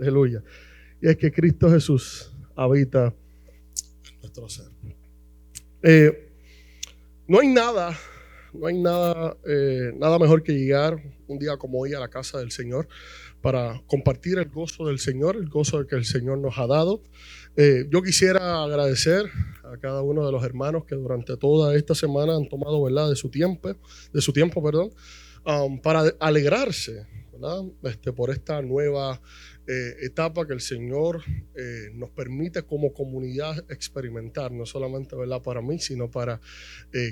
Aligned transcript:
aleluya. 0.00 0.42
Y 1.00 1.08
es 1.08 1.16
que 1.16 1.30
Cristo 1.30 1.70
Jesús 1.70 2.32
habita 2.54 3.14
en 4.12 4.20
nuestro 4.20 4.48
ser. 4.48 4.66
Eh, 5.82 6.30
no 7.28 7.40
hay 7.40 7.48
nada, 7.48 7.96
no 8.52 8.66
hay 8.66 8.78
nada, 8.78 9.36
eh, 9.46 9.92
nada 9.96 10.18
mejor 10.18 10.42
que 10.42 10.52
llegar 10.52 10.96
un 11.28 11.38
día 11.38 11.56
como 11.56 11.78
hoy 11.80 11.94
a 11.94 12.00
la 12.00 12.08
casa 12.08 12.38
del 12.38 12.50
Señor 12.50 12.88
para 13.40 13.82
compartir 13.86 14.38
el 14.38 14.48
gozo 14.48 14.86
del 14.86 14.98
Señor, 14.98 15.36
el 15.36 15.48
gozo 15.48 15.86
que 15.86 15.96
el 15.96 16.04
Señor 16.04 16.38
nos 16.38 16.58
ha 16.58 16.66
dado. 16.66 17.02
Eh, 17.56 17.86
yo 17.90 18.02
quisiera 18.02 18.64
agradecer 18.64 19.26
a 19.64 19.76
cada 19.78 20.02
uno 20.02 20.26
de 20.26 20.32
los 20.32 20.42
hermanos 20.44 20.84
que 20.84 20.94
durante 20.94 21.36
toda 21.36 21.74
esta 21.76 21.94
semana 21.94 22.36
han 22.36 22.48
tomado 22.48 22.82
¿verdad? 22.82 23.08
de 23.08 23.16
su 23.16 23.28
tiempo, 23.28 23.74
de 24.12 24.20
su 24.20 24.32
tiempo 24.32 24.62
perdón, 24.62 24.90
um, 25.44 25.80
para 25.80 26.12
alegrarse 26.18 27.06
¿verdad? 27.32 27.64
Este, 27.84 28.12
por 28.12 28.30
esta 28.30 28.62
nueva 28.62 29.20
eh, 29.66 29.96
etapa 30.02 30.46
que 30.46 30.52
el 30.52 30.60
Señor 30.60 31.22
eh, 31.54 31.90
nos 31.94 32.10
permite 32.10 32.62
como 32.62 32.92
comunidad 32.92 33.64
experimentar, 33.70 34.52
no 34.52 34.66
solamente 34.66 35.16
¿verdad? 35.16 35.42
para 35.42 35.60
mí, 35.60 35.78
sino 35.78 36.10
para 36.10 36.40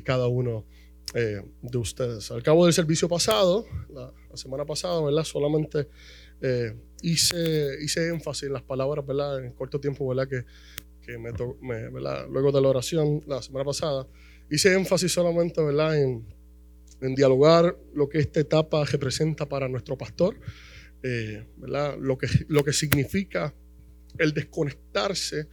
cada 0.05 0.29
uno 0.29 0.65
de 1.13 1.79
ustedes. 1.79 2.31
Al 2.31 2.43
cabo 2.43 2.65
del 2.65 2.73
servicio 2.73 3.09
pasado, 3.09 3.67
la, 3.93 4.13
semana 4.35 4.65
pasada, 4.65 5.01
¿verdad? 5.03 5.23
solamente 5.23 5.87
eh, 6.41 6.75
hice, 7.03 7.83
hice 7.83 8.09
énfasis 8.09 8.45
en 8.45 8.53
las 8.53 8.63
palabras, 8.63 9.07
¿verdad? 9.07 9.43
En 9.45 9.53
corto 9.53 9.81
tiempo, 9.81 10.07
¿verdad? 10.07 10.29
Que, 10.29 10.45
que 11.01 11.19
me, 11.19 11.33
luego 12.31 12.53
de 12.53 12.61
la 12.61 12.69
oración 12.69 13.23
la 13.27 13.41
semana 13.43 13.65
pasada, 13.65 14.07
hice 14.51 14.75
énfasis 14.75 15.13
solamente, 15.13 15.63
¿verdad? 15.63 16.01
En, 16.01 16.27
en 17.01 17.15
dialogar 17.15 17.77
lo 17.95 18.09
que 18.09 18.19
esta 18.19 18.41
etapa 18.41 18.85
representa 18.85 19.47
para 19.49 19.69
nuestro 19.69 19.97
pastor, 19.97 20.37
eh. 21.05 21.45
Lo 22.01 22.17
que, 22.19 22.27
lo 22.49 22.65
que 22.65 22.73
significa 22.73 23.55
el 24.19 24.33
desconectarse 24.33 25.49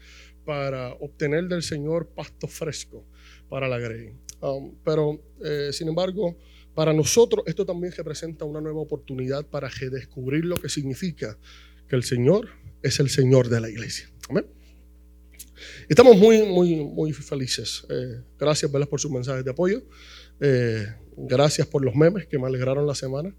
para 0.45 0.93
obtener 0.93 1.47
del 1.47 1.61
Señor 1.61 2.07
pasto 2.07 2.47
fresco 2.47 3.05
para 3.49 3.67
la 3.67 3.77
grey. 3.77 4.13
Um, 4.41 4.75
pero, 4.83 5.21
eh, 5.43 5.69
sin 5.71 5.89
embargo, 5.89 6.37
para 6.73 6.93
nosotros 6.93 7.43
esto 7.45 7.65
también 7.65 7.93
representa 7.95 8.45
una 8.45 8.61
nueva 8.61 8.79
oportunidad 8.79 9.45
para 9.45 9.67
redescubrir 9.69 10.45
lo 10.45 10.55
que 10.55 10.69
significa 10.69 11.37
que 11.87 11.95
el 11.95 12.03
Señor 12.03 12.47
es 12.81 12.99
el 12.99 13.09
Señor 13.09 13.49
de 13.49 13.61
la 13.61 13.69
iglesia. 13.69 14.09
Estamos 15.87 16.17
muy, 16.17 16.43
muy, 16.43 16.75
muy 16.75 17.13
felices. 17.13 17.85
Eh, 17.89 18.21
gracias, 18.39 18.71
¿verdad? 18.71 18.87
por 18.87 18.99
sus 18.99 19.11
mensajes 19.11 19.43
de 19.43 19.51
apoyo. 19.51 19.83
Eh, 20.39 20.85
gracias 21.17 21.67
por 21.67 21.83
los 21.83 21.95
memes 21.95 22.27
que 22.27 22.37
me 22.39 22.47
alegraron 22.47 22.87
la 22.87 22.95
semana. 22.95 23.33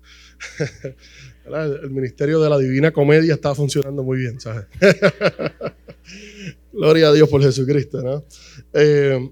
el 1.44 1.90
Ministerio 1.90 2.40
de 2.40 2.50
la 2.50 2.58
Divina 2.58 2.92
Comedia 2.92 3.34
está 3.34 3.54
funcionando 3.54 4.02
muy 4.02 4.18
bien, 4.18 4.40
¿sabes? 4.40 4.66
Gloria 6.72 7.08
a 7.08 7.12
Dios 7.12 7.28
por 7.28 7.42
Jesucristo, 7.42 8.02
¿no? 8.02 8.24
Eh, 8.72 9.30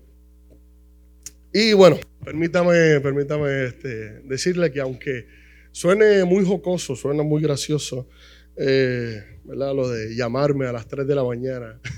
y 1.52 1.72
bueno, 1.72 1.98
permítame, 2.24 3.00
permítame 3.00 3.64
este, 3.66 4.20
decirle 4.20 4.70
que 4.70 4.80
aunque 4.80 5.26
suene 5.72 6.24
muy 6.24 6.44
jocoso, 6.44 6.94
suena 6.94 7.22
muy 7.22 7.42
gracioso, 7.42 8.08
eh, 8.56 9.22
¿verdad? 9.44 9.74
Lo 9.74 9.88
de 9.88 10.14
llamarme 10.14 10.66
a 10.66 10.72
las 10.72 10.86
3 10.86 11.06
de 11.06 11.14
la 11.14 11.24
mañana. 11.24 11.80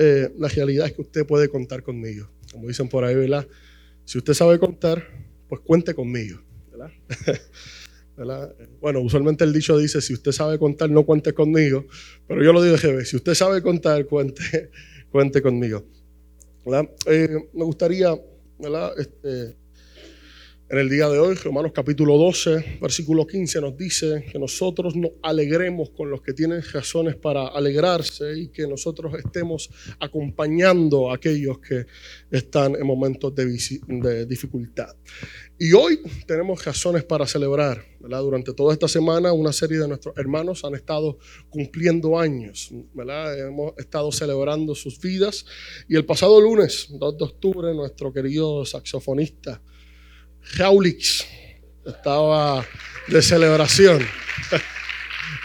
Eh, 0.00 0.32
la 0.38 0.46
realidad 0.46 0.86
es 0.86 0.92
que 0.92 1.00
usted 1.00 1.26
puede 1.26 1.48
contar 1.48 1.82
conmigo. 1.82 2.30
Como 2.52 2.68
dicen 2.68 2.88
por 2.88 3.02
ahí, 3.02 3.16
¿verdad? 3.16 3.48
Si 4.04 4.16
usted 4.16 4.32
sabe 4.32 4.56
contar, 4.60 5.04
pues 5.48 5.60
cuente 5.62 5.94
conmigo. 5.94 6.40
¿verdad? 8.16 8.54
Bueno, 8.80 9.00
usualmente 9.00 9.44
el 9.44 9.52
dicho 9.52 9.78
dice, 9.78 10.00
si 10.00 10.12
usted 10.12 10.32
sabe 10.32 10.58
contar, 10.58 10.90
no 10.90 11.04
cuente 11.04 11.32
conmigo. 11.32 11.86
Pero 12.26 12.42
yo 12.42 12.52
lo 12.52 12.62
digo 12.62 12.76
de 12.76 13.04
si 13.04 13.16
usted 13.16 13.34
sabe 13.34 13.62
contar, 13.62 14.06
cuente, 14.06 14.70
cuente 15.10 15.40
conmigo. 15.40 15.84
Eh, 17.06 17.48
me 17.54 17.64
gustaría 17.64 18.14
este, 18.96 19.56
en 20.70 20.76
el 20.76 20.90
día 20.90 21.08
de 21.08 21.18
hoy, 21.18 21.34
Romanos 21.34 21.72
capítulo 21.74 22.18
12, 22.18 22.78
versículo 22.82 23.26
15 23.26 23.62
nos 23.62 23.74
dice 23.74 24.26
que 24.30 24.38
nosotros 24.38 24.94
nos 24.96 25.12
alegremos 25.22 25.88
con 25.90 26.10
los 26.10 26.20
que 26.20 26.34
tienen 26.34 26.62
razones 26.62 27.16
para 27.16 27.46
alegrarse 27.46 28.38
y 28.38 28.48
que 28.48 28.66
nosotros 28.66 29.14
estemos 29.14 29.70
acompañando 29.98 31.10
a 31.10 31.14
aquellos 31.14 31.58
que 31.60 31.86
están 32.30 32.74
en 32.74 32.86
momentos 32.86 33.34
de, 33.34 34.26
dificultad. 34.26 34.94
Y 35.58 35.72
hoy 35.72 36.00
tenemos 36.26 36.62
razones 36.62 37.02
para 37.02 37.26
celebrar. 37.26 37.82
Durante 37.98 38.52
toda 38.52 38.74
esta 38.74 38.88
semana 38.88 39.32
una 39.32 39.52
serie 39.52 39.78
de 39.78 39.88
nuestros 39.88 40.16
hermanos 40.18 40.64
han 40.64 40.74
estado 40.74 41.18
cumpliendo 41.48 42.18
años. 42.18 42.70
Hemos 42.70 43.72
estado 43.78 44.12
celebrando 44.12 44.74
sus 44.74 45.00
vidas. 45.00 45.46
Y 45.88 45.96
el 45.96 46.04
pasado 46.04 46.38
lunes, 46.40 46.88
2 46.90 47.18
de 47.18 47.24
octubre, 47.24 47.74
nuestro 47.74 48.12
querido 48.12 48.64
saxofonista, 48.66 49.62
Jaulix 50.56 51.26
estaba 51.86 52.66
de 53.08 53.22
celebración. 53.22 54.06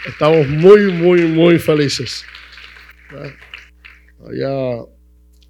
Estamos 0.06 0.48
muy, 0.48 0.92
muy, 0.92 1.22
muy 1.22 1.58
felices. 1.58 2.24
Allá 4.26 4.80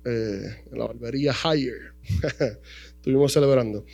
eh, 0.04 0.64
en 0.70 0.78
la 0.78 0.86
barbería 0.86 1.32
Higher. 1.32 1.94
Estuvimos 2.96 3.32
celebrando. 3.32 3.84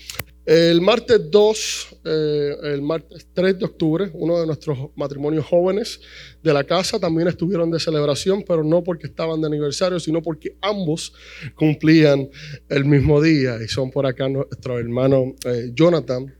El 0.50 0.80
martes 0.80 1.30
2, 1.30 1.98
eh, 2.06 2.56
el 2.64 2.82
martes 2.82 3.28
3 3.34 3.56
de 3.56 3.64
octubre, 3.66 4.10
uno 4.14 4.40
de 4.40 4.46
nuestros 4.48 4.76
matrimonios 4.96 5.46
jóvenes 5.46 6.00
de 6.42 6.52
la 6.52 6.64
casa 6.64 6.98
también 6.98 7.28
estuvieron 7.28 7.70
de 7.70 7.78
celebración, 7.78 8.42
pero 8.44 8.64
no 8.64 8.82
porque 8.82 9.06
estaban 9.06 9.40
de 9.40 9.46
aniversario, 9.46 10.00
sino 10.00 10.20
porque 10.20 10.56
ambos 10.60 11.14
cumplían 11.54 12.28
el 12.68 12.84
mismo 12.84 13.22
día. 13.22 13.62
Y 13.62 13.68
son 13.68 13.92
por 13.92 14.06
acá 14.06 14.28
nuestro 14.28 14.76
hermano 14.80 15.36
eh, 15.44 15.70
Jonathan 15.72 16.34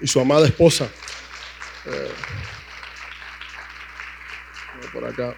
y 0.00 0.06
su 0.06 0.20
amada 0.20 0.46
esposa. 0.46 0.90
Eh, 1.84 2.08
por 4.90 5.04
acá. 5.04 5.36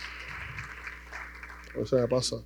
O 1.77 1.85
sea, 1.85 2.07
pasa. 2.07 2.37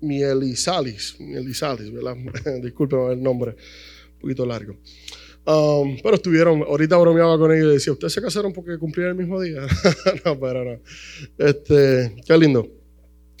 Mielisalis, 0.00 1.16
Mielisalis, 1.18 1.92
¿verdad? 1.92 2.16
Disculpen 2.62 3.10
el 3.10 3.22
nombre, 3.22 3.56
un 4.14 4.20
poquito 4.20 4.46
largo. 4.46 4.76
Um, 5.44 5.96
pero 6.02 6.16
estuvieron, 6.16 6.62
ahorita 6.62 6.96
bromeaba 6.98 7.38
con 7.38 7.50
ellos 7.52 7.70
y 7.70 7.74
decía, 7.74 7.92
¿ustedes 7.94 8.12
se 8.12 8.20
casaron 8.20 8.52
porque 8.52 8.76
cumplían 8.76 9.10
el 9.10 9.14
mismo 9.14 9.40
día? 9.40 9.62
no, 10.24 10.38
pero 10.38 10.64
no. 10.64 10.80
Este, 11.38 12.16
qué 12.26 12.36
lindo. 12.36 12.68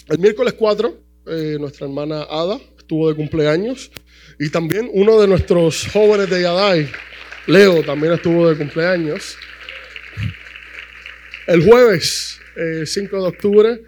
El 0.08 0.18
miércoles 0.18 0.54
4, 0.54 0.96
eh, 1.26 1.56
nuestra 1.60 1.86
hermana 1.86 2.22
Ada 2.22 2.58
estuvo 2.78 3.10
de 3.10 3.14
cumpleaños 3.14 3.90
y 4.38 4.48
también 4.48 4.88
uno 4.94 5.20
de 5.20 5.28
nuestros 5.28 5.86
jóvenes 5.92 6.30
de 6.30 6.40
Yadai, 6.40 6.88
Leo, 7.46 7.82
también 7.82 8.14
estuvo 8.14 8.48
de 8.48 8.56
cumpleaños. 8.56 9.36
El 11.46 11.62
jueves 11.62 12.40
5 12.86 13.16
eh, 13.16 13.20
de 13.20 13.26
octubre, 13.26 13.82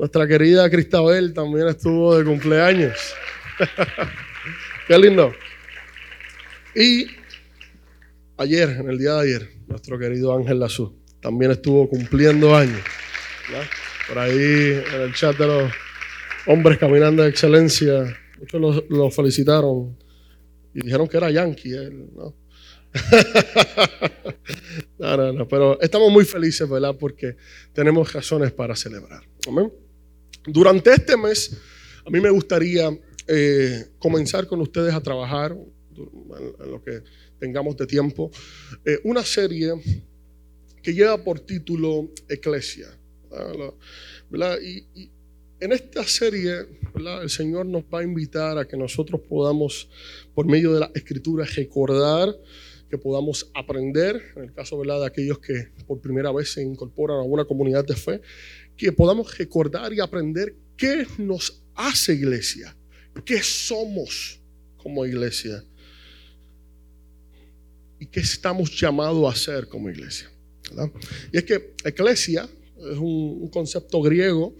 nuestra 0.00 0.26
querida 0.26 0.68
Cristabel 0.70 1.34
también 1.34 1.68
estuvo 1.68 2.16
de 2.16 2.24
cumpleaños. 2.24 2.96
Qué 4.88 4.98
lindo. 4.98 5.34
Y 6.74 7.06
ayer, 8.38 8.70
en 8.70 8.88
el 8.88 8.96
día 8.96 9.12
de 9.16 9.20
ayer, 9.20 9.50
nuestro 9.68 9.98
querido 9.98 10.34
Ángel 10.34 10.58
Lazú 10.58 10.98
también 11.20 11.50
estuvo 11.50 11.86
cumpliendo 11.86 12.56
años. 12.56 12.80
Por 14.08 14.18
ahí 14.18 14.82
en 14.94 15.00
el 15.02 15.12
chat 15.12 15.36
de 15.36 15.46
los 15.46 15.70
hombres 16.46 16.78
caminando 16.78 17.22
de 17.22 17.28
excelencia, 17.28 18.18
muchos 18.38 18.84
lo, 18.88 19.10
felicitaron 19.10 19.98
y 20.72 20.80
dijeron 20.80 21.08
que 21.08 21.18
era 21.18 21.30
yankee 21.30 21.72
él, 21.72 22.06
¿no? 22.16 22.34
no, 24.98 25.16
no, 25.18 25.32
no, 25.34 25.46
pero 25.46 25.78
estamos 25.78 26.10
muy 26.10 26.24
felices, 26.24 26.66
¿verdad? 26.66 26.96
Porque 26.98 27.36
tenemos 27.74 28.10
razones 28.14 28.50
para 28.50 28.74
celebrar. 28.74 29.22
Amén. 29.46 29.70
Durante 30.46 30.92
este 30.92 31.16
mes, 31.16 31.56
a 32.04 32.10
mí 32.10 32.20
me 32.20 32.30
gustaría 32.30 32.90
eh, 33.26 33.86
comenzar 33.98 34.46
con 34.46 34.60
ustedes 34.60 34.94
a 34.94 35.02
trabajar, 35.02 35.52
en 35.52 36.70
lo 36.70 36.82
que 36.82 37.02
tengamos 37.38 37.76
de 37.76 37.86
tiempo, 37.86 38.30
eh, 38.84 38.98
una 39.04 39.22
serie 39.22 39.72
que 40.82 40.94
lleva 40.94 41.22
por 41.22 41.40
título 41.40 42.10
Eclesia. 42.28 42.88
Y, 44.62 45.10
en 45.60 45.72
esta 45.72 46.04
serie, 46.04 46.66
el 47.22 47.28
Señor 47.28 47.66
nos 47.66 47.84
va 47.84 48.00
a 48.00 48.02
invitar 48.02 48.56
a 48.56 48.66
que 48.66 48.78
nosotros 48.78 49.20
podamos, 49.28 49.90
por 50.34 50.46
medio 50.46 50.72
de 50.72 50.80
la 50.80 50.90
escritura, 50.94 51.44
recordar, 51.44 52.34
que 52.88 52.96
podamos 52.98 53.50
aprender, 53.54 54.20
en 54.36 54.44
el 54.44 54.52
caso 54.52 54.80
de 54.82 55.06
aquellos 55.06 55.38
que 55.38 55.68
por 55.86 56.00
primera 56.00 56.32
vez 56.32 56.52
se 56.52 56.62
incorporan 56.62 57.18
a 57.18 57.22
una 57.22 57.44
comunidad 57.44 57.84
de 57.84 57.94
fe, 57.94 58.20
que 58.80 58.92
podamos 58.92 59.36
recordar 59.36 59.92
y 59.92 60.00
aprender 60.00 60.54
qué 60.74 61.06
nos 61.18 61.62
hace 61.74 62.14
iglesia, 62.14 62.74
qué 63.26 63.42
somos 63.42 64.40
como 64.78 65.04
iglesia. 65.04 65.62
y 68.02 68.06
qué 68.06 68.20
estamos 68.20 68.74
llamados 68.80 69.22
a 69.26 69.36
hacer 69.36 69.68
como 69.68 69.90
iglesia. 69.90 70.30
Y 71.30 71.36
es 71.36 71.44
que 71.44 71.74
eclesia 71.84 72.48
es 72.78 72.96
un, 72.96 73.46
concepto 73.48 74.00
griego 74.00 74.56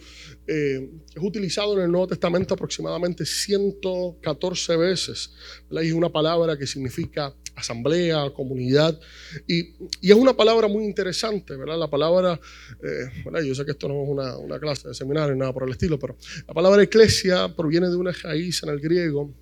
eh, 0.47 0.91
es 1.17 1.23
utilizado 1.23 1.73
en 1.79 1.85
el 1.85 1.91
Nuevo 1.91 2.09
Testamento 2.09 2.53
aproximadamente 2.53 3.25
114 3.25 4.77
veces. 4.77 5.31
¿verdad? 5.71 5.85
Y 5.85 5.89
es 5.89 5.95
una 5.95 6.13
palabra 6.13 6.59
que 6.59 6.67
significa 6.67 7.35
asamblea, 7.61 8.31
comunidad. 8.31 8.99
Y, 9.47 9.75
es 10.03 10.15
una 10.15 10.35
palabra 10.35 10.69
muy 10.69 10.85
interesante, 10.85 11.57
¿verdad? 11.57 11.79
La 11.79 11.89
palabra, 11.89 12.41
eh, 12.83 13.45
yo 13.47 13.55
sé 13.55 13.65
que 13.65 13.73
esto 13.73 13.89
no 13.89 14.03
es 14.03 14.09
una, 14.09 14.37
una 14.37 14.59
clase 14.59 14.89
de 14.89 14.95
seminario, 14.95 15.35
nada 15.37 15.53
por 15.53 15.65
el 15.65 15.71
estilo, 15.71 15.99
pero 15.99 16.17
la 16.47 16.55
palabra 16.55 16.83
eclesia 16.83 17.55
proviene 17.55 17.89
de 17.89 17.97
una 17.97 18.13
raíz 18.13 18.63
en 18.63 18.71
el 18.71 18.81
griego 18.81 19.33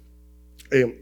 eh, 0.71 1.01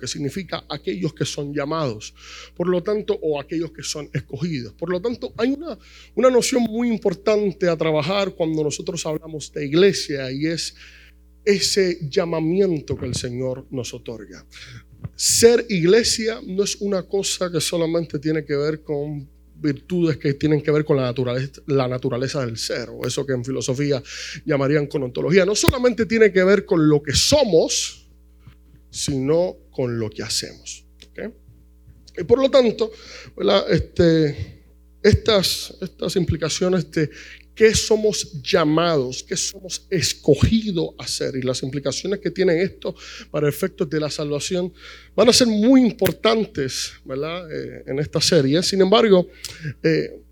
que 0.00 0.06
significa 0.06 0.64
aquellos 0.68 1.12
que 1.12 1.24
son 1.24 1.52
llamados, 1.52 2.14
por 2.56 2.68
lo 2.68 2.82
tanto, 2.82 3.18
o 3.20 3.40
aquellos 3.40 3.72
que 3.72 3.82
son 3.82 4.08
escogidos. 4.12 4.72
Por 4.74 4.90
lo 4.90 5.00
tanto, 5.00 5.32
hay 5.36 5.50
una, 5.50 5.78
una 6.14 6.30
noción 6.30 6.62
muy 6.62 6.88
importante 6.88 7.68
a 7.68 7.76
trabajar 7.76 8.34
cuando 8.34 8.64
nosotros 8.64 9.04
hablamos 9.06 9.52
de 9.52 9.66
iglesia 9.66 10.30
y 10.32 10.46
es 10.46 10.74
ese 11.44 11.98
llamamiento 12.08 12.96
que 12.96 13.06
el 13.06 13.14
Señor 13.14 13.66
nos 13.70 13.92
otorga. 13.92 14.46
Ser 15.16 15.66
iglesia 15.68 16.40
no 16.46 16.64
es 16.64 16.76
una 16.80 17.02
cosa 17.02 17.50
que 17.50 17.60
solamente 17.60 18.18
tiene 18.18 18.44
que 18.44 18.56
ver 18.56 18.82
con 18.82 19.28
virtudes 19.56 20.16
que 20.16 20.34
tienen 20.34 20.60
que 20.60 20.70
ver 20.70 20.84
con 20.84 20.96
la 20.96 21.04
naturaleza, 21.04 21.62
la 21.66 21.88
naturaleza 21.88 22.44
del 22.44 22.58
ser, 22.58 22.90
o 22.90 23.06
eso 23.06 23.24
que 23.24 23.32
en 23.32 23.44
filosofía 23.44 24.02
llamarían 24.44 24.86
con 24.86 25.02
ontología. 25.02 25.46
No 25.46 25.54
solamente 25.54 26.06
tiene 26.06 26.32
que 26.32 26.44
ver 26.44 26.64
con 26.64 26.88
lo 26.88 27.02
que 27.02 27.14
somos, 27.14 28.08
sino 28.90 29.56
con 29.70 29.98
lo 29.98 30.10
que 30.10 30.22
hacemos. 30.22 30.84
Y 32.16 32.22
por 32.22 32.40
lo 32.40 32.48
tanto, 32.48 32.92
este, 33.68 34.53
estas, 35.04 35.76
estas 35.82 36.16
implicaciones 36.16 36.90
de 36.90 37.10
qué 37.54 37.74
somos 37.74 38.42
llamados, 38.42 39.22
qué 39.22 39.36
somos 39.36 39.86
escogidos 39.90 40.88
a 40.98 41.04
hacer 41.04 41.36
y 41.36 41.42
las 41.42 41.62
implicaciones 41.62 42.20
que 42.20 42.30
tiene 42.30 42.62
esto 42.62 42.96
para 43.30 43.48
efectos 43.48 43.88
de 43.88 44.00
la 44.00 44.10
salvación 44.10 44.72
van 45.14 45.28
a 45.28 45.32
ser 45.32 45.46
muy 45.46 45.82
importantes 45.82 46.94
eh, 47.06 47.82
en 47.86 47.98
esta 47.98 48.20
serie. 48.20 48.62
Sin 48.62 48.80
embargo, 48.80 49.28
eh, 49.82 50.23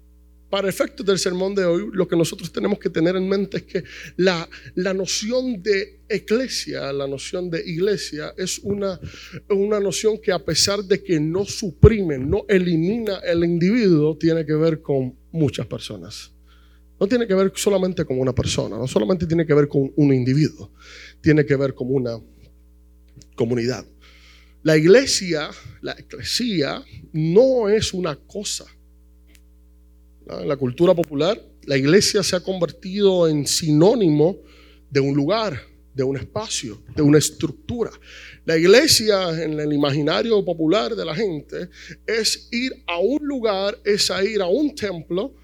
para 0.52 0.68
efectos 0.68 1.06
del 1.06 1.18
sermón 1.18 1.54
de 1.54 1.64
hoy, 1.64 1.88
lo 1.94 2.06
que 2.06 2.14
nosotros 2.14 2.52
tenemos 2.52 2.78
que 2.78 2.90
tener 2.90 3.16
en 3.16 3.26
mente 3.26 3.56
es 3.56 3.62
que 3.62 3.84
la, 4.16 4.46
la 4.74 4.92
noción 4.92 5.62
de 5.62 6.00
eclesia, 6.10 6.92
la 6.92 7.06
noción 7.06 7.48
de 7.48 7.66
iglesia, 7.66 8.34
es 8.36 8.58
una, 8.58 9.00
una 9.48 9.80
noción 9.80 10.18
que 10.20 10.30
a 10.30 10.44
pesar 10.44 10.84
de 10.84 11.02
que 11.02 11.18
no 11.18 11.46
suprime, 11.46 12.18
no 12.18 12.44
elimina 12.50 13.20
el 13.20 13.44
individuo, 13.44 14.18
tiene 14.18 14.44
que 14.44 14.52
ver 14.52 14.82
con 14.82 15.16
muchas 15.30 15.66
personas. 15.66 16.32
No 17.00 17.08
tiene 17.08 17.26
que 17.26 17.34
ver 17.34 17.50
solamente 17.54 18.04
con 18.04 18.20
una 18.20 18.34
persona, 18.34 18.76
no 18.76 18.86
solamente 18.86 19.26
tiene 19.26 19.46
que 19.46 19.54
ver 19.54 19.68
con 19.68 19.90
un 19.96 20.12
individuo, 20.12 20.70
tiene 21.22 21.46
que 21.46 21.56
ver 21.56 21.72
con 21.72 21.86
una 21.90 22.20
comunidad. 23.36 23.86
La 24.64 24.76
iglesia, 24.76 25.48
la 25.80 25.92
eclesia, 25.92 26.84
no 27.10 27.70
es 27.70 27.94
una 27.94 28.16
cosa 28.16 28.66
en 30.28 30.48
la 30.48 30.56
cultura 30.56 30.94
popular, 30.94 31.40
la 31.64 31.76
iglesia 31.76 32.22
se 32.22 32.36
ha 32.36 32.40
convertido 32.40 33.28
en 33.28 33.46
sinónimo 33.46 34.38
de 34.90 35.00
un 35.00 35.14
lugar, 35.14 35.60
de 35.94 36.02
un 36.02 36.16
espacio, 36.16 36.82
de 36.94 37.02
una 37.02 37.18
estructura. 37.18 37.90
La 38.44 38.56
iglesia 38.56 39.42
en 39.42 39.58
el 39.60 39.72
imaginario 39.72 40.44
popular 40.44 40.94
de 40.94 41.04
la 41.04 41.14
gente 41.14 41.68
es 42.06 42.48
ir 42.50 42.72
a 42.86 42.98
un 42.98 43.18
lugar, 43.22 43.78
es 43.84 44.10
ir 44.24 44.42
a 44.42 44.46
un 44.46 44.74
templo. 44.74 45.34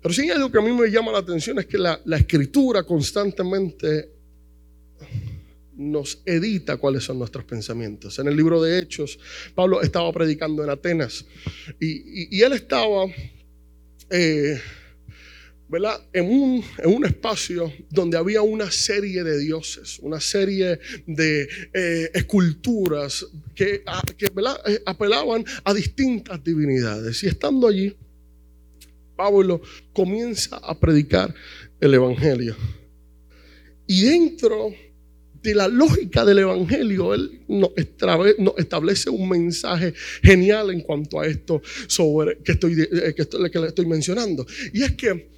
Pero 0.00 0.14
sí 0.14 0.30
algo 0.30 0.50
que 0.50 0.58
a 0.58 0.62
mí 0.62 0.72
me 0.72 0.88
llama 0.90 1.12
la 1.12 1.18
atención 1.18 1.58
es 1.58 1.66
que 1.66 1.78
la, 1.78 2.00
escritura 2.16 2.84
constantemente 2.84 4.17
nos 5.78 6.20
edita 6.26 6.76
cuáles 6.76 7.04
son 7.04 7.18
nuestros 7.18 7.44
pensamientos. 7.44 8.18
En 8.18 8.26
el 8.26 8.36
libro 8.36 8.60
de 8.60 8.78
Hechos, 8.78 9.18
Pablo 9.54 9.80
estaba 9.80 10.12
predicando 10.12 10.62
en 10.64 10.70
Atenas 10.70 11.24
y, 11.80 12.42
él 12.42 12.52
estaba 12.52 13.06
eh, 14.10 14.60
En, 16.12 16.24
un, 16.24 16.64
en, 16.78 16.94
un, 16.94 17.04
espacio 17.04 17.72
donde 17.90 18.16
había 18.16 18.42
una 18.42 18.70
serie 18.70 19.22
de 19.22 19.38
dioses, 19.38 19.98
una 20.00 20.18
serie 20.18 20.80
de 21.06 21.48
eh, 21.72 22.10
esculturas 22.12 23.26
que, 23.54 23.84
que 24.16 24.26
eh, 24.26 24.82
apelaban 24.84 25.44
a 25.62 25.72
distintas 25.72 26.42
divinidades. 26.42 27.22
Y 27.22 27.28
estando 27.28 27.68
allí, 27.68 27.94
Pablo 29.14 29.60
comienza 29.92 30.56
a 30.56 30.78
predicar 30.78 31.32
el 31.80 31.94
Evangelio. 31.94 32.56
Y 33.86 34.02
dentro 34.02 34.72
de 35.42 35.54
la 35.54 35.68
lógica 35.68 36.24
del 36.24 36.40
Evangelio, 36.40 37.14
Él 37.14 37.42
nos, 37.48 37.70
establece 38.56 39.10
un 39.10 39.28
mensaje 39.28 39.94
genial 40.22 40.70
en 40.70 40.80
cuanto 40.80 41.20
a 41.20 41.26
esto 41.26 41.62
sobre 41.86 42.38
que, 42.38 42.52
estoy, 42.52 42.80
eh, 42.80 43.14
que, 43.16 43.26
que 43.50 43.58
le 43.58 43.68
estoy 43.68 43.86
mencionando. 43.86 44.46
Y 44.72 44.82
es 44.82 44.92
que 44.92 45.30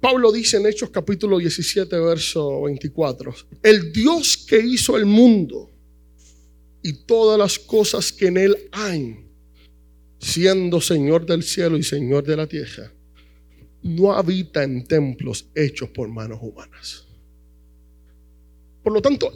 Pablo 0.00 0.30
dice 0.30 0.58
en 0.58 0.66
Hechos 0.66 0.90
capítulo 0.90 1.38
17, 1.38 1.98
verso 1.98 2.62
24, 2.62 3.34
el 3.62 3.92
Dios 3.92 4.36
que 4.36 4.58
hizo 4.58 4.96
el 4.96 5.06
mundo 5.06 5.70
y 6.82 6.92
todas 7.04 7.38
las 7.38 7.58
cosas 7.58 8.12
que 8.12 8.26
en 8.26 8.36
él 8.36 8.56
hay, 8.72 9.16
siendo 10.20 10.80
Señor 10.80 11.26
del 11.26 11.42
cielo 11.42 11.76
y 11.76 11.82
Señor 11.82 12.24
de 12.24 12.36
la 12.36 12.46
tierra, 12.46 12.92
no 13.82 14.12
habita 14.12 14.62
en 14.62 14.84
templos 14.84 15.46
hechos 15.54 15.88
por 15.90 16.08
manos 16.08 16.38
humanas. 16.42 17.05
Por 18.86 18.92
lo 18.92 19.02
tanto, 19.02 19.32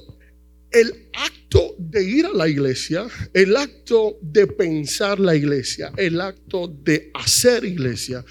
el 0.70 1.08
acto 1.12 1.74
de 1.76 2.04
ir 2.04 2.24
a 2.24 2.32
la 2.32 2.46
iglesia, 2.46 3.08
el 3.34 3.56
acto 3.56 4.16
de 4.22 4.46
pensar 4.46 5.18
la 5.18 5.34
iglesia, 5.34 5.90
el 5.96 6.20
acto 6.20 6.68
de 6.68 7.10
hacer 7.14 7.64
iglesia, 7.64 8.24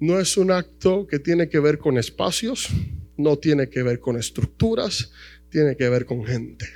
no 0.00 0.18
es 0.18 0.38
un 0.38 0.50
acto 0.50 1.06
que 1.06 1.18
tiene 1.18 1.50
que 1.50 1.58
ver 1.58 1.76
con 1.76 1.98
espacios, 1.98 2.68
no 3.18 3.36
tiene 3.36 3.68
que 3.68 3.82
ver 3.82 4.00
con 4.00 4.16
estructuras, 4.16 5.12
tiene 5.50 5.76
que 5.76 5.90
ver 5.90 6.06
con 6.06 6.24
gente, 6.24 6.66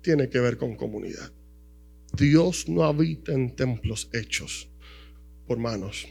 tiene 0.00 0.30
que 0.30 0.40
ver 0.40 0.56
con 0.56 0.74
comunidad. 0.74 1.30
Dios 2.16 2.66
no 2.66 2.84
habita 2.84 3.32
en 3.32 3.54
templos 3.54 4.08
hechos 4.14 4.70
por 5.46 5.58
manos 5.58 6.08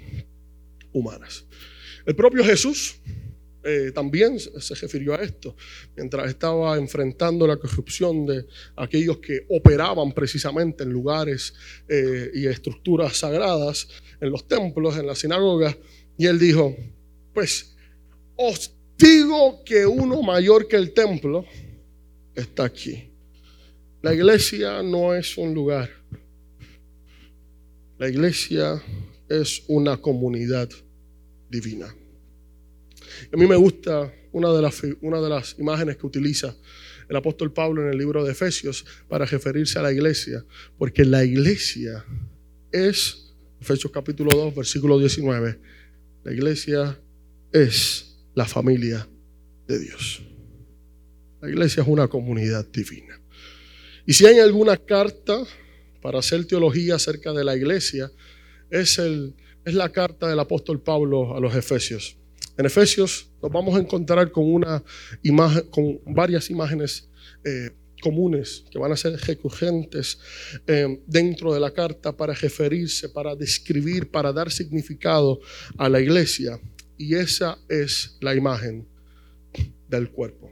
humanas. 0.93 1.47
El 2.05 2.15
propio 2.15 2.43
Jesús 2.43 3.01
eh, 3.63 3.91
también 3.93 4.39
se 4.39 4.75
refirió 4.75 5.13
a 5.13 5.17
esto, 5.17 5.55
mientras 5.95 6.29
estaba 6.29 6.77
enfrentando 6.77 7.45
la 7.45 7.57
corrupción 7.57 8.25
de 8.25 8.45
aquellos 8.77 9.17
que 9.17 9.45
operaban 9.49 10.13
precisamente 10.13 10.83
en 10.83 10.91
lugares 10.91 11.53
eh, 11.87 12.31
y 12.33 12.47
estructuras 12.47 13.17
sagradas, 13.17 13.87
en 14.21 14.31
los 14.31 14.47
templos, 14.47 14.97
en 14.97 15.07
las 15.07 15.19
sinagogas, 15.19 15.75
y 16.17 16.25
él 16.25 16.39
dijo, 16.39 16.75
pues 17.33 17.75
os 18.35 18.73
digo 18.97 19.63
que 19.65 19.85
uno 19.85 20.21
mayor 20.21 20.67
que 20.67 20.77
el 20.77 20.93
templo 20.93 21.45
está 22.35 22.65
aquí. 22.65 23.09
La 24.01 24.13
iglesia 24.13 24.81
no 24.81 25.13
es 25.13 25.37
un 25.37 25.53
lugar, 25.53 25.89
la 27.97 28.07
iglesia 28.07 28.81
es 29.27 29.63
una 29.67 29.97
comunidad 29.97 30.69
divina. 31.49 31.93
A 33.31 33.37
mí 33.37 33.47
me 33.47 33.55
gusta 33.55 34.13
una 34.31 34.51
de, 34.51 34.61
las, 35.29 35.55
imágenes 35.57 35.97
que 35.97 36.05
utiliza 36.05 36.55
el 37.07 37.15
apóstol 37.15 37.51
Pablo 37.51 37.81
en 37.83 37.89
el 37.89 37.97
libro 37.97 38.23
de 38.23 38.31
Efesios 38.31 38.85
para 39.07 39.25
referirse 39.25 39.79
a 39.79 39.81
la 39.81 39.91
iglesia, 39.91 40.45
porque 40.77 41.05
la 41.05 41.23
iglesia 41.23 42.05
es, 42.71 43.33
Efesios 43.59 43.91
capítulo 43.91 44.31
2, 44.31 44.55
versículo 44.55 44.99
19, 44.99 45.59
la 46.23 46.31
iglesia 46.31 46.99
es 47.51 48.17
la 48.35 48.45
familia 48.45 49.07
de 49.67 49.79
Dios. 49.79 50.21
La 51.41 51.49
iglesia 51.49 51.81
es 51.81 51.87
una 51.89 52.07
comunidad 52.07 52.67
divina. 52.67 53.19
Y 54.05 54.13
si 54.13 54.25
hay 54.25 54.39
alguna 54.39 54.77
carta 54.77 55.43
para 56.01 56.19
hacer 56.19 56.45
teología 56.45 56.95
acerca 56.95 57.33
de 57.33 57.43
la 57.43 57.55
iglesia, 57.55 58.11
es 58.69 58.99
la 59.65 59.91
carta 59.91 60.27
del 60.27 60.39
apóstol 60.39 60.81
Pablo 60.81 61.35
a 61.35 61.39
los 61.39 61.55
Efesios. 61.55 62.18
En 62.59 62.65
Efesios 62.65 63.31
nos 63.41 63.49
vamos 63.53 63.73
a 63.77 63.79
encontrar 63.79 64.33
con 64.33 64.43
una 64.53 64.83
imagen, 65.23 65.63
con 65.69 66.01
varias 66.05 66.49
imágenes 66.49 67.07
eh, 67.45 67.69
comunes 68.01 68.65
que 68.69 68.77
van 68.77 68.91
a 68.91 68.97
ser 68.97 69.13
recurrentes 69.13 70.19
eh, 70.67 71.01
dentro 71.07 71.53
de 71.53 71.61
la 71.61 71.71
carta 71.71 72.17
para 72.17 72.33
referirse, 72.33 73.07
para 73.07 73.33
describir, 73.33 74.11
para 74.11 74.33
dar 74.33 74.51
significado 74.51 75.39
a 75.77 75.87
la 75.87 76.01
iglesia. 76.01 76.59
Y 76.97 77.15
esa 77.15 77.57
es 77.69 78.17
la 78.19 78.35
imagen 78.35 78.85
del 79.87 80.11
cuerpo. 80.11 80.51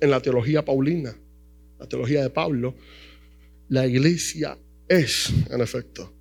En 0.00 0.10
la 0.10 0.20
teología 0.20 0.64
paulina, 0.64 1.16
la 1.78 1.86
teología 1.86 2.20
de 2.20 2.30
Pablo, 2.30 2.74
La 3.68 3.86
iglesia 3.86 4.58
es, 4.88 5.32
en 5.50 5.60
efecto, 5.60 6.12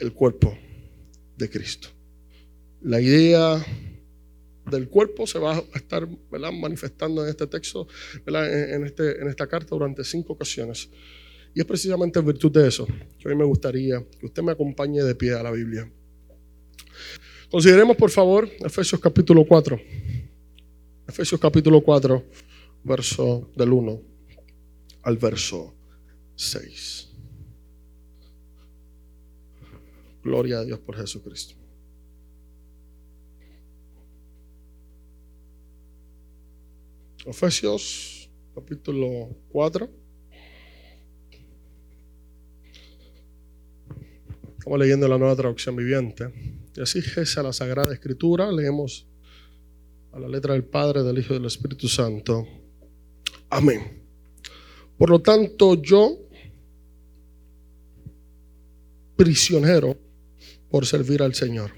el 0.00 0.12
cuerpo 0.12 0.58
de 1.36 1.48
Cristo. 1.48 1.93
La 2.84 3.00
idea 3.00 3.64
del 4.70 4.90
cuerpo 4.90 5.26
se 5.26 5.38
va 5.38 5.56
a 5.56 5.64
estar 5.74 6.06
manifestando 6.52 7.24
en 7.24 7.30
este 7.30 7.46
texto, 7.46 7.88
En, 8.26 8.84
este, 8.84 9.22
en 9.22 9.28
esta 9.28 9.46
carta 9.46 9.70
durante 9.70 10.04
cinco 10.04 10.34
ocasiones. 10.34 10.90
Y 11.54 11.60
es 11.60 11.66
precisamente 11.66 12.18
en 12.18 12.26
virtud 12.26 12.52
de 12.52 12.68
eso 12.68 12.86
que 13.18 13.28
hoy 13.28 13.36
me 13.36 13.44
gustaría 13.44 14.04
que 14.20 14.26
usted 14.26 14.42
me 14.42 14.52
acompañe 14.52 15.02
de 15.02 15.14
pie 15.14 15.32
a 15.32 15.42
la 15.42 15.50
Biblia. 15.50 15.90
Consideremos 17.50 17.96
por 17.96 18.10
favor 18.10 18.50
Efesios 18.60 19.00
capítulo 19.00 19.46
4. 19.46 19.80
Efesios 21.08 21.40
capítulo 21.40 21.80
4, 21.80 22.22
verso 22.82 23.50
del 23.56 23.72
1 23.72 24.02
al 25.04 25.16
verso 25.16 25.74
6. 26.34 27.08
Gloria 30.22 30.58
a 30.58 30.64
Dios 30.64 30.80
por 30.80 30.96
Jesucristo. 30.96 31.63
Efesios 37.26 38.28
capítulo 38.54 39.30
4. 39.48 39.90
Estamos 44.58 44.78
leyendo 44.78 45.08
la 45.08 45.16
nueva 45.16 45.34
traducción 45.34 45.74
viviente. 45.74 46.60
Y 46.76 46.82
así 46.82 46.98
es 46.98 47.38
a 47.38 47.42
la 47.42 47.54
Sagrada 47.54 47.94
Escritura. 47.94 48.52
Leemos 48.52 49.06
a 50.12 50.18
la 50.18 50.28
letra 50.28 50.52
del 50.52 50.64
Padre, 50.64 51.02
del 51.02 51.18
Hijo 51.18 51.32
y 51.32 51.38
del 51.38 51.46
Espíritu 51.46 51.88
Santo. 51.88 52.46
Amén. 53.48 54.02
Por 54.98 55.08
lo 55.08 55.22
tanto, 55.22 55.80
yo, 55.80 56.18
prisionero 59.16 59.96
por 60.70 60.84
servir 60.84 61.22
al 61.22 61.34
Señor, 61.34 61.72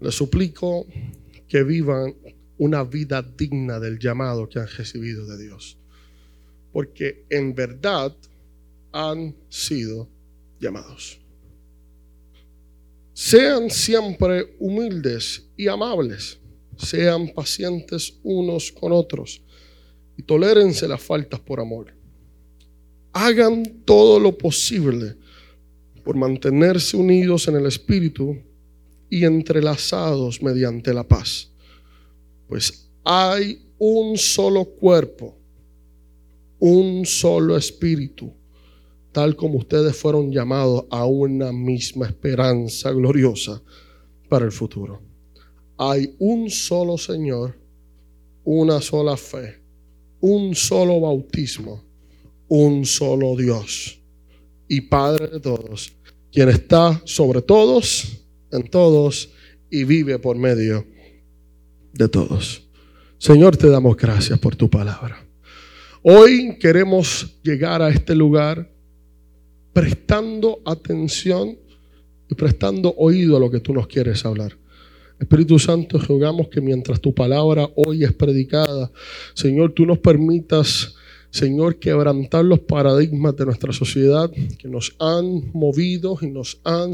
le 0.00 0.12
suplico 0.12 0.86
que 1.48 1.64
vivan 1.64 2.14
una 2.60 2.84
vida 2.84 3.22
digna 3.22 3.80
del 3.80 3.98
llamado 3.98 4.48
que 4.48 4.58
han 4.58 4.68
recibido 4.68 5.26
de 5.26 5.42
Dios. 5.42 5.78
Porque 6.72 7.24
en 7.30 7.54
verdad 7.54 8.14
han 8.92 9.34
sido 9.48 10.08
llamados. 10.60 11.18
Sean 13.14 13.70
siempre 13.70 14.56
humildes 14.58 15.48
y 15.56 15.68
amables 15.68 16.38
sean 16.76 17.28
pacientes 17.28 18.18
unos 18.22 18.72
con 18.72 18.92
otros 18.92 19.42
y 20.16 20.22
tolérense 20.22 20.88
las 20.88 21.02
faltas 21.02 21.40
por 21.40 21.60
amor. 21.60 21.94
Hagan 23.12 23.82
todo 23.84 24.20
lo 24.20 24.36
posible 24.36 25.16
por 26.04 26.16
mantenerse 26.16 26.96
unidos 26.96 27.48
en 27.48 27.56
el 27.56 27.66
Espíritu 27.66 28.38
y 29.08 29.24
entrelazados 29.24 30.42
mediante 30.42 30.94
la 30.94 31.06
paz. 31.06 31.49
Pues 32.50 32.90
hay 33.04 33.62
un 33.78 34.18
solo 34.18 34.64
cuerpo, 34.64 35.38
un 36.58 37.06
solo 37.06 37.56
Espíritu, 37.56 38.34
tal 39.12 39.36
como 39.36 39.58
ustedes 39.58 39.96
fueron 39.96 40.32
llamados 40.32 40.84
a 40.90 41.06
una 41.06 41.52
misma 41.52 42.08
esperanza 42.08 42.90
gloriosa 42.90 43.62
para 44.28 44.46
el 44.46 44.50
futuro. 44.50 45.00
Hay 45.78 46.16
un 46.18 46.50
solo 46.50 46.98
Señor, 46.98 47.56
una 48.42 48.80
sola 48.80 49.16
fe, 49.16 49.62
un 50.18 50.52
solo 50.56 50.98
bautismo, 51.00 51.84
un 52.48 52.84
solo 52.84 53.36
Dios 53.36 54.02
y 54.66 54.80
Padre 54.80 55.28
de 55.28 55.38
todos, 55.38 55.92
quien 56.32 56.48
está 56.48 57.00
sobre 57.04 57.42
todos, 57.42 58.24
en 58.50 58.68
todos 58.68 59.30
y 59.70 59.84
vive 59.84 60.18
por 60.18 60.36
medio 60.36 60.84
de 61.92 62.08
todos. 62.08 62.62
Señor, 63.18 63.56
te 63.56 63.68
damos 63.68 63.96
gracias 63.96 64.38
por 64.38 64.56
tu 64.56 64.68
palabra. 64.70 65.24
Hoy 66.02 66.56
queremos 66.58 67.38
llegar 67.42 67.82
a 67.82 67.90
este 67.90 68.14
lugar 68.14 68.70
prestando 69.72 70.60
atención 70.64 71.58
y 72.28 72.34
prestando 72.34 72.94
oído 72.96 73.36
a 73.36 73.40
lo 73.40 73.50
que 73.50 73.60
tú 73.60 73.74
nos 73.74 73.86
quieres 73.86 74.24
hablar. 74.24 74.56
Espíritu 75.18 75.58
Santo, 75.58 75.98
rogamos 75.98 76.48
que 76.48 76.62
mientras 76.62 77.00
tu 77.00 77.14
palabra 77.14 77.68
hoy 77.76 78.04
es 78.04 78.12
predicada, 78.14 78.90
Señor, 79.34 79.72
tú 79.72 79.84
nos 79.84 79.98
permitas 79.98 80.94
Señor, 81.30 81.78
quebrantar 81.78 82.44
los 82.44 82.60
paradigmas 82.60 83.36
de 83.36 83.46
nuestra 83.46 83.72
sociedad 83.72 84.30
que 84.58 84.68
nos 84.68 84.94
han 84.98 85.50
movido 85.52 86.18
y 86.20 86.26
nos 86.26 86.60
han, 86.64 86.90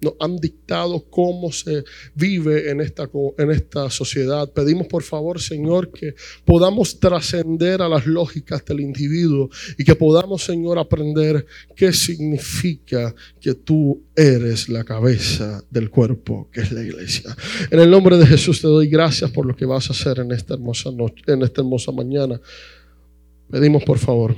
nos 0.00 0.14
han 0.18 0.36
dictado 0.38 1.04
cómo 1.08 1.52
se 1.52 1.84
vive 2.14 2.70
en 2.70 2.80
esta, 2.80 3.08
en 3.38 3.50
esta 3.50 3.88
sociedad. 3.90 4.50
Pedimos 4.52 4.88
por 4.88 5.02
favor, 5.02 5.40
Señor, 5.40 5.92
que 5.92 6.14
podamos 6.44 6.98
trascender 6.98 7.80
a 7.80 7.88
las 7.88 8.06
lógicas 8.06 8.64
del 8.64 8.80
individuo 8.80 9.50
y 9.78 9.84
que 9.84 9.94
podamos, 9.94 10.42
Señor, 10.42 10.78
aprender 10.78 11.46
qué 11.76 11.92
significa 11.92 13.14
que 13.40 13.54
tú 13.54 14.02
eres 14.16 14.68
la 14.68 14.82
cabeza 14.82 15.62
del 15.70 15.90
cuerpo, 15.90 16.48
que 16.52 16.60
es 16.62 16.72
la 16.72 16.82
iglesia. 16.82 17.36
En 17.70 17.78
el 17.78 17.90
nombre 17.90 18.16
de 18.16 18.26
Jesús 18.26 18.60
te 18.60 18.66
doy 18.66 18.88
gracias 18.88 19.30
por 19.30 19.46
lo 19.46 19.54
que 19.54 19.64
vas 19.64 19.88
a 19.88 19.92
hacer 19.92 20.18
en 20.18 20.32
esta 20.32 20.54
hermosa 20.54 20.90
noche, 20.90 21.22
en 21.28 21.42
esta 21.42 21.60
hermosa 21.60 21.92
mañana. 21.92 22.40
Pedimos 23.50 23.84
por 23.84 23.98
favor 23.98 24.34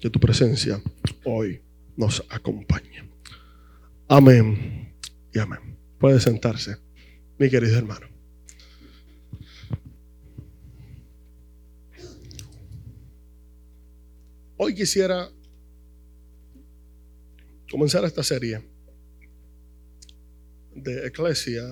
que 0.00 0.08
tu 0.08 0.18
presencia 0.18 0.80
hoy 1.24 1.60
nos 1.94 2.24
acompañe. 2.30 3.08
Amén 4.08 4.94
y 5.32 5.38
amén. 5.38 5.76
Puede 5.98 6.18
sentarse, 6.18 6.78
mi 7.38 7.50
querido 7.50 7.76
hermano. 7.76 8.06
Hoy 14.56 14.74
quisiera 14.74 15.28
comenzar 17.70 18.04
esta 18.04 18.22
serie 18.22 18.62
de 20.74 21.06
Eclesia 21.06 21.62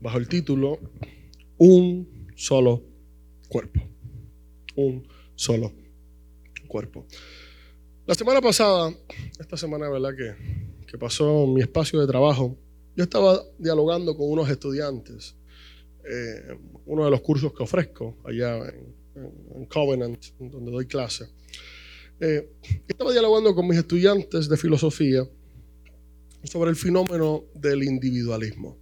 bajo 0.00 0.16
el 0.16 0.26
título 0.26 0.80
Un 1.58 2.30
solo 2.34 2.82
cuerpo 3.48 3.89
un 4.76 5.06
solo 5.34 5.72
cuerpo. 6.68 7.06
La 8.06 8.14
semana 8.14 8.40
pasada, 8.40 8.92
esta 9.38 9.56
semana, 9.56 9.88
¿verdad? 9.88 10.14
Que, 10.16 10.86
que 10.86 10.98
pasó 10.98 11.44
en 11.44 11.54
mi 11.54 11.60
espacio 11.60 12.00
de 12.00 12.06
trabajo, 12.06 12.56
yo 12.96 13.04
estaba 13.04 13.42
dialogando 13.58 14.16
con 14.16 14.30
unos 14.30 14.50
estudiantes, 14.50 15.36
eh, 16.04 16.56
uno 16.86 17.04
de 17.04 17.10
los 17.10 17.20
cursos 17.20 17.52
que 17.52 17.62
ofrezco 17.62 18.16
allá 18.24 18.58
en, 18.68 19.66
Covenant, 19.66 20.24
donde 20.38 20.70
doy 20.70 20.86
clase. 20.86 21.28
Eh, 22.20 22.50
estaba 22.88 23.12
dialogando 23.12 23.54
con 23.54 23.66
mis 23.68 23.78
estudiantes 23.78 24.48
de 24.48 24.56
filosofía 24.56 25.28
sobre 26.44 26.70
el 26.70 26.76
fenómeno 26.76 27.44
del 27.54 27.82
individualismo 27.82 28.79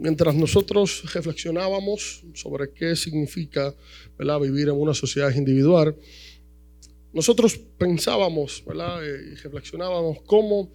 mientras 0.00 0.34
nosotros 0.34 1.12
reflexionábamos 1.12 2.24
sobre 2.34 2.72
qué 2.72 2.96
significa 2.96 3.74
vivir 4.38 4.68
en 4.68 4.80
una 4.80 4.94
sociedad 4.94 5.32
individual, 5.34 5.94
nosotros 7.12 7.58
pensábamos 7.76 8.62
y 8.66 9.34
reflexionábamos 9.34 10.22
cómo 10.24 10.72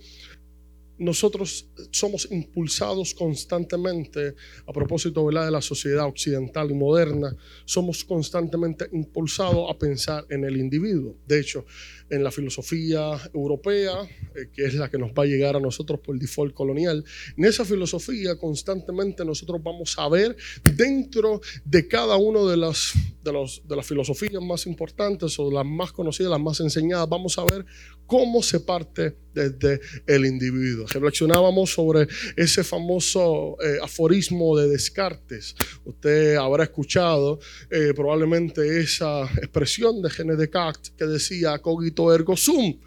nosotros 0.98 1.70
somos 1.92 2.28
impulsados 2.32 3.14
constantemente, 3.14 4.36
a 4.66 4.74
propósito 4.74 5.28
de 5.28 5.52
la 5.52 5.62
sociedad 5.62 6.06
occidental 6.06 6.72
y 6.72 6.74
moderna, 6.74 7.36
somos 7.66 8.04
constantemente 8.04 8.88
impulsados 8.92 9.70
a 9.70 9.78
pensar 9.78 10.26
en 10.30 10.46
el 10.46 10.58
individuo. 10.58 11.16
De 11.28 11.40
hecho, 11.40 11.66
en 12.10 12.24
la 12.24 12.32
filosofía 12.32 13.20
europea, 13.34 13.94
eh, 14.36 14.50
que 14.54 14.66
es 14.66 14.76
la 14.76 14.90
que 14.90 14.98
nos 14.98 15.12
va 15.12 15.24
a 15.24 15.26
llegar 15.26 15.56
a 15.56 15.60
nosotros 15.60 16.00
por 16.00 16.18
default 16.18 16.54
colonial, 16.54 17.04
en 17.36 17.46
esa 17.46 17.66
filosofía 17.66 18.38
constantemente 18.38 19.26
nosotros 19.26 19.62
vamos 19.62 19.96
a 19.98 20.08
ver 20.10 20.36
dentro 20.76 21.42
de 21.64 21.88
cada 21.88 22.16
una 22.18 22.44
de 22.50 22.58
las, 22.58 22.94
de, 23.24 23.32
de 23.64 23.76
las 23.76 23.86
filosofías 23.86 24.42
más 24.42 24.66
importantes 24.68 25.38
o 25.40 25.52
las 25.52 25.66
más 25.66 25.92
conocidas, 25.92 26.32
las 26.32 26.40
más 26.40 26.60
enseñadas, 26.60 27.10
vamos 27.10 27.38
a 27.38 27.46
ver 27.46 27.66
cómo 28.06 28.42
se 28.42 28.60
parte 28.60 29.16
desde 29.34 29.82
el 30.08 30.26
individuo. 30.26 30.86
Reflexionábamos 30.88 31.72
sobre 31.72 32.08
ese 32.38 32.64
famoso 32.64 33.58
eh, 33.62 33.78
aforismo 33.84 34.58
de 34.58 34.70
Descartes. 34.70 35.56
Usted 35.84 36.36
habrá 36.36 36.64
escuchado 36.64 37.40
eh, 37.70 37.94
probablemente 37.96 38.80
esa 38.80 39.24
expresión 39.38 40.02
de 40.02 40.10
René 40.10 40.36
Descartes 40.36 40.92
que 40.98 41.06
decía 41.06 41.60
cogito 41.60 42.14
ergo 42.14 42.38
sum. 42.38 42.80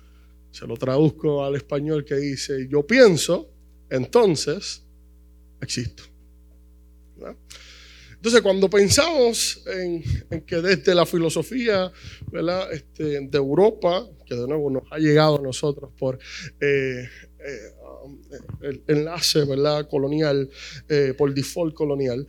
Se 0.50 0.66
lo 0.66 0.76
traduzco 0.76 1.44
al 1.44 1.56
español 1.56 2.04
que 2.04 2.16
dice 2.16 2.66
yo 2.70 2.87
pienso, 2.87 3.50
entonces 3.90 4.82
existo. 5.60 6.04
Entonces, 8.18 8.42
cuando 8.42 8.68
pensamos 8.68 9.62
en, 9.66 10.02
que 10.44 10.56
desde 10.56 10.94
la 10.94 11.06
filosofía. 11.06 11.90
Este, 12.72 13.20
de 13.20 13.38
Europa, 13.38 14.06
que 14.26 14.34
de 14.34 14.46
nuevo 14.46 14.70
nos 14.70 14.82
ha 14.90 14.98
llegado 14.98 15.38
a 15.38 15.42
nosotros 15.42 15.90
por 15.98 16.18
eh, 16.60 17.08
eh, 17.38 17.72
el 18.60 18.84
enlace 18.87 19.44
¿verdad? 19.44 19.88
colonial, 19.88 20.48
eh, 20.88 21.14
por 21.16 21.32
default 21.34 21.75
colonial, 21.75 22.26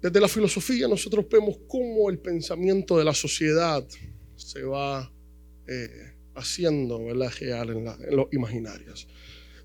desde 0.00 0.20
la 0.20 0.28
filosofía 0.28 0.86
nosotros 0.86 1.26
vemos 1.28 1.58
cómo 1.66 2.08
el 2.08 2.18
pensamiento 2.18 2.96
de 2.96 3.04
la 3.04 3.14
sociedad 3.14 3.84
se 4.36 4.62
va 4.62 5.12
haciendo 6.34 7.04
¿verdad? 7.04 7.30
real 7.40 7.70
en, 7.70 7.88
en 7.88 8.16
los 8.16 8.32
imaginarios. 8.32 9.06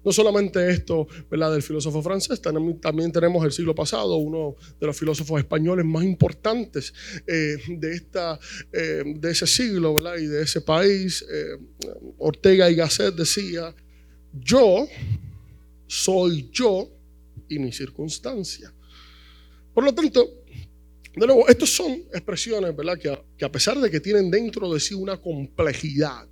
No 0.04 0.12
solamente 0.12 0.70
esto, 0.70 1.08
¿verdad? 1.30 1.54
Del 1.54 1.64
filósofo 1.64 2.02
francés, 2.02 2.42
también 2.42 3.12
tenemos 3.12 3.44
el 3.46 3.52
siglo 3.52 3.74
pasado, 3.74 4.18
uno 4.18 4.56
de 4.80 4.88
los 4.88 4.98
filósofos 4.98 5.40
españoles 5.40 5.86
más 5.86 6.04
importantes 6.04 6.94
eh, 7.26 7.58
de, 7.68 7.94
esta, 7.94 8.40
eh, 8.72 9.04
de 9.06 9.32
ese 9.32 9.48
siglo. 9.48 9.94
Y 10.18 10.26
de 10.26 10.44
ese 10.44 10.62
país, 10.62 11.26
eh, 11.32 11.58
Ortega 12.18 12.70
y 12.70 12.76
Gasset 12.76 13.16
decía, 13.16 13.74
yo 14.34 14.88
soy 15.88 16.50
yo 16.52 16.90
y 17.48 17.60
mi 17.60 17.72
circunstancia. 17.72 18.74
Por 19.74 19.84
lo 19.84 19.94
tanto, 19.94 20.44
de 21.16 21.28
nuevo, 21.28 21.48
estas 21.48 21.70
son 21.70 21.92
expresiones, 22.12 22.76
¿verdad? 22.76 22.98
Que 22.98 23.10
a, 23.10 23.24
que 23.38 23.46
a, 23.46 23.52
pesar 23.52 23.80
de 23.80 23.90
que 23.90 24.00
tienen 24.00 24.32
dentro 24.32 24.72
de 24.74 24.80
sí 24.80 24.94
una 24.94 25.18
complejidad, 25.18 26.28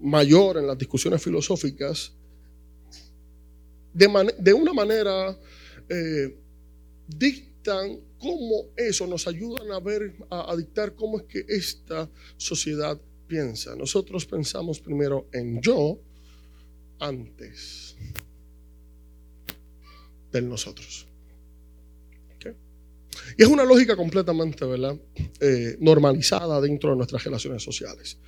mayor 0.00 0.58
en 0.58 0.66
las 0.66 0.78
discusiones 0.78 1.22
filosóficas, 1.22 2.12
de, 3.92 4.52
una 4.52 4.74
manera 4.74 5.38
eh, 5.88 6.36
dictan 7.08 7.98
cómo 8.18 8.66
eso 8.76 9.06
nos 9.06 9.26
ayudan 9.26 9.72
a 9.72 9.80
ver, 9.80 10.14
a, 10.30 10.54
dictar 10.56 10.94
cómo 10.94 11.18
es 11.18 11.24
que 11.24 11.44
esta 11.48 12.10
sociedad 12.36 13.00
piensa. 13.26 13.74
Nosotros 13.74 14.26
pensamos 14.26 14.80
primero 14.80 15.28
en 15.32 15.60
yo 15.62 15.98
antes 16.98 17.96
del 20.30 20.48
nosotros. 20.48 21.06
Y 23.36 23.42
es 23.42 23.48
una 23.48 23.64
lógica 23.64 23.96
completamente. 23.96 24.64
Eh, 25.40 25.76
normalizada 25.80 26.60
dentro 26.60 26.90
de 26.90 26.96
nuestras 26.96 27.24
relaciones 27.24 27.62
sociales. 27.62 28.18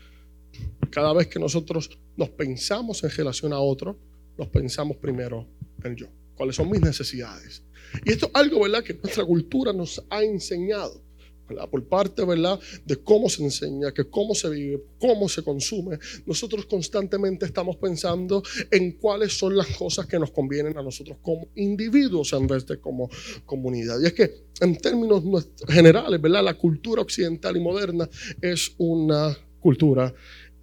Cada 0.90 1.12
vez 1.12 1.26
que 1.28 1.38
nosotros 1.38 1.98
nos 2.16 2.30
pensamos 2.30 3.02
en 3.04 3.10
relación 3.10 3.52
a 3.52 3.60
otro, 3.60 3.98
nos 4.36 4.48
pensamos 4.48 4.96
primero 4.96 5.46
en 5.84 5.96
yo. 5.96 6.06
¿Cuáles 6.34 6.56
son 6.56 6.70
mis 6.70 6.80
necesidades? 6.80 7.62
Y 8.04 8.12
esto 8.12 8.26
es 8.26 8.32
algo, 8.34 8.62
¿verdad?, 8.62 8.84
que 8.84 8.94
nuestra 8.94 9.24
cultura 9.24 9.72
nos 9.72 10.02
ha 10.10 10.22
enseñado. 10.22 11.02
¿verdad? 11.48 11.68
Por 11.70 11.84
parte, 11.84 12.24
¿verdad?, 12.24 12.60
de 12.84 12.96
cómo 12.96 13.28
se 13.28 13.42
enseña, 13.42 13.92
que 13.92 14.04
cómo 14.04 14.34
se 14.34 14.50
vive, 14.50 14.82
cómo 14.98 15.28
se 15.28 15.42
consume, 15.42 15.98
nosotros 16.26 16.66
constantemente 16.66 17.46
estamos 17.46 17.76
pensando 17.76 18.42
en 18.70 18.92
cuáles 18.92 19.36
son 19.36 19.56
las 19.56 19.68
cosas 19.68 20.06
que 20.06 20.18
nos 20.18 20.30
convienen 20.30 20.76
a 20.76 20.82
nosotros 20.82 21.16
como 21.22 21.48
individuos 21.54 22.32
en 22.34 22.46
vez 22.46 22.66
de 22.66 22.78
como 22.78 23.08
comunidad. 23.46 23.98
Y 24.00 24.06
es 24.06 24.12
que 24.12 24.44
en 24.60 24.76
términos 24.76 25.22
generales, 25.66 26.20
¿verdad?, 26.20 26.44
la 26.44 26.54
cultura 26.54 27.02
occidental 27.02 27.56
y 27.56 27.60
moderna 27.60 28.08
es 28.42 28.72
una 28.76 29.36
cultura 29.60 30.14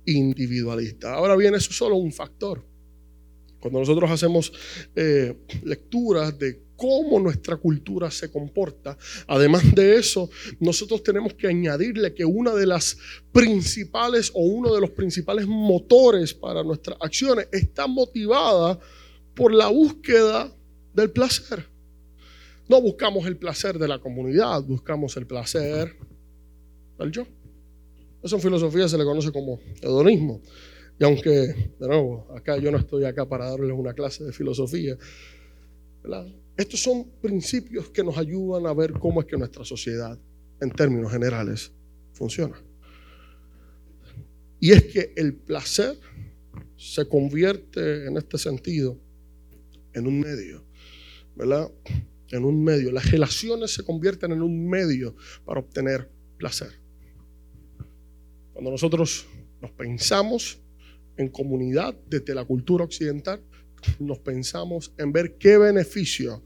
individualista. 0.05 1.13
Ahora 1.13 1.35
bien, 1.35 1.55
eso 1.55 1.69
es 1.69 1.77
solo 1.77 1.95
un 1.95 2.11
factor. 2.11 2.63
Cuando 3.59 3.79
nosotros 3.79 4.11
hacemos 4.11 4.53
eh, 4.95 5.35
lecturas 5.63 6.37
de 6.37 6.61
cómo 6.75 7.19
nuestra 7.19 7.57
cultura 7.57 8.11
se 8.11 8.29
comporta, 8.29 8.97
además 9.27 9.73
de 9.73 9.95
eso, 9.95 10.29
nosotros 10.59 11.01
tenemos 11.01 11.33
que 11.33 11.47
añadirle 11.47 12.13
que 12.13 12.25
una 12.25 12.53
de 12.53 12.67
las 12.67 12.97
principales 13.31 14.29
o 14.35 14.41
uno 14.41 14.73
de 14.73 14.81
los 14.81 14.91
principales 14.91 15.47
motores 15.47 16.33
para 16.33 16.63
nuestras 16.63 16.97
acciones 17.01 17.47
está 17.51 17.87
motivada 17.87 18.77
por 19.33 19.51
la 19.53 19.67
búsqueda 19.69 20.53
del 20.93 21.09
placer. 21.11 21.67
No 22.67 22.81
buscamos 22.81 23.25
el 23.25 23.37
placer 23.37 23.77
de 23.77 23.87
la 23.87 23.99
comunidad, 23.99 24.61
buscamos 24.63 25.17
el 25.17 25.27
placer 25.27 25.95
del 26.97 27.11
yo. 27.11 27.27
Eso 28.25 28.37
en 28.37 28.41
filosofía 28.41 28.89
se 28.89 28.97
le 28.97 29.03
conoce 29.03 29.31
como 29.31 29.59
hedonismo. 29.83 30.41
Y 30.99 31.03
aunque, 31.03 31.29
de 31.29 31.87
nuevo, 31.87 32.27
acá 32.35 32.57
yo 32.57 32.71
no 32.71 32.79
estoy 32.79 33.03
acá 33.05 33.29
para 33.29 33.51
darles 33.51 33.71
una 33.71 33.93
clase 33.93 34.23
de 34.23 34.33
filosofía, 34.33 34.97
estos 36.57 36.81
son 36.81 37.05
principios 37.21 37.89
que 37.91 38.03
nos 38.03 38.17
ayudan 38.17 38.65
a 38.65 38.73
ver 38.73 38.93
cómo 38.93 39.21
es 39.21 39.27
que 39.27 39.37
nuestra 39.37 39.63
sociedad, 39.63 40.17
en 40.59 40.71
términos 40.71 41.11
generales, 41.11 41.71
funciona. 42.13 42.59
Y 44.59 44.71
es 44.71 44.85
que 44.85 45.13
el 45.15 45.35
placer 45.35 45.95
se 46.77 47.07
convierte 47.07 48.07
en 48.07 48.17
este 48.17 48.39
sentido 48.39 48.97
en 49.93 50.07
un 50.07 50.19
medio, 50.19 50.65
¿verdad? 51.35 51.71
En 52.31 52.43
un 52.43 52.63
medio. 52.63 52.91
Las 52.91 53.11
relaciones 53.11 53.71
se 53.71 53.83
convierten 53.83 54.31
en 54.31 54.41
un 54.41 54.67
medio 54.67 55.15
para 55.45 55.59
obtener 55.59 56.09
placer. 56.39 56.84
Cuando 58.55 58.71
nosotros 58.71 59.27
nos 59.61 59.71
pensamos 59.71 60.57
en 61.17 61.27
comunidad 61.27 61.93
desde 62.09 62.33
la 62.33 62.45
cultura 62.45 62.85
occidental, 62.85 63.41
nos 63.99 64.19
pensamos 64.19 64.93
en 64.97 65.11
ver 65.11 65.35
qué 65.35 65.57
beneficio 65.57 66.41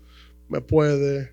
me 0.47 0.59
puede 0.59 1.31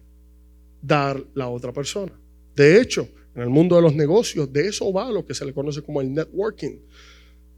dar 0.83 1.25
la 1.33 1.49
otra 1.49 1.73
persona. 1.73 2.13
De 2.55 2.79
hecho, 2.79 3.09
en 3.35 3.41
el 3.41 3.49
mundo 3.49 3.77
de 3.77 3.81
los 3.81 3.95
negocios, 3.95 4.53
de 4.53 4.69
eso 4.69 4.93
va 4.93 5.11
lo 5.11 5.25
que 5.25 5.33
se 5.33 5.47
le 5.47 5.55
conoce 5.55 5.81
como 5.81 6.03
el 6.03 6.13
networking. 6.13 6.79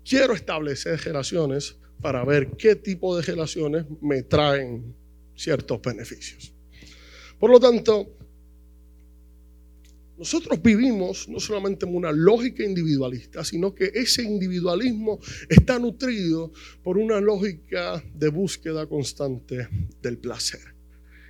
Quiero 0.08 0.32
establecer 0.32 1.00
relaciones 1.00 1.76
para 2.00 2.24
ver 2.24 2.50
qué 2.52 2.76
tipo 2.76 3.16
de 3.16 3.22
relaciones 3.22 3.84
me 4.00 4.22
traen 4.22 4.94
ciertos 5.34 5.82
beneficios. 5.82 6.52
Por 7.40 7.50
lo 7.50 7.58
tanto, 7.58 8.12
nosotros 10.18 10.60
vivimos 10.60 11.28
no 11.28 11.38
solamente 11.38 11.86
en 11.86 11.94
una 11.94 12.10
lógica 12.10 12.64
individualista, 12.64 13.44
sino 13.44 13.74
que 13.74 13.92
ese 13.94 14.22
individualismo 14.22 15.20
está 15.48 15.78
nutrido 15.78 16.52
por 16.82 16.98
una 16.98 17.20
lógica 17.20 18.02
de 18.14 18.28
búsqueda 18.28 18.86
constante 18.86 19.68
del 20.02 20.18
placer. 20.18 20.78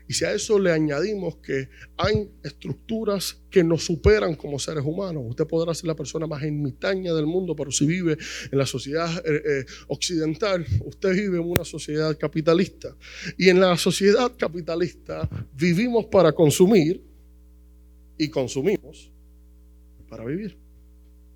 Y 0.09 0.15
si 0.15 0.25
a 0.25 0.33
eso 0.33 0.59
le 0.59 0.73
añadimos 0.73 1.37
que 1.37 1.69
hay 1.99 2.31
estructuras 2.43 3.43
que 3.51 3.63
nos 3.63 3.85
superan 3.85 4.37
como 4.37 4.59
seres 4.59 4.83
humanos, 4.83 5.23
usted 5.29 5.47
podrá 5.47 5.75
ser 5.75 5.87
la 5.87 5.95
persona 5.95 6.27
más 6.27 6.43
ermitaña 6.43 7.13
del 7.13 7.27
mundo, 7.27 7.55
pero 7.55 7.71
si 7.71 7.85
vive 7.85 8.17
en 8.51 8.59
la 8.59 8.65
sociedad 8.65 9.23
eh, 9.27 9.43
eh, 9.45 9.65
occidental, 9.89 10.65
usted 10.87 11.13
vive 11.13 11.37
en 11.37 11.45
una 11.45 11.65
sociedad 11.65 12.17
capitalista. 12.17 12.97
Y 13.37 13.51
en 13.51 13.61
la 13.61 13.77
sociedad 13.77 14.33
capitalista 14.35 15.29
vivimos 15.55 16.07
para 16.07 16.33
consumir, 16.33 17.08
y 18.19 18.29
consumimos 18.29 19.11
para 20.09 20.25
vivir. 20.25 20.59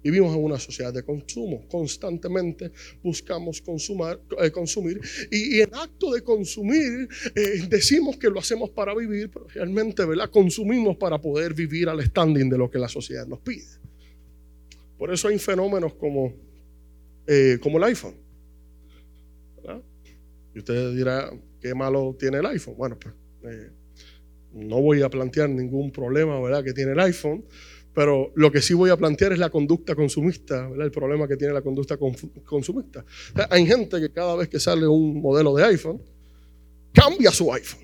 Vivimos 0.02 0.34
en 0.34 0.42
una 0.42 0.58
sociedad 0.58 0.92
de 0.92 1.04
consumo. 1.04 1.64
Constantemente 1.68 2.72
buscamos 3.02 3.60
consumar, 3.60 4.20
eh, 4.42 4.50
consumir. 4.50 5.00
Y, 5.30 5.60
en 5.60 5.72
acto 5.74 6.12
de 6.12 6.22
consumir, 6.22 7.08
eh, 7.36 7.66
decimos 7.68 8.16
que 8.16 8.28
lo 8.28 8.40
hacemos 8.40 8.70
para 8.70 8.94
vivir, 8.96 9.30
pero 9.30 9.46
realmente 9.46 10.04
¿verdad? 10.04 10.28
consumimos 10.28 10.96
para 10.96 11.20
poder 11.20 11.54
vivir 11.54 11.88
al 11.88 12.04
standing 12.04 12.50
de 12.50 12.58
lo 12.58 12.68
que 12.68 12.80
la 12.80 12.88
sociedad 12.88 13.26
nos 13.26 13.38
pide. 13.40 13.64
Por 14.98 15.12
eso 15.12 15.28
hay 15.28 15.38
fenómenos 15.38 15.94
como, 15.94 16.34
eh, 17.26 17.58
como 17.62 17.78
el 17.78 17.84
iPhone. 17.84 18.16
Y 20.54 20.58
usted 20.58 20.94
dirá, 20.94 21.30
¿qué 21.60 21.74
malo 21.74 22.14
tiene 22.18 22.38
el 22.38 22.46
iPhone? 22.46 22.74
Bueno, 22.76 22.98
pues 22.98 23.14
no 24.54 24.80
voy 24.80 25.02
a 25.02 25.08
plantear 25.08 25.48
ningún 25.48 25.90
problema 25.90 26.40
¿verdad? 26.40 26.64
que 26.64 26.72
tiene 26.72 26.92
el 26.92 27.00
iPhone, 27.00 27.44
pero 27.94 28.32
lo 28.34 28.50
que 28.50 28.62
sí 28.62 28.74
voy 28.74 28.90
a 28.90 28.96
plantear 28.96 29.32
es 29.32 29.38
la 29.38 29.50
conducta 29.50 29.94
consumista, 29.94 30.68
¿verdad? 30.68 30.86
el 30.86 30.92
problema 30.92 31.28
que 31.28 31.36
tiene 31.36 31.52
la 31.52 31.62
conducta 31.62 31.98
consumista. 32.44 33.04
hay 33.50 33.66
gente 33.66 34.00
que 34.00 34.10
cada 34.10 34.36
vez 34.36 34.48
que 34.48 34.58
sale 34.58 34.86
un 34.86 35.20
modelo 35.20 35.54
de 35.54 35.64
iPhone, 35.64 36.00
cambia 36.92 37.30
su 37.30 37.52
iPhone. 37.52 37.80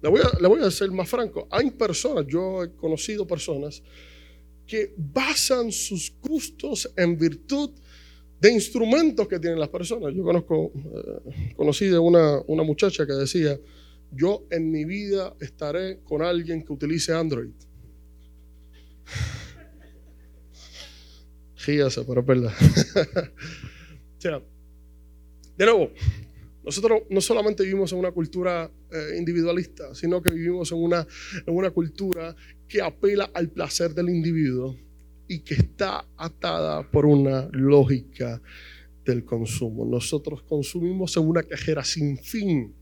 Le 0.00 0.08
voy, 0.08 0.20
a, 0.20 0.40
le 0.40 0.46
voy 0.46 0.62
a 0.62 0.70
ser 0.70 0.90
más 0.92 1.08
franco, 1.08 1.48
hay 1.50 1.70
personas, 1.72 2.24
yo 2.26 2.62
he 2.62 2.72
conocido 2.76 3.26
personas 3.26 3.82
que 4.66 4.94
basan 4.96 5.72
sus 5.72 6.12
gustos 6.20 6.92
en 6.96 7.18
virtud 7.18 7.70
de 8.40 8.52
instrumentos 8.52 9.26
que 9.26 9.40
tienen 9.40 9.58
las 9.58 9.70
personas. 9.70 10.14
Yo 10.14 10.22
conozco, 10.22 10.70
eh, 10.74 11.54
conocí 11.56 11.86
de 11.86 11.98
una, 11.98 12.40
una 12.46 12.62
muchacha 12.62 13.06
que 13.06 13.14
decía, 13.14 13.58
yo 14.10 14.46
en 14.50 14.70
mi 14.70 14.84
vida 14.84 15.34
estaré 15.40 16.00
con 16.04 16.22
alguien 16.22 16.62
que 16.62 16.72
utilice 16.72 17.12
Android. 17.12 17.52
Ríase, 21.66 22.02
pero 22.04 22.20
es 22.20 22.38
o 22.46 24.20
sea, 24.20 24.42
de 25.56 25.64
nuevo, 25.64 25.92
Nosotros 26.64 27.02
no 27.10 27.20
solamente 27.20 27.62
vivimos 27.62 27.92
en 27.92 27.98
una 27.98 28.12
cultura 28.12 28.70
eh, 28.90 29.16
individualista, 29.16 29.94
sino 29.94 30.20
que 30.20 30.30
vivimos 30.30 30.70
en 30.72 30.78
una, 30.78 31.06
en 31.46 31.56
una 31.56 31.70
cultura 31.70 32.34
que 32.68 32.82
apela 32.82 33.30
al 33.32 33.48
placer 33.50 33.94
del 33.94 34.10
individuo 34.10 34.76
y 35.26 35.40
que 35.40 35.54
está 35.54 36.06
atada 36.16 36.90
por 36.90 37.06
una 37.06 37.48
lógica 37.52 38.40
del 39.04 39.24
consumo. 39.24 39.84
Nosotros 39.84 40.42
consumimos 40.42 41.16
en 41.16 41.26
una 41.26 41.42
cajera 41.42 41.82
sin 41.84 42.18
fin 42.18 42.74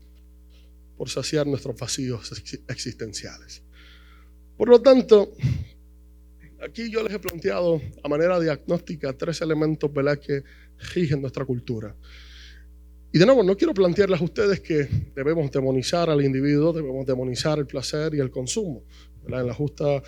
por 0.97 1.09
saciar 1.09 1.45
nuestros 1.47 1.77
vacíos 1.77 2.31
existenciales. 2.67 3.61
Por 4.57 4.69
lo 4.69 4.81
tanto, 4.81 5.33
aquí 6.61 6.89
yo 6.89 7.03
les 7.03 7.13
he 7.13 7.19
planteado 7.19 7.79
a 8.03 8.09
manera 8.09 8.39
diagnóstica 8.39 9.13
tres 9.13 9.41
elementos 9.41 9.93
¿verdad? 9.93 10.19
que 10.19 10.43
rigen 10.93 11.21
nuestra 11.21 11.45
cultura. 11.45 11.95
Y 13.13 13.19
de 13.19 13.25
nuevo, 13.25 13.43
no 13.43 13.55
quiero 13.55 13.73
plantearles 13.73 14.19
a 14.19 14.23
ustedes 14.23 14.59
que 14.59 14.87
debemos 15.15 15.49
demonizar 15.51 16.09
al 16.09 16.23
individuo, 16.23 16.73
debemos 16.73 17.05
demonizar 17.05 17.57
el 17.57 17.65
placer 17.65 18.13
y 18.15 18.19
el 18.19 18.29
consumo. 18.29 18.83
En, 19.25 19.45
la 19.45 19.53
justa 19.53 20.01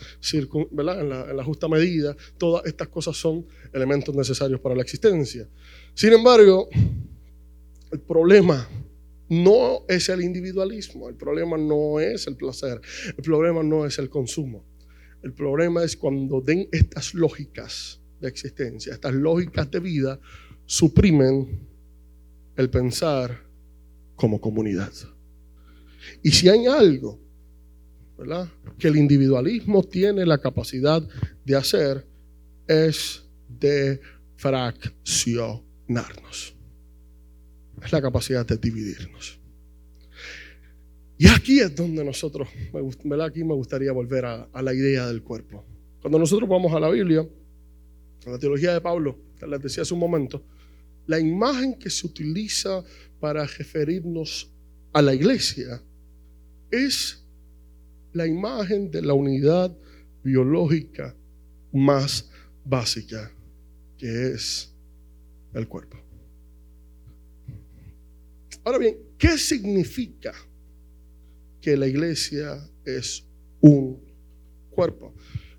¿verdad? 0.72 1.02
En, 1.02 1.10
la, 1.10 1.30
en 1.30 1.38
la 1.38 1.44
justa 1.44 1.68
medida, 1.68 2.16
todas 2.38 2.66
estas 2.66 2.88
cosas 2.88 3.18
son 3.18 3.46
elementos 3.74 4.16
necesarios 4.16 4.60
para 4.60 4.76
la 4.76 4.82
existencia. 4.82 5.48
Sin 5.94 6.14
embargo, 6.14 6.70
el 7.92 8.00
problema 8.00 8.68
no 9.30 9.86
es 9.88 10.10
el 10.10 10.22
individualismo, 10.22 11.08
el 11.08 11.16
problema 11.16 11.58
no 11.58 12.00
es 12.00 12.28
el 12.28 12.36
placer, 12.36 12.82
el 13.16 13.24
problema 13.24 13.64
no 13.64 13.86
es 13.86 14.00
el 14.00 14.10
consumo. 14.10 14.66
El 15.22 15.34
problema 15.34 15.84
es 15.84 15.98
cuando 15.98 16.42
den 16.42 16.68
estas 16.72 17.14
lógicas 17.14 18.02
de 18.20 18.28
existencia, 18.28 18.94
estas 18.94 19.14
lógicas 19.14 19.70
de 19.70 19.80
vida, 19.80 20.20
suprimen 20.66 21.68
el 22.56 22.70
pensar 22.70 23.44
como 24.16 24.40
comunidad. 24.40 24.94
Y 26.24 26.32
si 26.32 26.48
hay 26.50 26.66
algo 26.68 27.20
¿verdad? 28.18 28.50
que 28.78 28.88
el 28.88 28.96
individualismo 28.98 29.84
tiene 29.84 30.26
la 30.26 30.40
capacidad 30.40 31.02
de 31.46 31.56
hacer, 31.56 32.06
es 32.68 33.24
de 33.48 34.02
fraccionarnos. 34.36 36.59
Es 37.84 37.92
la 37.92 38.02
capacidad 38.02 38.46
de 38.46 38.58
dividirnos. 38.58 39.40
Y 41.18 41.28
aquí 41.28 41.60
es 41.60 41.76
donde 41.76 42.04
nosotros. 42.04 42.48
Aquí 43.26 43.44
me 43.44 43.54
gustaría 43.54 43.92
volver 43.92 44.26
a, 44.26 44.44
a 44.54 44.62
la 44.62 44.74
idea 44.74 45.08
del 45.08 45.22
cuerpo. 45.22 45.66
Cuando 46.02 46.18
nosotros 46.18 46.48
vamos 46.48 46.74
a 46.74 46.80
la 46.80 46.90
Biblia, 46.90 47.28
a 48.26 48.30
la 48.30 48.40
teología 48.40 48.74
de 48.74 48.82
Pablo, 48.82 49.18
que 49.38 49.46
les 49.46 49.62
decía 49.62 49.84
hace 49.84 49.94
un 49.94 50.00
momento, 50.00 50.44
la 51.08 51.20
imagen 51.20 51.78
que 51.78 51.90
se 51.90 52.08
utiliza 52.08 52.84
para 53.20 53.46
referirnos 53.46 54.50
a 54.94 55.02
la 55.02 55.14
iglesia 55.14 55.82
es 56.72 57.24
la 58.14 58.26
imagen 58.26 58.90
de 58.92 59.02
la 59.02 59.14
unidad 59.14 59.76
biológica 60.24 61.16
más 61.72 62.30
básica, 62.64 63.32
que 63.98 64.32
es 64.34 64.74
el 65.54 65.68
cuerpo. 65.68 65.98
Ahora 68.70 68.78
bien, 68.78 69.00
¿qué 69.18 69.36
significa 69.36 70.32
que 71.60 71.76
la 71.76 71.88
iglesia 71.88 72.70
es 72.86 73.26
un 73.62 74.00
cuerpo? 74.70 75.16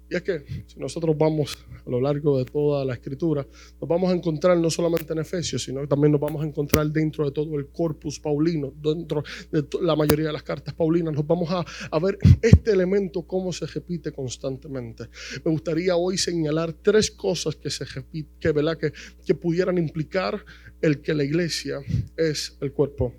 Y 0.08 0.14
es 0.14 0.22
que 0.22 0.44
si 0.68 0.78
nosotros 0.78 1.18
vamos 1.18 1.58
a 1.90 1.92
lo 1.92 2.00
largo 2.00 2.38
de 2.38 2.44
toda 2.44 2.84
la 2.84 2.94
escritura, 2.94 3.46
nos 3.80 3.88
vamos 3.88 4.10
a 4.12 4.14
encontrar 4.14 4.56
no 4.56 4.70
solamente 4.70 5.12
en 5.12 5.18
Efesios, 5.18 5.64
sino 5.64 5.80
que 5.80 5.88
también 5.88 6.12
nos 6.12 6.20
vamos 6.20 6.42
a 6.42 6.46
encontrar 6.46 6.86
dentro 6.86 7.24
de 7.24 7.32
todo 7.32 7.58
el 7.58 7.66
corpus 7.66 8.20
paulino, 8.20 8.72
dentro 8.80 9.24
de 9.50 9.66
la 9.82 9.96
mayoría 9.96 10.26
de 10.26 10.32
las 10.32 10.44
cartas 10.44 10.72
paulinas, 10.72 11.12
nos 11.12 11.26
vamos 11.26 11.48
a, 11.50 11.98
ver 11.98 12.16
este 12.40 12.70
elemento 12.70 13.22
cómo 13.22 13.52
se 13.52 13.66
repite 13.66 14.12
constantemente. 14.12 15.08
Me 15.44 15.50
gustaría 15.50 15.96
hoy 15.96 16.16
señalar 16.16 16.72
tres 16.72 17.10
cosas 17.10 17.56
que 17.56 17.68
se 17.68 17.84
repiten, 17.84 18.32
que, 18.40 18.52
¿verdad? 18.52 18.78
que, 18.78 18.92
que 19.26 19.34
pudieran 19.34 19.76
implicar 19.76 20.42
el 20.80 21.02
que 21.02 21.12
la 21.12 21.24
iglesia 21.24 21.80
es 22.16 22.56
el 22.60 22.72
cuerpo 22.72 23.12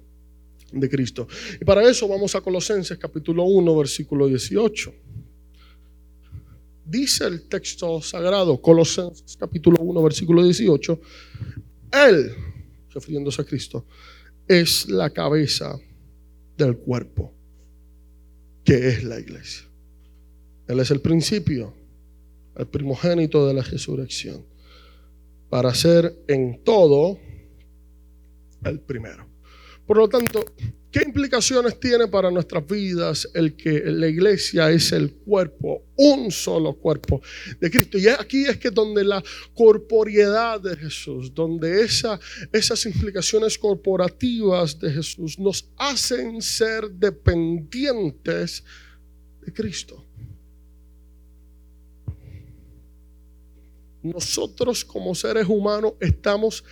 de 0.71 0.89
Cristo. 0.89 1.27
Y 1.60 1.65
para 1.65 1.88
eso 1.88 2.07
vamos 2.07 2.34
a 2.36 2.41
Colosenses 2.41 2.97
capítulo 2.97 3.43
1, 3.43 3.77
versículo 3.77 4.27
18 4.27 5.11
dice 6.91 7.25
el 7.25 7.47
texto 7.47 8.01
sagrado, 8.01 8.62
Colosenses 8.62 9.38
capítulo 9.38 9.77
1, 9.82 10.04
versículo 10.04 10.43
18, 10.43 10.99
Él, 11.93 12.36
refiriéndose 12.89 13.41
a 13.41 13.45
Cristo, 13.45 13.86
es 14.45 14.89
la 14.89 15.10
cabeza 15.10 15.80
del 16.58 16.77
cuerpo, 16.77 17.34
que 18.65 18.89
es 18.89 19.04
la 19.06 19.19
iglesia. 19.19 19.65
Él 20.67 20.82
es 20.82 20.91
el 20.91 20.99
principio, 20.99 21.73
el 22.58 22.67
primogénito 22.67 23.47
de 23.47 23.54
la 23.54 23.62
resurrección, 23.62 24.45
para 25.49 25.73
ser 25.73 26.13
en 26.27 26.62
todo 26.63 27.17
el 28.65 28.82
primero. 28.82 29.25
Por 29.88 29.97
lo 29.97 30.10
tanto, 30.10 30.43
¿Qué 30.91 31.04
implicaciones 31.06 31.80
tiene 31.80 32.06
para 32.10 32.30
nuestras 32.30 32.67
vidas 32.67 33.30
el 33.34 33.56
que 33.56 33.82
la 33.86 34.08
iglesia 34.08 34.69
es 34.71 34.91
el 34.91 35.13
cuerpo, 35.13 35.86
un 35.95 36.30
solo 36.32 36.73
cuerpo 36.73 37.21
de 37.62 37.71
Cristo? 37.71 37.97
Y 37.97 38.10
aquí 38.10 38.43
es 38.43 38.58
que 38.58 38.71
donde 38.71 39.06
la 39.06 39.23
corporeidad 39.56 40.60
de 40.60 40.75
Jesús, 40.75 41.34
donde 41.34 41.82
esa, 41.82 42.19
esas 42.51 42.86
implicaciones 42.86 43.58
corporativas 43.58 44.77
de 44.77 44.91
Jesús 44.91 45.39
nos 45.39 45.69
hacen 45.77 46.41
ser 46.41 46.91
dependientes 46.91 48.62
de 49.45 49.54
Cristo. 49.54 50.06
Nosotros 54.04 54.84
como 54.84 55.15
seres 55.15 55.47
humanos 55.47 55.93
estamos 56.01 56.65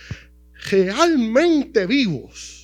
realmente 0.70 1.86
vivos 1.86 2.59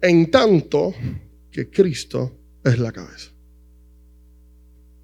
en 0.00 0.30
tanto 0.30 0.94
que 1.50 1.70
Cristo 1.70 2.36
es 2.64 2.78
la 2.78 2.92
cabeza. 2.92 3.30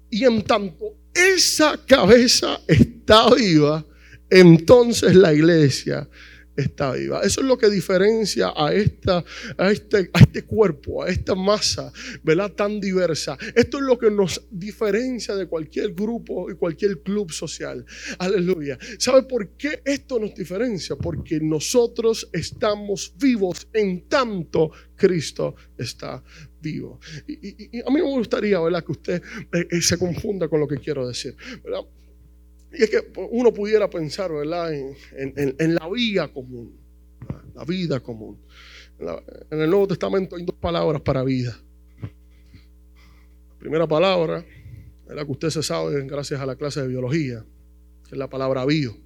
Y 0.09 0.23
en 0.23 0.43
tanto 0.43 0.95
esa 1.13 1.77
cabeza 1.85 2.59
está 2.67 3.33
viva, 3.33 3.85
entonces 4.29 5.15
la 5.15 5.33
iglesia 5.33 6.07
está 6.55 6.93
viva. 6.93 7.21
Eso 7.21 7.41
es 7.41 7.47
lo 7.47 7.57
que 7.57 7.69
diferencia 7.69 8.53
a, 8.55 8.73
esta, 8.73 9.23
a, 9.57 9.71
este, 9.71 10.09
a 10.13 10.19
este 10.19 10.43
cuerpo, 10.43 11.03
a 11.03 11.09
esta 11.09 11.35
masa, 11.35 11.91
¿verdad? 12.23 12.51
Tan 12.51 12.79
diversa. 12.79 13.37
Esto 13.55 13.77
es 13.77 13.83
lo 13.83 13.97
que 13.97 14.11
nos 14.11 14.41
diferencia 14.51 15.35
de 15.35 15.47
cualquier 15.47 15.93
grupo 15.93 16.49
y 16.49 16.55
cualquier 16.55 17.01
club 17.01 17.31
social. 17.31 17.85
Aleluya. 18.19 18.77
¿Sabe 18.97 19.23
por 19.23 19.49
qué 19.57 19.81
esto 19.85 20.19
nos 20.19 20.33
diferencia? 20.35 20.95
Porque 20.95 21.39
nosotros 21.39 22.29
estamos 22.31 23.13
vivos 23.19 23.67
en 23.73 24.07
tanto 24.07 24.71
Cristo 24.95 25.55
está 25.77 26.23
vivo. 26.61 26.99
Y, 27.27 27.79
a 27.81 27.89
mí 27.89 27.95
me 27.95 28.01
gustaría, 28.01 28.59
¿verdad? 28.59 28.83
Que 28.83 28.91
usted 28.91 29.21
eh, 29.53 29.67
eh, 29.69 29.81
se 29.81 29.97
confunda 29.97 30.47
con 30.47 30.59
lo 30.59 30.67
que 30.67 30.77
quiero 30.77 31.07
decir, 31.07 31.35
¿verdad? 31.63 31.81
Y 32.77 32.83
es 32.83 32.89
que 32.89 33.03
uno 33.31 33.53
pudiera 33.53 33.89
pensar, 33.89 34.31
¿verdad?, 34.31 34.73
en, 34.73 35.75
la 35.75 35.89
vida 35.89 36.27
común. 36.27 36.77
La 37.53 37.63
vida 37.63 37.99
común. 37.99 38.37
En, 38.99 39.61
el 39.61 39.69
Nuevo 39.69 39.87
Testamento 39.87 40.35
hay 40.35 40.43
dos 40.43 40.55
palabras 40.55 41.01
para 41.01 41.23
vida. 41.23 41.57
La 42.01 43.59
primera 43.59 43.87
palabra 43.87 44.45
es 45.07 45.15
la 45.15 45.25
que 45.25 45.31
usted 45.31 45.49
se 45.49 45.63
sabe 45.63 46.05
gracias 46.05 46.39
a 46.41 46.45
la 46.45 46.55
clase 46.55 46.81
de 46.81 46.87
biología, 46.87 47.45
que 48.03 48.11
es 48.11 48.17
la 48.17 48.29
palabra 48.29 48.65
bio. 48.65 48.97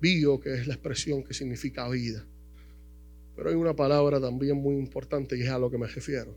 Bio, 0.00 0.40
que 0.40 0.54
es 0.54 0.66
la 0.66 0.74
expresión 0.74 1.22
que 1.22 1.32
significa 1.32 1.88
vida. 1.88 2.26
Pero 3.36 3.50
hay 3.50 3.54
una 3.54 3.74
palabra 3.74 4.20
también 4.20 4.56
muy 4.56 4.74
importante 4.76 5.38
y 5.38 5.42
es 5.42 5.48
a 5.48 5.58
lo 5.58 5.70
que 5.70 5.78
me 5.78 5.86
refiero. 5.86 6.36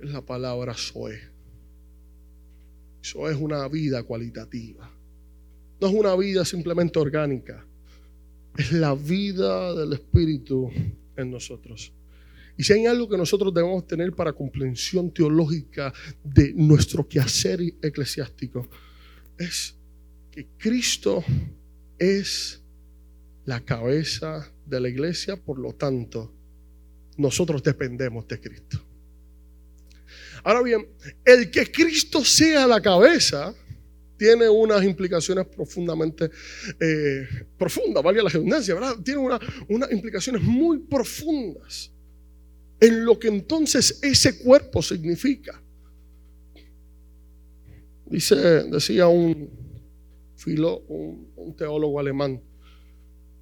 Es 0.00 0.10
la 0.10 0.22
palabra 0.22 0.74
Zoe 0.74 1.35
eso 3.06 3.30
es 3.30 3.36
una 3.36 3.68
vida 3.68 4.02
cualitativa. 4.02 4.90
No 5.80 5.86
es 5.86 5.94
una 5.94 6.16
vida 6.16 6.44
simplemente 6.44 6.98
orgánica. 6.98 7.64
Es 8.58 8.72
la 8.72 8.96
vida 8.96 9.72
del 9.76 9.92
Espíritu 9.92 10.72
en 11.16 11.30
nosotros. 11.30 11.92
Y 12.56 12.64
si 12.64 12.72
hay 12.72 12.86
algo 12.86 13.08
que 13.08 13.16
nosotros 13.16 13.54
debemos 13.54 13.86
tener 13.86 14.12
para 14.12 14.32
comprensión 14.32 15.12
teológica 15.12 15.92
de 16.24 16.52
nuestro 16.54 17.06
quehacer 17.06 17.60
eclesiástico, 17.80 18.66
es 19.38 19.76
que 20.32 20.48
Cristo 20.58 21.22
es 22.00 22.60
la 23.44 23.60
cabeza 23.60 24.52
de 24.64 24.80
la 24.80 24.88
iglesia, 24.88 25.36
por 25.36 25.60
lo 25.60 25.74
tanto, 25.74 26.34
nosotros 27.16 27.62
dependemos 27.62 28.26
de 28.26 28.40
Cristo. 28.40 28.85
Ahora 30.46 30.62
bien, 30.62 30.86
el 31.24 31.50
que 31.50 31.72
Cristo 31.72 32.24
sea 32.24 32.68
la 32.68 32.80
cabeza 32.80 33.52
tiene 34.16 34.48
unas 34.48 34.84
implicaciones 34.84 35.44
profundamente 35.44 36.30
eh, 36.78 37.26
profundas, 37.58 38.00
valga 38.00 38.22
la 38.22 38.28
redundancia, 38.28 38.72
¿verdad? 38.74 38.94
Tiene 39.02 39.28
unas 39.66 39.90
implicaciones 39.90 40.40
muy 40.40 40.78
profundas 40.78 41.90
en 42.78 43.04
lo 43.04 43.18
que 43.18 43.26
entonces 43.26 43.98
ese 44.00 44.38
cuerpo 44.38 44.80
significa. 44.82 45.60
Dice, 48.04 48.36
decía 48.36 49.08
un, 49.08 49.50
un, 50.46 51.56
teólogo 51.56 51.98
alemán, 51.98 52.40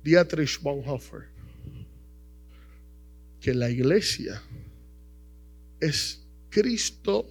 Dietrich 0.02 0.58
Bonhoeffer, 0.58 1.24
que 3.42 3.52
la 3.52 3.68
iglesia 3.68 4.42
es 5.78 6.23
Cristo 6.54 7.26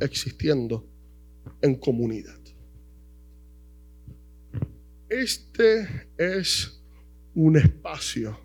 existiendo 0.00 0.84
en 1.62 1.76
comunidad. 1.76 2.40
Este 5.08 6.08
es 6.18 6.82
un 7.36 7.56
espacio 7.58 8.36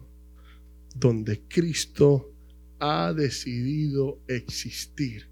donde 0.95 1.41
Cristo 1.47 2.35
ha 2.79 3.13
decidido 3.13 4.21
existir 4.27 5.27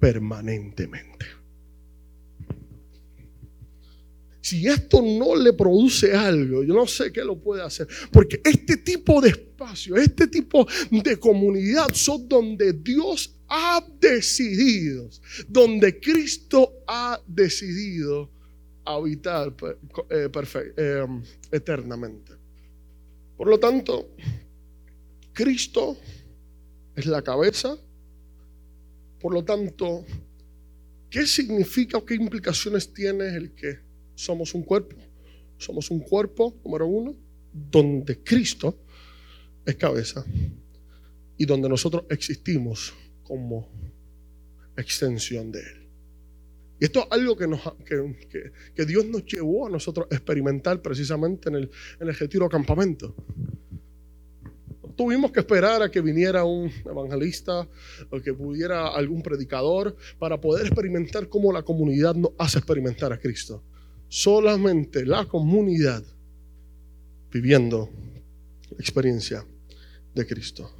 permanentemente. 0.00 1.26
Si 4.42 4.66
esto 4.66 5.00
no 5.00 5.36
le 5.36 5.52
produce 5.52 6.12
algo, 6.14 6.64
yo 6.64 6.74
no 6.74 6.84
sé 6.84 7.12
qué 7.12 7.22
lo 7.22 7.38
puede 7.38 7.62
hacer. 7.62 7.86
Porque 8.10 8.40
este 8.44 8.76
tipo 8.76 9.20
de 9.20 9.28
espacio, 9.28 9.96
este 9.96 10.26
tipo 10.26 10.66
de 10.90 11.16
comunidad 11.16 11.94
son 11.94 12.28
donde 12.28 12.72
Dios 12.72 13.36
ha 13.48 13.86
decidido, 14.00 15.08
donde 15.46 16.00
Cristo 16.00 16.82
ha 16.88 17.20
decidido 17.24 18.30
habitar 18.84 19.54
eh, 20.10 20.28
eh, 20.76 21.06
eternamente. 21.52 22.32
Por 23.36 23.48
lo 23.48 23.60
tanto, 23.60 24.10
Cristo 25.32 25.96
es 26.96 27.06
la 27.06 27.22
cabeza. 27.22 27.76
Por 29.20 29.34
lo 29.34 29.44
tanto, 29.44 30.04
¿qué 31.08 31.28
significa 31.28 31.98
o 31.98 32.04
qué 32.04 32.14
implicaciones 32.14 32.92
tiene 32.92 33.36
el 33.36 33.54
que 33.54 33.91
somos 34.22 34.54
un 34.54 34.62
cuerpo? 34.62 34.96
Somos 35.58 35.90
un 35.90 36.00
cuerpo, 36.00 36.54
número 36.64 36.86
uno, 36.86 37.14
donde 37.52 38.22
Cristo 38.22 38.78
es 39.64 39.76
cabeza 39.76 40.24
y 41.36 41.44
donde 41.44 41.68
nosotros 41.68 42.04
existimos 42.08 42.94
como 43.22 43.68
extensión 44.76 45.50
de 45.52 45.60
Él. 45.60 45.88
Y 46.80 46.84
esto 46.84 47.00
es 47.00 47.06
algo 47.10 47.36
que, 47.36 47.46
nos, 47.46 47.60
que, 47.84 48.84
Dios 48.84 49.06
nos 49.06 49.24
llevó 49.24 49.66
a 49.66 49.70
nosotros 49.70 50.08
a 50.10 50.14
experimentar 50.14 50.82
precisamente 50.82 51.48
en 51.48 51.54
el, 51.56 51.70
en 52.00 52.48
campamento. 52.48 53.14
Tuvimos 54.96 55.30
que 55.30 55.40
esperar 55.40 55.82
a 55.82 55.90
que 55.90 56.00
viniera 56.00 56.44
un 56.44 56.70
evangelista 56.84 57.68
o 58.10 58.20
que 58.20 58.34
pudiera 58.34 58.88
algún 58.88 59.22
predicador 59.22 59.96
para 60.18 60.40
poder 60.40 60.66
experimentar 60.66 61.28
cómo 61.28 61.52
la 61.52 61.62
comunidad 61.62 62.14
nos 62.14 62.32
hace 62.36 62.58
experimentar 62.58 63.12
a 63.12 63.18
Cristo. 63.18 63.62
Solamente 64.14 65.06
la 65.06 65.24
comunidad 65.24 66.04
viviendo 67.30 67.88
la 68.68 68.76
experiencia 68.76 69.42
de 70.14 70.26
Cristo. 70.26 70.70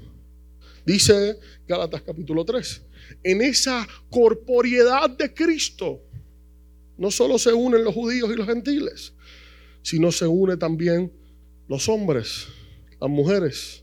Dice 0.85 1.39
Gálatas 1.67 2.03
capítulo 2.03 2.45
3, 2.45 2.83
en 3.23 3.41
esa 3.41 3.89
corporiedad 4.11 5.09
de 5.09 5.33
Cristo, 5.33 6.03
no 6.99 7.11
solo 7.11 7.39
se 7.39 7.55
unen 7.55 7.85
los 7.85 7.95
judíos 7.95 8.31
y 8.31 8.37
los 8.37 8.47
gentiles, 8.47 9.15
sino 9.81 10.13
se 10.13 10.27
unen 10.27 10.59
también 10.59 11.11
los 11.69 11.89
hombres, 11.89 12.49
las 13.01 13.09
mujeres, 13.09 13.83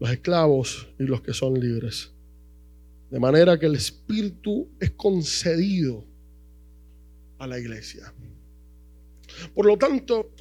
los 0.00 0.10
esclavos 0.10 0.88
y 0.98 1.04
los 1.04 1.22
que 1.22 1.32
son 1.32 1.60
libres. 1.60 2.10
De 3.08 3.20
manera 3.20 3.56
que 3.56 3.66
el 3.66 3.76
Espíritu 3.76 4.68
es 4.80 4.90
concedido 4.90 6.04
a 7.38 7.46
la 7.46 7.56
iglesia. 7.60 8.12
Por 9.54 9.66
lo 9.66 9.76
tanto, 9.76 10.32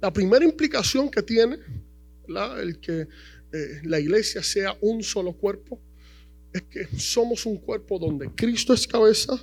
la 0.00 0.12
primera 0.12 0.44
implicación 0.44 1.10
que 1.10 1.22
tiene 1.22 1.58
el 2.60 2.80
que 2.80 3.06
eh, 3.52 3.80
la 3.84 4.00
iglesia 4.00 4.42
sea 4.42 4.76
un 4.80 5.02
solo 5.02 5.32
cuerpo, 5.32 5.80
es 6.52 6.62
que 6.62 6.86
somos 6.98 7.46
un 7.46 7.58
cuerpo 7.58 7.98
donde 7.98 8.30
Cristo 8.34 8.72
es 8.72 8.86
cabeza, 8.86 9.42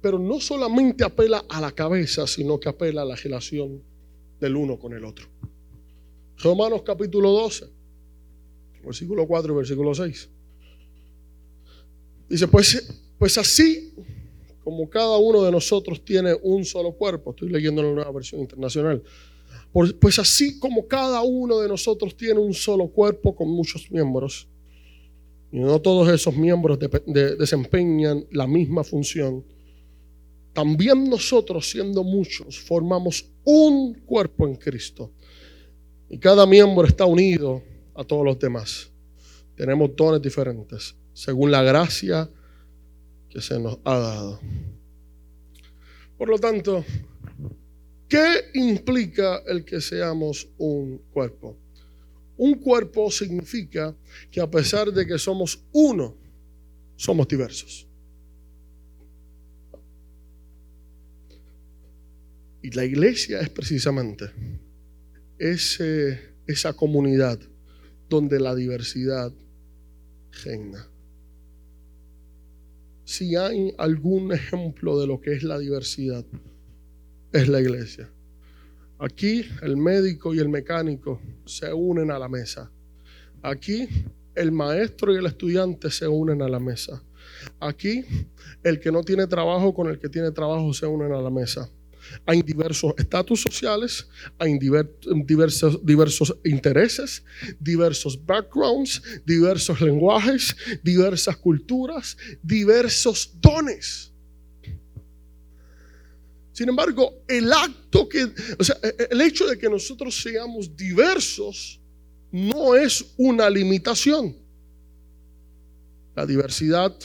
pero 0.00 0.18
no 0.18 0.40
solamente 0.40 1.04
apela 1.04 1.44
a 1.48 1.60
la 1.60 1.72
cabeza, 1.72 2.26
sino 2.26 2.58
que 2.58 2.68
apela 2.68 3.02
a 3.02 3.04
la 3.04 3.16
relación 3.16 3.82
del 4.40 4.56
uno 4.56 4.78
con 4.78 4.92
el 4.92 5.04
otro. 5.04 5.26
Romanos 6.38 6.82
capítulo 6.84 7.30
12, 7.32 7.66
versículo 8.84 9.26
4 9.26 9.52
y 9.52 9.56
versículo 9.56 9.94
6. 9.94 10.28
Dice, 12.28 12.48
pues, 12.48 13.02
pues 13.18 13.38
así 13.38 13.94
como 14.68 14.90
cada 14.90 15.16
uno 15.16 15.42
de 15.44 15.50
nosotros 15.50 16.04
tiene 16.04 16.34
un 16.42 16.62
solo 16.62 16.92
cuerpo, 16.92 17.30
estoy 17.30 17.48
leyendo 17.48 17.82
la 17.82 17.90
nueva 17.90 18.12
versión 18.12 18.42
internacional, 18.42 19.02
pues 19.72 20.18
así 20.18 20.58
como 20.58 20.86
cada 20.86 21.22
uno 21.22 21.58
de 21.60 21.68
nosotros 21.68 22.14
tiene 22.14 22.38
un 22.38 22.52
solo 22.52 22.86
cuerpo 22.88 23.34
con 23.34 23.48
muchos 23.48 23.90
miembros, 23.90 24.46
y 25.50 25.60
no 25.60 25.80
todos 25.80 26.10
esos 26.10 26.36
miembros 26.36 26.78
desempeñan 27.38 28.26
la 28.30 28.46
misma 28.46 28.84
función, 28.84 29.42
también 30.52 31.08
nosotros, 31.08 31.70
siendo 31.70 32.04
muchos, 32.04 32.58
formamos 32.60 33.24
un 33.44 33.94
cuerpo 33.94 34.46
en 34.46 34.56
Cristo. 34.56 35.12
Y 36.10 36.18
cada 36.18 36.44
miembro 36.44 36.86
está 36.86 37.06
unido 37.06 37.62
a 37.94 38.04
todos 38.04 38.22
los 38.22 38.38
demás. 38.38 38.90
Tenemos 39.56 39.96
dones 39.96 40.20
diferentes, 40.20 40.94
según 41.14 41.50
la 41.50 41.62
gracia 41.62 42.30
se 43.40 43.58
nos 43.58 43.78
ha 43.84 43.98
dado. 43.98 44.40
Por 46.16 46.28
lo 46.28 46.38
tanto, 46.38 46.84
¿Qué 48.08 48.50
implica 48.54 49.42
el 49.46 49.64
que 49.64 49.82
seamos 49.82 50.48
un 50.56 50.98
cuerpo? 51.12 51.58
Un 52.38 52.54
cuerpo 52.54 53.10
significa 53.10 53.94
que 54.30 54.40
a 54.40 54.50
pesar 54.50 54.90
de 54.90 55.06
que 55.06 55.18
somos 55.18 55.62
uno, 55.72 56.16
somos 56.96 57.28
diversos. 57.28 57.86
Y 62.62 62.70
la 62.70 62.84
iglesia 62.84 63.40
es 63.40 63.50
precisamente 63.50 64.30
esa 65.38 66.72
comunidad 66.72 67.38
donde 68.08 68.40
la 68.40 68.54
diversidad 68.54 69.32
reina. 70.44 70.88
Si 73.08 73.36
hay 73.36 73.72
algún 73.78 74.34
ejemplo 74.34 75.00
de 75.00 75.06
lo 75.06 75.18
que 75.18 75.32
es 75.32 75.42
la 75.42 75.58
diversidad, 75.58 76.26
es 77.32 77.48
la 77.48 77.58
iglesia. 77.58 78.12
Aquí 78.98 79.46
el 79.62 79.78
médico 79.78 80.34
y 80.34 80.40
el 80.40 80.50
mecánico 80.50 81.18
se 81.46 81.72
unen 81.72 82.10
a 82.10 82.18
la 82.18 82.28
mesa. 82.28 82.70
Aquí 83.40 83.88
el 84.34 84.52
maestro 84.52 85.14
y 85.14 85.16
el 85.16 85.24
estudiante 85.24 85.90
se 85.90 86.06
unen 86.06 86.42
a 86.42 86.50
la 86.50 86.60
mesa. 86.60 87.02
Aquí 87.60 88.04
el 88.62 88.78
que 88.78 88.92
no 88.92 89.02
tiene 89.02 89.26
trabajo 89.26 89.72
con 89.72 89.88
el 89.88 89.98
que 89.98 90.10
tiene 90.10 90.30
trabajo 90.30 90.74
se 90.74 90.84
unen 90.84 91.12
a 91.12 91.22
la 91.22 91.30
mesa. 91.30 91.70
Hay 92.26 92.42
diversos 92.42 92.94
estatus 92.98 93.42
sociales, 93.42 94.06
hay 94.38 94.58
diversos, 94.58 95.84
diversos 95.84 96.36
intereses, 96.44 97.22
diversos 97.58 98.24
backgrounds, 98.24 99.02
diversos 99.24 99.80
lenguajes, 99.80 100.56
diversas 100.82 101.36
culturas, 101.36 102.16
diversos 102.42 103.32
dones. 103.40 104.12
Sin 106.52 106.68
embargo, 106.68 107.22
el 107.28 107.52
acto 107.52 108.08
que, 108.08 108.24
o 108.58 108.64
sea, 108.64 108.76
e, 108.82 109.08
el 109.10 109.20
hecho 109.20 109.46
de 109.46 109.56
que 109.56 109.70
nosotros 109.70 110.20
seamos 110.20 110.76
diversos 110.76 111.80
no 112.32 112.74
es 112.74 113.14
una 113.16 113.48
limitación. 113.48 114.36
La 116.16 116.26
diversidad 116.26 116.96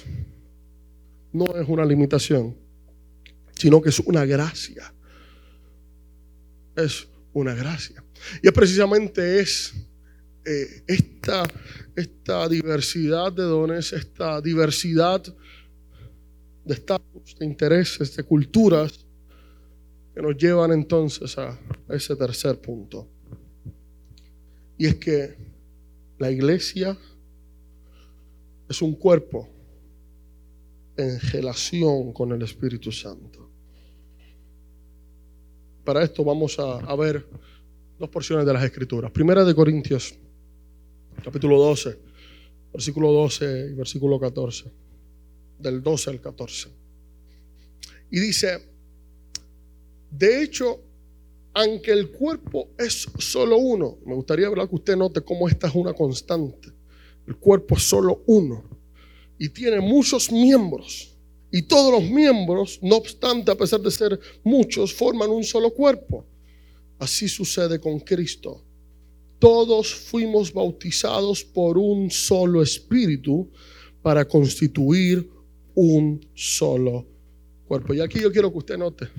no 1.32 1.46
es 1.56 1.68
una 1.68 1.86
limitación, 1.86 2.56
sino 3.56 3.82
que 3.82 3.90
es 3.90 4.00
una 4.00 4.26
gracia. 4.26 4.93
Es 6.76 7.08
una 7.34 7.54
gracia. 7.54 8.04
Y 8.42 8.48
es 8.48 8.54
precisamente 8.54 9.40
es 9.40 9.74
eh, 10.46 10.84
esta, 10.88 11.44
esta 11.96 12.50
diversidad 12.50 13.32
de 13.32 13.44
dones, 13.44 13.94
esta 13.94 14.42
diversidad 14.42 15.24
de 16.66 16.74
estatus, 16.74 17.36
de 17.40 17.46
intereses, 17.46 18.16
de 18.16 18.24
culturas, 18.24 19.06
que 20.14 20.22
nos 20.22 20.38
llevan 20.38 20.72
entonces 20.72 21.38
a, 21.38 21.60
ese 21.90 22.16
tercer 22.16 22.60
punto. 22.60 23.08
Y 24.78 24.86
es 24.88 24.96
que 24.96 25.36
la 26.20 26.30
iglesia 26.32 26.98
es 28.70 28.82
un 28.82 28.96
cuerpo 28.96 29.50
en 30.98 31.20
relación 31.20 32.14
con 32.14 32.32
el 32.32 32.42
Espíritu 32.42 32.92
Santo. 32.92 33.43
Para 35.84 36.04
esto 36.04 36.24
vamos 36.24 36.58
a, 36.60 36.96
ver 36.96 37.26
dos 38.00 38.10
porciones 38.10 38.46
de 38.46 38.54
las 38.54 38.64
Escrituras. 38.64 39.12
Primera 39.12 39.44
de 39.44 39.54
Corintios, 39.54 40.16
capítulo 41.24 41.60
12, 41.60 42.00
versículo 42.72 43.12
12 43.12 43.70
y 43.72 43.74
versículo 43.74 44.20
14. 44.20 44.72
Del 45.60 45.82
12 45.82 46.10
al 46.10 46.22
14. 46.22 46.70
Y 48.12 48.20
dice, 48.20 48.60
de 50.12 50.44
hecho, 50.44 50.82
aunque 51.54 51.92
el 51.92 52.12
cuerpo 52.12 52.70
es 52.78 53.08
solo 53.20 53.58
uno, 53.58 53.98
me 54.06 54.16
gustaría 54.16 54.48
hablar 54.48 54.68
que 54.68 54.76
usted 54.76 54.96
note 54.96 55.22
cómo 55.22 55.48
esta 55.48 55.68
es 55.68 55.76
una 55.76 55.94
constante. 55.94 56.70
El 57.28 57.38
cuerpo 57.38 57.76
es 57.76 57.84
solo 57.84 58.24
uno 58.26 58.64
y 59.38 59.50
tiene 59.50 59.80
muchos 59.80 60.32
miembros. 60.32 61.13
Y 61.56 61.62
todos 61.62 61.92
los 61.92 62.10
miembros, 62.10 62.80
no 62.82 62.96
obstante, 62.96 63.52
a 63.52 63.56
pesar 63.56 63.80
de 63.80 63.92
ser 63.92 64.20
muchos, 64.44 64.92
forman 64.92 65.30
un 65.30 65.44
solo 65.44 65.72
cuerpo. 65.72 66.26
Así 66.98 67.30
sucede 67.30 67.80
con 67.80 68.00
Cristo. 68.00 68.64
Todos 69.38 69.94
fuimos 69.94 70.52
bautizados 70.52 71.44
por 71.44 71.78
un 71.78 72.10
solo 72.10 72.64
espíritu 72.64 73.52
para 74.02 74.28
constituir 74.28 75.30
un 75.76 76.28
solo 76.34 77.06
cuerpo. 77.68 77.94
Y 77.94 78.02
aquí 78.02 78.20
yo 78.20 78.32
quiero 78.32 78.52
que 78.52 78.58
usted 78.58 78.78
note 78.80 79.10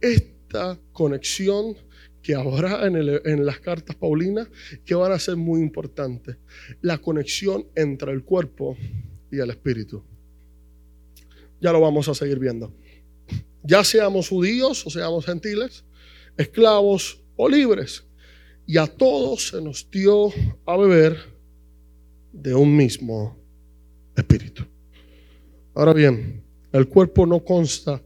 esta 0.00 0.80
conexión 0.90 1.76
que 2.22 2.34
habrá 2.34 2.86
en, 2.86 3.44
las 3.44 3.60
cartas 3.60 3.94
paulinas 3.94 4.48
que 4.86 4.94
van 4.94 5.12
a 5.12 5.18
ser 5.18 5.36
muy 5.36 5.60
importantes. 5.60 6.38
La 6.80 6.96
conexión 6.96 7.66
entre 7.74 8.12
el 8.12 8.24
cuerpo 8.24 8.74
y 9.30 9.38
el 9.38 9.50
espíritu. 9.50 10.02
Ya 11.60 11.72
lo 11.72 11.80
vamos 11.80 12.08
a 12.08 12.14
seguir 12.14 12.38
viendo. 12.38 12.72
Ya 13.62 13.82
seamos 13.82 14.28
judíos 14.28 14.86
o 14.86 14.90
seamos 14.90 15.24
gentiles, 15.26 15.84
esclavos 16.36 17.22
o 17.36 17.48
libres. 17.48 18.04
Y 18.66 18.78
a 18.78 18.86
todos 18.86 19.48
se 19.48 19.60
nos 19.60 19.88
dio 19.90 20.32
a 20.66 20.76
beber 20.76 21.16
de 22.32 22.54
un 22.54 22.76
mismo 22.76 23.36
espíritu. 24.16 24.64
Ahora 25.74 25.92
bien, 25.92 26.42
el 26.72 26.88
cuerpo 26.88 27.26
no 27.26 27.44
consta 27.44 28.02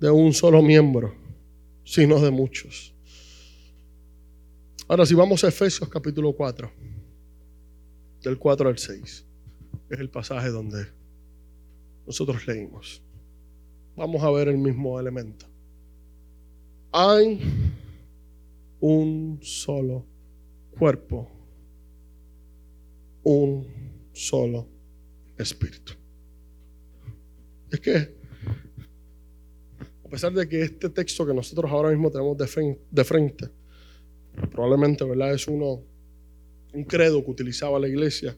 de 0.00 0.10
un 0.10 0.32
solo 0.32 0.62
miembro, 0.62 1.14
sino 1.84 2.20
de 2.20 2.30
muchos. 2.30 2.94
Ahora, 4.86 5.04
si 5.04 5.14
vamos 5.14 5.44
a 5.44 5.48
Efesios 5.48 5.88
capítulo 5.88 6.32
4, 6.32 6.70
del 8.22 8.38
4 8.38 8.68
al 8.68 8.78
6, 8.78 9.26
es 9.90 9.98
el 9.98 10.10
pasaje 10.10 10.48
donde 10.48 10.86
nosotros 12.08 12.46
leímos. 12.46 13.02
Vamos 13.94 14.22
a 14.22 14.30
ver 14.30 14.48
el 14.48 14.56
mismo 14.56 14.98
elemento. 14.98 15.44
Hay 16.90 17.38
un 18.80 19.38
solo 19.42 20.06
cuerpo, 20.70 21.28
un 23.24 23.66
solo 24.14 24.66
espíritu. 25.36 25.92
Es 27.70 27.80
que, 27.80 28.14
a 30.02 30.08
pesar 30.08 30.32
de 30.32 30.48
que 30.48 30.62
este 30.62 30.88
texto 30.88 31.26
que 31.26 31.34
nosotros 31.34 31.70
ahora 31.70 31.90
mismo 31.90 32.10
tenemos 32.10 32.38
de 32.38 33.04
frente, 33.04 33.50
probablemente 34.50 35.04
¿verdad? 35.04 35.34
es 35.34 35.46
uno, 35.46 35.82
un 36.72 36.84
credo 36.84 37.22
que 37.22 37.30
utilizaba 37.30 37.78
la 37.78 37.88
iglesia 37.88 38.34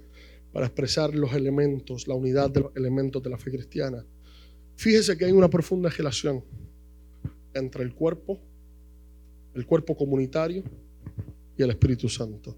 para 0.53 0.67
expresar 0.67 1.15
los 1.15 1.33
elementos, 1.33 2.09
la 2.09 2.15
unidad 2.15 2.51
de 2.51 2.61
los 2.61 2.77
elementos 2.77 3.23
de 3.23 3.31
la 3.31 3.39
fe 3.39 3.51
cristiana. 3.51 4.05
Fíjese 4.75 5.17
que 5.17 5.25
hay 5.25 5.33
una 5.33 5.49
profunda 5.49 5.91
relación 5.91 6.43
entre 7.55 7.85
el 7.85 7.95
cuerpo, 7.95 8.41
el 9.55 9.67
cuerpo 9.67 9.97
comunitario 9.97 10.65
y 11.57 11.63
el 11.63 11.71
Espíritu 11.71 12.09
Santo. 12.09 12.57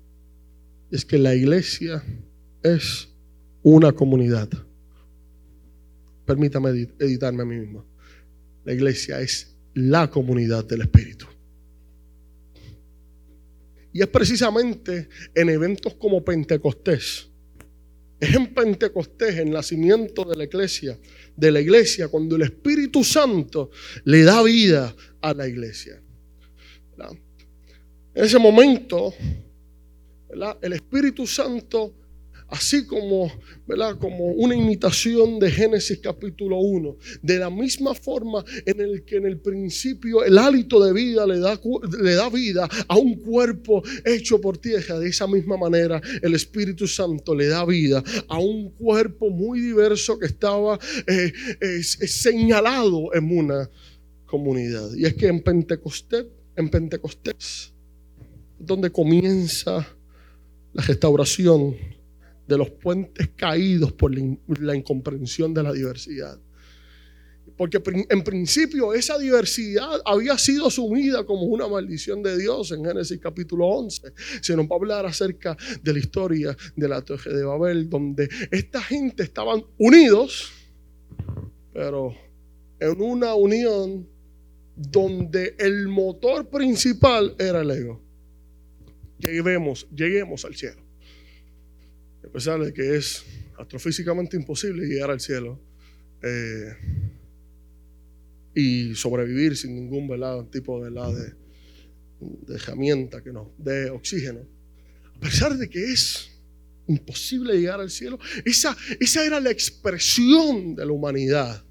Es 0.91 1.05
que 1.05 1.19
la 1.19 1.35
iglesia 1.35 2.03
es 2.63 3.09
una 3.63 3.93
comunidad. 3.93 4.49
Permítame 6.25 6.89
editarme 6.99 7.43
a 7.43 7.47
mí 7.47 7.57
mismo. 7.59 7.85
La 8.65 8.73
iglesia 8.73 9.21
es 9.21 9.57
la 9.75 10.09
comunidad 10.09 10.65
del 10.65 10.83
Espíritu. 10.83 11.27
Y 13.93 14.01
es 14.01 14.09
precisamente 14.09 15.09
en 15.35 15.51
eventos 15.51 15.95
como 15.95 16.25
Pentecostés 16.25 17.32
es 18.23 18.37
en 18.37 18.55
Pentecostés, 18.55 19.37
el 19.39 19.51
nacimiento 19.51 20.25
de 20.25 20.37
la 20.37 20.45
iglesia, 20.45 20.97
de 21.37 21.51
la 21.51 21.61
iglesia, 21.61 22.07
cuando 22.07 22.37
el 22.37 22.43
Espíritu 22.43 23.03
Santo 23.03 23.73
le 24.05 24.23
da 24.23 24.41
vida 24.45 24.95
a 25.21 25.35
la 25.35 25.49
iglesia. 25.49 26.01
En 28.15 28.25
ese 28.25 28.39
momento, 28.39 29.13
el 30.61 30.73
Espíritu 30.73 31.27
Santo 31.27 31.95
así 32.53 32.87
como, 32.87 33.33
¿verdad? 33.67 33.99
como 33.99 34.27
una 34.27 34.55
imitación 34.55 35.41
de 35.41 35.51
Génesis 35.51 35.99
capítulo 36.03 36.59
1, 36.59 36.97
de 37.23 37.39
la 37.39 37.49
misma 37.49 37.95
forma 37.95 38.45
en 38.67 38.81
el 38.81 39.05
que 39.05 39.17
en 39.17 39.27
el 39.27 39.39
principio 39.39 40.23
el 40.23 40.37
hálito 40.37 40.85
de 40.85 40.93
vida 40.93 41.27
le 41.27 41.39
da, 41.39 41.59
le 42.03 42.15
da 42.15 42.29
vida 42.29 42.69
a 42.89 42.99
un 42.99 43.15
cuerpo 43.15 43.83
hecho 44.05 44.39
por 44.39 44.59
tierra, 44.59 44.99
de 44.99 45.09
esa 45.09 45.27
misma 45.27 45.57
manera 45.57 46.01
el 46.21 46.35
Espíritu 46.35 46.87
Santo 46.87 47.35
le 47.35 47.47
da 47.47 47.65
vida 47.65 48.05
a 48.29 48.39
un 48.39 48.69
cuerpo 48.71 49.31
muy 49.31 49.61
diverso 49.61 50.19
que 50.19 50.27
estaba 50.27 50.79
eh, 51.07 51.83
señalado 51.83 53.15
en 53.15 53.35
una 53.35 53.71
comunidad. 54.27 54.93
Y 54.95 55.07
es 55.07 55.15
que 55.15 55.29
en 55.29 55.43
Pentecostés, 55.43 56.27
en 56.55 56.69
Pentecostés, 56.69 57.73
donde 58.59 58.91
comienza 58.91 59.89
la 60.75 60.83
restauración 60.83 61.92
de 62.53 62.59
los 62.59 62.71
puentes 62.71 63.31
caídos 63.35 63.93
por 63.93 64.13
la 64.15 64.77
incomprensión 64.77 65.55
de 65.55 65.63
la 65.63 65.73
diversidad. 65.73 66.39
Porque 67.57 67.83
en 68.11 68.23
principio 68.25 68.93
esa 68.93 69.19
diversidad 69.19 70.03
había 70.05 70.37
sido 70.37 70.67
asumida 70.67 71.25
como 71.25 71.45
una 71.45 71.67
maldición 71.67 72.23
de 72.23 72.37
Dios 72.37 72.71
en 72.73 72.85
Génesis 72.85 73.19
capítulo 73.19 73.67
11. 73.69 74.13
Se 74.43 74.55
nos 74.55 74.67
va 74.67 74.73
a 74.73 74.77
hablar 74.77 75.07
acerca 75.07 75.57
de 75.83 75.93
la 75.95 75.99
historia 75.99 76.55
de 76.77 76.89
la 76.89 77.01
Torre 77.01 77.33
de 77.35 77.43
Babel, 77.43 77.89
donde 77.89 78.29
esta 78.51 78.83
gente 78.83 79.23
estaban 79.23 79.65
unidos, 79.79 80.51
pero 81.73 82.15
en 82.81 83.01
una 83.01 83.35
unión 83.35 84.07
donde 84.77 85.57
el 85.59 85.89
motor 85.89 86.51
principal 86.51 87.35
era 87.39 87.63
el 87.63 87.71
ego. 87.71 88.03
Lleguemos, 89.21 89.87
lleguemos 89.95 90.45
al 90.45 90.55
cielo 90.55 90.82
a 92.33 92.41
pesar 92.41 92.59
de 92.65 92.73
que 92.73 92.97
es 92.97 93.27
astrofísicamente 93.59 94.39
imposible 94.39 94.87
llegar 94.87 95.11
al 95.11 95.21
cielo 95.21 95.61
eh, 96.23 96.73
y 98.55 98.95
sobrevivir 98.95 99.55
sin 99.55 99.75
ningún 99.75 100.51
tipo 100.51 100.83
de, 100.83 100.91
de, 100.91 102.55
herramienta 102.55 103.23
que 103.23 103.35
nos 103.35 103.49
dé 103.59 103.91
oxígeno, 103.91 104.49
a 105.15 105.21
pesar 105.21 105.59
de 105.59 105.69
que 105.69 105.93
es 105.93 106.31
imposible 106.87 107.53
llegar 107.53 107.83
al 107.83 107.91
cielo, 107.91 108.19
esa, 108.47 108.75
esa 108.99 109.27
era 109.27 109.39
la 109.39 109.51
expresión 109.51 110.75
de 110.75 110.87
la 110.87 110.93
humanidad 110.93 111.63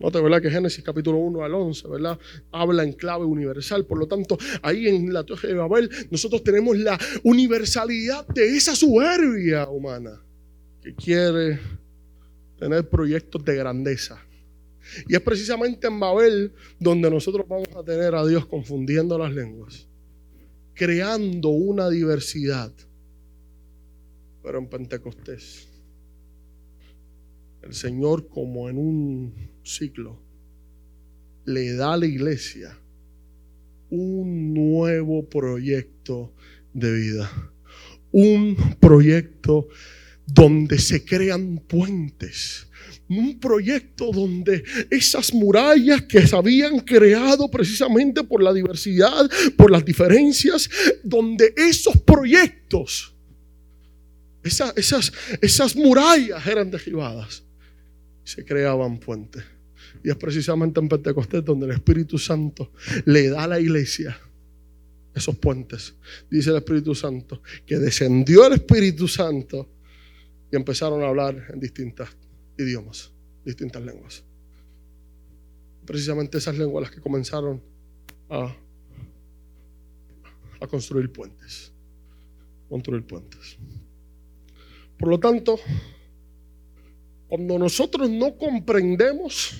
Nota, 0.00 0.20
¿verdad? 0.20 0.42
Que 0.42 0.50
Génesis 0.50 0.82
capítulo 0.82 1.18
1 1.18 1.44
al 1.44 1.54
11, 1.54 1.88
¿verdad? 1.88 2.18
Habla 2.50 2.82
en 2.82 2.92
clave 2.92 3.24
universal. 3.24 3.84
Por 3.86 3.98
lo 3.98 4.06
tanto, 4.06 4.38
ahí 4.62 4.88
en 4.88 5.12
la 5.12 5.24
Torre 5.24 5.48
de 5.48 5.54
Babel, 5.54 5.90
nosotros 6.10 6.42
tenemos 6.42 6.76
la 6.76 6.98
universalidad 7.22 8.26
de 8.28 8.56
esa 8.56 8.74
soberbia 8.74 9.68
humana 9.68 10.20
que 10.82 10.94
quiere 10.94 11.60
tener 12.58 12.88
proyectos 12.88 13.44
de 13.44 13.56
grandeza. 13.56 14.20
Y 15.08 15.14
es 15.14 15.20
precisamente 15.20 15.86
en 15.86 16.00
Babel 16.00 16.52
donde 16.78 17.10
nosotros 17.10 17.46
vamos 17.48 17.68
a 17.76 17.84
tener 17.84 18.14
a 18.14 18.26
Dios 18.26 18.46
confundiendo 18.46 19.16
las 19.16 19.32
lenguas, 19.32 19.88
creando 20.74 21.50
una 21.50 21.88
diversidad. 21.88 22.72
Pero 24.42 24.58
en 24.58 24.68
Pentecostés 24.68 25.71
el 27.62 27.74
Señor 27.74 28.28
como 28.28 28.68
en 28.68 28.78
un 28.78 29.34
ciclo 29.62 30.20
le 31.44 31.74
da 31.74 31.94
a 31.94 31.96
la 31.96 32.06
iglesia 32.06 32.78
un 33.90 34.54
nuevo 34.54 35.28
proyecto 35.28 36.32
de 36.72 36.92
vida. 36.92 37.30
Un 38.10 38.56
proyecto 38.80 39.68
donde 40.26 40.78
se 40.78 41.04
crean 41.04 41.58
puentes. 41.58 42.66
Un 43.08 43.38
proyecto 43.38 44.10
donde 44.10 44.64
esas 44.90 45.34
murallas 45.34 46.02
que 46.02 46.26
se 46.26 46.34
habían 46.34 46.80
creado 46.80 47.50
precisamente 47.50 48.24
por 48.24 48.42
la 48.42 48.54
diversidad, 48.54 49.30
por 49.56 49.70
las 49.70 49.84
diferencias, 49.84 50.70
donde 51.02 51.52
esos 51.56 52.00
proyectos, 52.00 53.14
esas, 54.42 54.72
esas, 54.76 55.12
esas 55.42 55.76
murallas 55.76 56.46
eran 56.46 56.70
derribadas 56.70 57.41
se 58.24 58.44
creaban 58.44 58.98
puentes. 58.98 59.44
Y 60.02 60.10
es 60.10 60.16
precisamente 60.16 60.80
en 60.80 60.88
Pentecostés 60.88 61.44
donde 61.44 61.66
el 61.66 61.72
Espíritu 61.72 62.18
Santo 62.18 62.72
le 63.04 63.28
da 63.28 63.44
a 63.44 63.48
la 63.48 63.60
iglesia 63.60 64.18
esos 65.14 65.36
puentes. 65.36 65.94
Dice 66.30 66.50
el 66.50 66.56
Espíritu 66.56 66.94
Santo 66.94 67.42
que 67.66 67.78
descendió 67.78 68.46
el 68.46 68.54
Espíritu 68.54 69.06
Santo 69.06 69.68
y 70.50 70.56
empezaron 70.56 71.02
a 71.02 71.08
hablar 71.08 71.46
en 71.52 71.60
distintos 71.60 72.08
idiomas, 72.58 73.12
distintas 73.44 73.82
lenguas. 73.82 74.24
Precisamente 75.84 76.38
esas 76.38 76.56
lenguas 76.56 76.82
las 76.82 76.90
que 76.90 77.00
comenzaron 77.00 77.62
a, 78.30 78.54
a 80.60 80.66
construir 80.66 81.10
puentes. 81.12 81.72
Construir 82.68 83.04
puentes. 83.04 83.58
Por 84.98 85.08
lo 85.08 85.18
tanto, 85.18 85.58
cuando 87.32 87.58
nosotros 87.58 88.10
no 88.10 88.36
comprendemos 88.36 89.54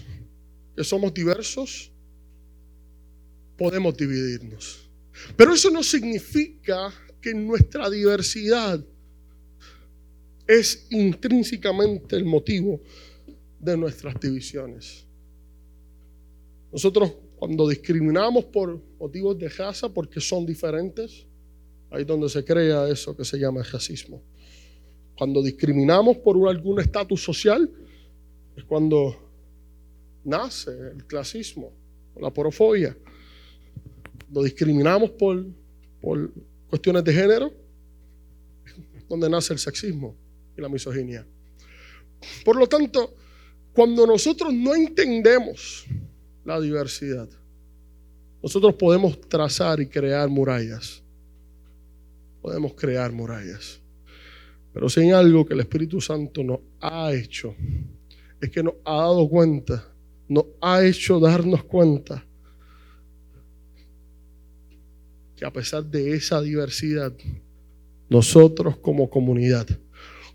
que 0.76 0.84
somos 0.84 1.14
diversos, 1.14 1.90
podemos 3.56 3.96
dividirnos. 3.96 4.90
Pero 5.38 5.54
eso 5.54 5.70
no 5.70 5.82
significa 5.82 6.92
que 7.18 7.32
nuestra 7.32 7.88
diversidad 7.88 8.84
es 10.46 10.86
intrínsecamente 10.90 12.14
el 12.14 12.26
motivo 12.26 12.82
de 13.58 13.74
nuestras 13.78 14.20
divisiones. 14.20 15.06
Nosotros 16.70 17.10
cuando 17.36 17.66
discriminamos 17.66 18.44
por 18.44 18.82
motivos 18.98 19.38
de 19.38 19.48
raza 19.48 19.88
porque 19.88 20.20
son 20.20 20.44
diferentes, 20.44 21.26
ahí 21.90 22.02
es 22.02 22.06
donde 22.06 22.28
se 22.28 22.44
crea 22.44 22.86
eso 22.90 23.16
que 23.16 23.24
se 23.24 23.38
llama 23.38 23.62
racismo. 23.62 24.22
Cuando 25.16 25.42
discriminamos 25.42 26.16
por 26.18 26.48
algún 26.48 26.80
estatus 26.80 27.22
social, 27.22 27.70
es 28.56 28.64
cuando 28.64 29.16
nace 30.24 30.70
el 30.70 31.04
clasismo, 31.06 31.72
la 32.20 32.30
porofobia. 32.30 32.96
Cuando 34.24 34.42
discriminamos 34.42 35.10
por, 35.10 35.44
por 36.00 36.32
cuestiones 36.68 37.04
de 37.04 37.12
género, 37.12 37.52
es 38.96 39.08
donde 39.08 39.28
nace 39.28 39.52
el 39.52 39.58
sexismo 39.58 40.16
y 40.56 40.60
la 40.60 40.68
misoginia. 40.68 41.26
Por 42.44 42.56
lo 42.56 42.66
tanto, 42.66 43.14
cuando 43.72 44.06
nosotros 44.06 44.52
no 44.52 44.74
entendemos 44.74 45.84
la 46.44 46.60
diversidad, 46.60 47.28
nosotros 48.42 48.74
podemos 48.74 49.20
trazar 49.20 49.80
y 49.80 49.86
crear 49.86 50.28
murallas. 50.28 51.02
Podemos 52.40 52.74
crear 52.74 53.12
murallas. 53.12 53.81
Pero 54.72 54.88
si 54.88 55.00
hay 55.00 55.10
algo 55.10 55.44
que 55.44 55.54
el 55.54 55.60
Espíritu 55.60 56.00
Santo 56.00 56.42
nos 56.42 56.60
ha 56.80 57.12
hecho, 57.12 57.54
es 58.40 58.50
que 58.50 58.62
nos 58.62 58.74
ha 58.84 58.96
dado 58.96 59.28
cuenta, 59.28 59.92
nos 60.28 60.46
ha 60.60 60.84
hecho 60.84 61.20
darnos 61.20 61.64
cuenta 61.64 62.26
que 65.36 65.44
a 65.44 65.52
pesar 65.52 65.84
de 65.84 66.14
esa 66.14 66.40
diversidad, 66.40 67.12
nosotros 68.08 68.78
como 68.78 69.08
comunidad, 69.10 69.66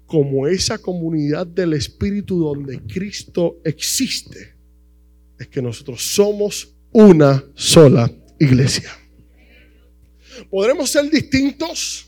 como 0.05 0.47
esa 0.47 0.77
comunidad 0.77 1.45
del 1.45 1.73
Espíritu 1.73 2.39
donde 2.39 2.79
Cristo 2.81 3.57
existe, 3.63 4.55
es 5.39 5.47
que 5.47 5.61
nosotros 5.61 6.01
somos 6.01 6.73
una 6.91 7.43
sola 7.53 8.11
iglesia. 8.39 8.89
Podremos 10.49 10.89
ser 10.89 11.09
distintos, 11.09 12.06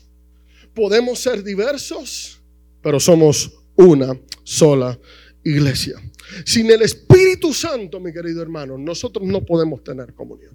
podemos 0.74 1.18
ser 1.18 1.42
diversos, 1.42 2.40
pero 2.82 2.98
somos 3.00 3.52
una 3.76 4.18
sola 4.44 4.98
iglesia. 5.44 5.96
Sin 6.44 6.70
el 6.70 6.82
Espíritu 6.82 7.52
Santo, 7.52 7.98
mi 8.00 8.12
querido 8.12 8.42
hermano, 8.42 8.78
nosotros 8.78 9.26
no 9.26 9.44
podemos 9.44 9.82
tener 9.82 10.14
comunión. 10.14 10.54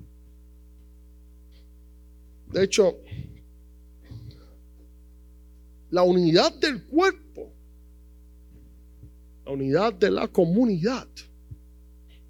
De 2.52 2.64
hecho, 2.64 3.00
la 5.90 6.04
unidad 6.04 6.54
del 6.60 6.84
cuerpo, 6.84 7.52
la 9.46 9.52
unidad 9.52 9.94
de 9.94 10.12
la 10.12 10.28
comunidad, 10.28 11.08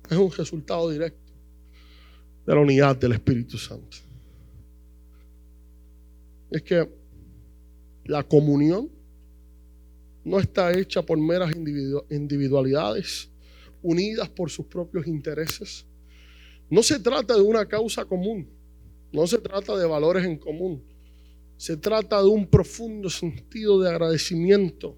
es 0.10 0.18
un 0.18 0.32
resultado 0.32 0.90
directo 0.90 1.32
de 2.46 2.54
la 2.54 2.62
unidad 2.62 2.96
del 2.96 3.14
Espíritu 3.14 3.58
Santo. 3.58 3.98
Es 6.52 6.62
que 6.62 6.88
la 8.06 8.24
comunión 8.24 8.90
no 10.24 10.40
está 10.40 10.78
hecha 10.78 11.04
por 11.04 11.18
meras 11.20 11.54
individualidades 12.10 13.30
unidas 13.82 14.30
por 14.30 14.50
sus 14.50 14.66
propios 14.66 15.06
intereses. 15.06 15.86
No 16.70 16.82
se 16.82 17.00
trata 17.00 17.36
de 17.36 17.42
una 17.42 17.68
causa 17.68 18.06
común, 18.06 18.50
no 19.12 19.28
se 19.28 19.38
trata 19.38 19.78
de 19.78 19.86
valores 19.86 20.26
en 20.26 20.38
común, 20.38 20.84
se 21.58 21.78
trata 21.78 22.22
de 22.22 22.28
un 22.28 22.48
profundo 22.48 23.10
sentido 23.10 23.80
de 23.80 23.90
agradecimiento 23.90 24.98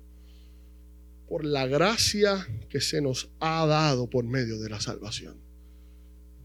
por 1.27 1.43
la 1.43 1.67
gracia 1.67 2.47
que 2.69 2.79
se 2.79 3.01
nos 3.01 3.29
ha 3.39 3.65
dado 3.65 4.09
por 4.09 4.23
medio 4.23 4.59
de 4.59 4.69
la 4.69 4.79
salvación. 4.79 5.35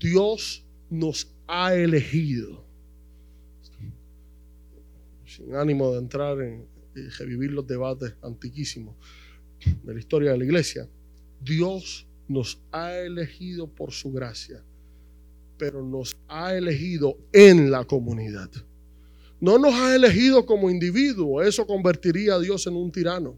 Dios 0.01 0.65
nos 0.91 1.29
ha 1.47 1.75
elegido, 1.75 2.65
ánimo 5.55 5.93
de 5.93 5.99
entrar 5.99 6.40
en 6.40 6.66
y 6.95 7.09
revivir 7.09 7.51
los 7.53 7.66
debates 7.66 8.14
antiquísimos 8.22 8.95
de 9.82 9.95
la 9.95 9.99
historia 9.99 10.32
de 10.32 10.38
la 10.38 10.45
iglesia, 10.45 10.88
Dios 11.40 12.07
nos 12.28 12.61
ha 12.70 12.97
elegido 12.99 13.66
por 13.66 13.93
su 13.93 14.12
gracia, 14.12 14.62
pero 15.59 15.84
nos 15.84 16.16
ha 16.28 16.55
elegido 16.55 17.16
en 17.32 17.70
la 17.70 17.84
comunidad. 17.84 18.51
No 19.40 19.59
nos 19.59 19.74
ha 19.74 19.95
elegido 19.95 20.47
como 20.47 20.70
individuo, 20.70 21.43
eso 21.43 21.66
convertiría 21.66 22.34
a 22.34 22.40
Dios 22.40 22.66
en 22.66 22.74
un 22.74 22.93
tirano. 22.93 23.36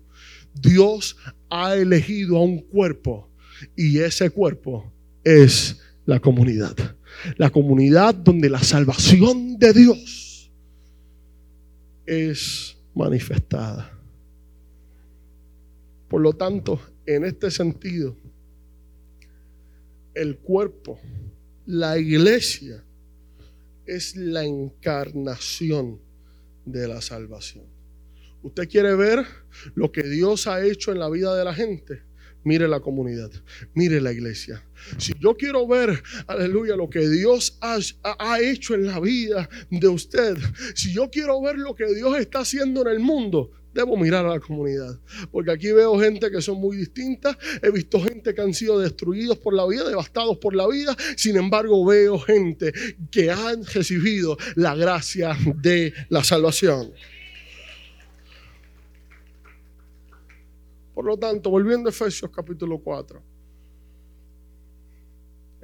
Dios 0.55 1.17
ha 1.49 1.75
elegido 1.75 2.37
a 2.37 2.43
un 2.43 2.59
cuerpo 2.59 3.31
y 3.75 3.99
ese 3.99 4.31
cuerpo 4.31 4.93
es 5.23 5.81
la 6.05 6.21
comunidad. 6.21 6.77
La 7.37 7.51
comunidad 7.51 8.15
donde 8.15 8.51
la 8.51 8.63
salvación 8.63 9.59
de 9.59 9.73
Dios 9.73 10.24
es 12.07 12.77
manifestada. 12.95 13.91
Por 16.09 16.21
lo 16.21 16.33
tanto, 16.33 16.81
en 17.07 17.25
este 17.25 17.51
sentido, 17.51 18.17
el 20.15 20.39
cuerpo, 20.39 21.01
la 21.67 21.99
iglesia, 21.99 22.85
es 23.87 24.17
la 24.17 24.45
encarnación 24.45 26.01
de 26.65 26.89
la 26.89 27.01
salvación. 27.01 27.65
¿Usted 28.43 28.69
quiere 28.69 28.95
ver 28.95 29.27
lo 29.75 29.91
que 29.91 30.03
Dios 30.03 30.47
ha 30.47 30.65
hecho 30.65 30.93
en 30.93 30.99
la 30.99 31.11
vida 31.11 31.35
de 31.35 31.45
la 31.45 31.55
gente? 31.55 32.03
Mire 32.45 32.69
la 32.69 32.81
comunidad, 32.81 33.31
mire 33.73 34.01
la 34.01 34.13
iglesia. 34.13 34.63
Si 34.99 35.15
yo 35.19 35.35
quiero 35.35 35.67
ver, 35.67 36.03
aleluya, 36.27 36.77
lo 36.77 36.91
que 36.91 37.09
Dios 37.09 37.57
ha, 37.63 37.79
ha, 38.03 38.41
hecho 38.41 38.75
en 38.75 38.87
la 38.87 39.01
vida 39.01 39.49
de 39.71 39.89
usted, 39.89 40.37
si 40.75 40.93
yo 40.93 41.11
quiero 41.11 41.41
ver 41.41 41.57
lo 41.57 41.75
que 41.75 41.87
Dios 41.95 42.19
está 42.19 42.41
haciendo 42.41 42.83
en 42.83 42.89
el 42.89 43.01
mundo, 43.01 43.51
debo 43.73 43.97
mirar 43.97 44.25
a 44.27 44.31
la 44.31 44.41
comunidad. 44.41 44.99
Porque 45.33 45.51
aquí 45.51 45.73
veo 45.73 45.99
gente 45.99 46.31
que 46.31 46.41
son 46.41 46.61
muy 46.61 46.77
distintas, 46.77 47.37
he 47.63 47.71
visto 47.71 48.01
gente 48.01 48.35
que 48.35 48.41
han 48.41 48.55
sido 48.55 48.79
destruidos 48.79 49.39
por 49.39 49.55
la 49.55 49.67
vida, 49.67 49.89
devastados 49.89 50.39
por 50.39 50.55
la 50.55 50.69
vida, 50.69 50.97
sin 51.17 51.37
embargo 51.37 51.85
veo 51.85 52.19
gente 52.19 52.73
que 53.11 53.31
han 53.31 53.65
recibido 53.65 54.37
la 54.55 54.75
gracia 54.75 55.37
de 55.57 55.93
la 56.09 56.23
salvación. 56.23 56.93
Por 60.95 61.05
lo 61.05 61.17
tanto, 61.19 61.51
volviendo 61.51 61.89
a 61.89 61.91
Efesios 61.91 62.31
capítulo 62.31 62.79
4, 62.79 63.21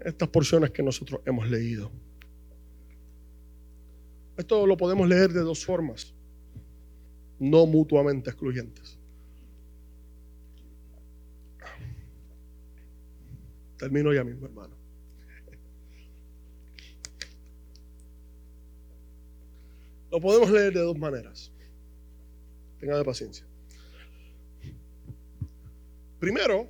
estas 0.04 0.28
porciones 0.28 0.70
que 0.70 0.82
nosotros 0.82 1.20
hemos 1.24 1.48
leído. 1.48 1.90
Esto 4.36 4.66
lo 4.66 4.76
podemos 4.76 5.06
leer 5.06 5.32
de 5.32 5.40
dos 5.40 5.64
formas, 5.64 6.12
no 7.38 7.66
mutuamente 7.66 8.30
excluyentes. 8.30 8.98
Termino 13.76 14.12
ya 14.12 14.24
mismo, 14.24 14.46
hermano. 14.46 14.74
Lo 20.10 20.20
podemos 20.20 20.50
leer 20.50 20.72
de 20.72 20.80
dos 20.80 20.98
maneras. 20.98 21.52
Tenga 22.80 22.98
de 22.98 23.04
paciencia. 23.04 23.49
Primero, 26.20 26.68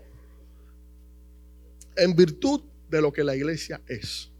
en 1.96 2.14
virtud 2.14 2.62
de 2.88 3.02
lo 3.02 3.12
que 3.12 3.24
la 3.24 3.36
iglesia 3.36 3.82
es. 3.88 4.30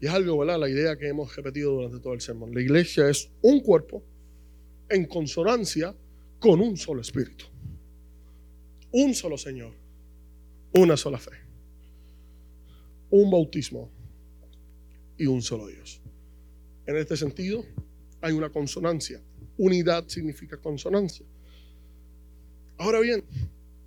Y 0.00 0.06
es 0.06 0.12
algo, 0.12 0.38
¿verdad? 0.38 0.58
La 0.58 0.68
idea 0.68 0.96
que 0.96 1.08
hemos 1.08 1.34
repetido 1.34 1.72
durante 1.72 2.00
todo 2.00 2.12
el 2.14 2.20
sermón. 2.20 2.52
La 2.54 2.60
iglesia 2.60 3.08
es 3.08 3.30
un 3.42 3.60
cuerpo 3.60 4.02
en 4.88 5.06
consonancia 5.06 5.94
con 6.38 6.60
un 6.60 6.76
solo 6.76 7.00
espíritu. 7.00 7.46
Un 8.90 9.14
solo 9.14 9.38
Señor. 9.38 9.72
una 10.72 10.96
sola 10.98 11.18
fe, 11.18 11.32
un 13.10 13.30
bautismo 13.30 13.90
y 15.16 15.26
un 15.26 15.40
solo 15.40 15.66
Dios. 15.66 16.00
En 16.86 16.96
este 16.96 17.16
sentido, 17.16 17.64
hay 18.20 18.32
una 18.34 18.50
consonancia. 18.50 19.20
Unidad 19.56 20.06
significa 20.08 20.58
consonancia. 20.58 21.24
Ahora 22.78 23.00
bien, 23.00 23.24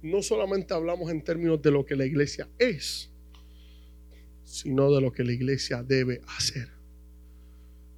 no 0.02 0.22
solamente 0.22 0.74
hablamos 0.74 1.10
en 1.12 1.24
términos 1.24 1.62
de 1.62 1.72
lo 1.72 1.86
que 1.86 1.96
la 1.96 2.06
iglesia 2.06 2.50
es, 2.60 3.10
sino 4.44 4.94
de 4.94 5.00
lo 5.00 5.14
que 5.14 5.24
la 5.24 5.32
iglesia 5.32 5.82
debe 5.82 6.22
hacer. 6.38 6.68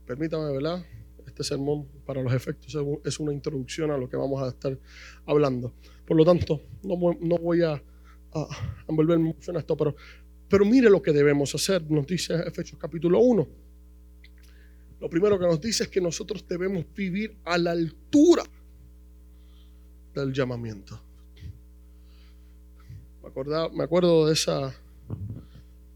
Permítame, 0.06 0.52
¿verdad? 0.52 0.86
Este 1.26 1.44
sermón, 1.44 1.88
para 2.06 2.22
los 2.22 2.32
efectos, 2.32 2.78
es 3.04 3.20
una 3.20 3.34
introducción 3.34 3.89
a 3.89 3.98
lo 3.98 4.08
que 4.08 4.18
vamos 4.18 4.44
a 4.44 4.50
estar 4.50 4.78
hablando. 5.26 5.74
Por 6.06 6.16
lo 6.16 6.24
tanto, 6.24 6.62
no, 6.84 6.96
voy 6.98 7.64
a, 7.64 7.82
a 8.34 8.48
envolverme 8.88 9.26
mucho 9.26 9.50
en 9.50 9.58
esto, 9.58 9.76
pero, 9.76 9.96
pero 10.48 10.64
mire 10.64 10.91
lo 10.91 11.02
que 11.02 11.12
debemos 11.12 11.56
hacer. 11.56 11.89
Nos 11.89 12.06
dice 12.06 12.36
Efesios 12.46 12.80
capítulo 12.80 13.20
1. 13.20 13.48
Lo 15.00 15.10
primero 15.10 15.39
que 15.39 15.48
nos 15.48 15.60
dice 15.60 15.86
es 15.86 15.89
que 15.89 16.00
nosotros 16.00 16.46
debemos 16.48 16.86
vivir 16.94 17.36
a 17.46 17.58
la 17.58 17.72
altura 17.72 18.44
del 20.14 20.34
llamamiento. 20.34 20.99
Me, 23.24 23.70
me 23.76 23.84
acuerdo 23.84 24.28
de 24.28 24.34
esa, 24.34 24.74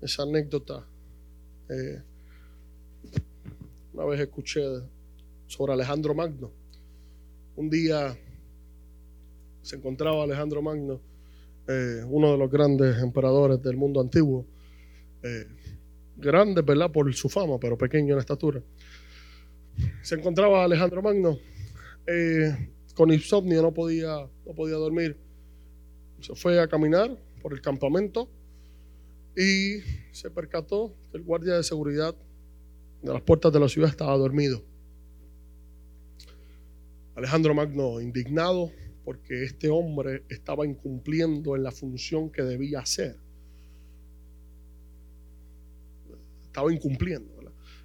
esa 0.01 0.24
anécdota. 0.24 0.86
Eh, 1.70 2.01
una 3.93 4.05
vez 4.05 4.22
escuché 4.22 4.61
sobre 5.47 5.74
Alejandro 5.74 6.15
Magno. 6.15 6.51
Un 7.55 7.70
día 7.70 8.18
se 9.61 9.76
encontraba 9.76 10.24
Alejandro 10.24 10.61
Magno, 10.61 11.01
eh, 11.68 12.03
uno 12.07 12.32
de 12.32 12.38
los 12.38 12.49
grandes 12.49 12.97
emperadores 13.01 13.61
del 13.61 13.76
mundo 13.76 13.99
antiguo, 13.99 14.45
eh, 15.24 15.47
grande, 16.15 16.61
¿verdad? 16.61 16.91
Por 16.91 17.13
su 17.13 17.28
fama, 17.28 17.59
pero 17.59 17.78
pequeño 17.78 18.13
en 18.13 18.20
estatura. 18.20 18.61
Se 20.01 20.15
encontraba 20.15 20.63
Alejandro 20.63 21.01
Magno 21.01 21.38
con 22.98 23.14
insomnio, 23.14 23.62
no 23.62 23.72
podía, 23.72 24.28
no 24.43 24.54
podía 24.56 24.76
dormir. 24.76 25.16
Se 26.20 26.34
fue 26.34 26.60
a 26.60 26.68
caminar 26.68 27.16
por 27.43 27.54
el 27.54 27.62
campamento 27.62 28.28
y 29.38 29.82
se 30.12 30.32
percató 30.32 30.95
que 31.12 31.18
el 31.18 31.24
guardia 31.24 31.54
de 31.54 31.64
seguridad 31.64 32.16
de 33.04 33.14
las 33.14 33.22
puertas 33.22 33.54
de 33.54 33.60
la 33.60 33.70
ciudad 33.70 33.91
estaba 33.91 34.18
dormido. 34.18 34.64
Alejandro 37.14 37.54
Magno, 37.54 38.02
indignado 38.02 38.72
porque 39.06 39.43
este 39.43 39.70
hombre 39.70 40.24
estaba 40.28 40.66
incumpliendo 40.66 41.56
en 41.56 41.62
la 41.62 41.72
función 41.72 42.32
que 42.32 42.41
debía 42.41 42.80
hacer. 42.80 43.16
Estaba 46.45 46.74
incumpliendo. 46.74 47.32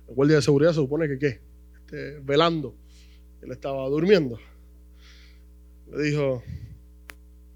El 0.08 0.14
guardia 0.14 0.36
de 0.36 0.42
seguridad 0.42 0.70
se 0.70 0.76
supone 0.76 1.06
que 1.06 1.18
qué? 1.18 2.20
Velando. 2.22 2.74
Él 3.42 3.52
estaba 3.52 3.86
durmiendo. 3.90 4.38
Le 5.92 6.02
dijo, 6.04 6.42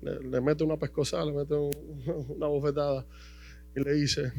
le, 0.02 0.40
mete 0.42 0.62
una 0.62 0.76
pescosa, 0.76 1.24
le 1.24 1.32
mete 1.32 1.54
una 2.28 2.46
bofetada 2.46 3.06
y 3.74 3.80
le 3.80 3.94
dice, 3.94 4.30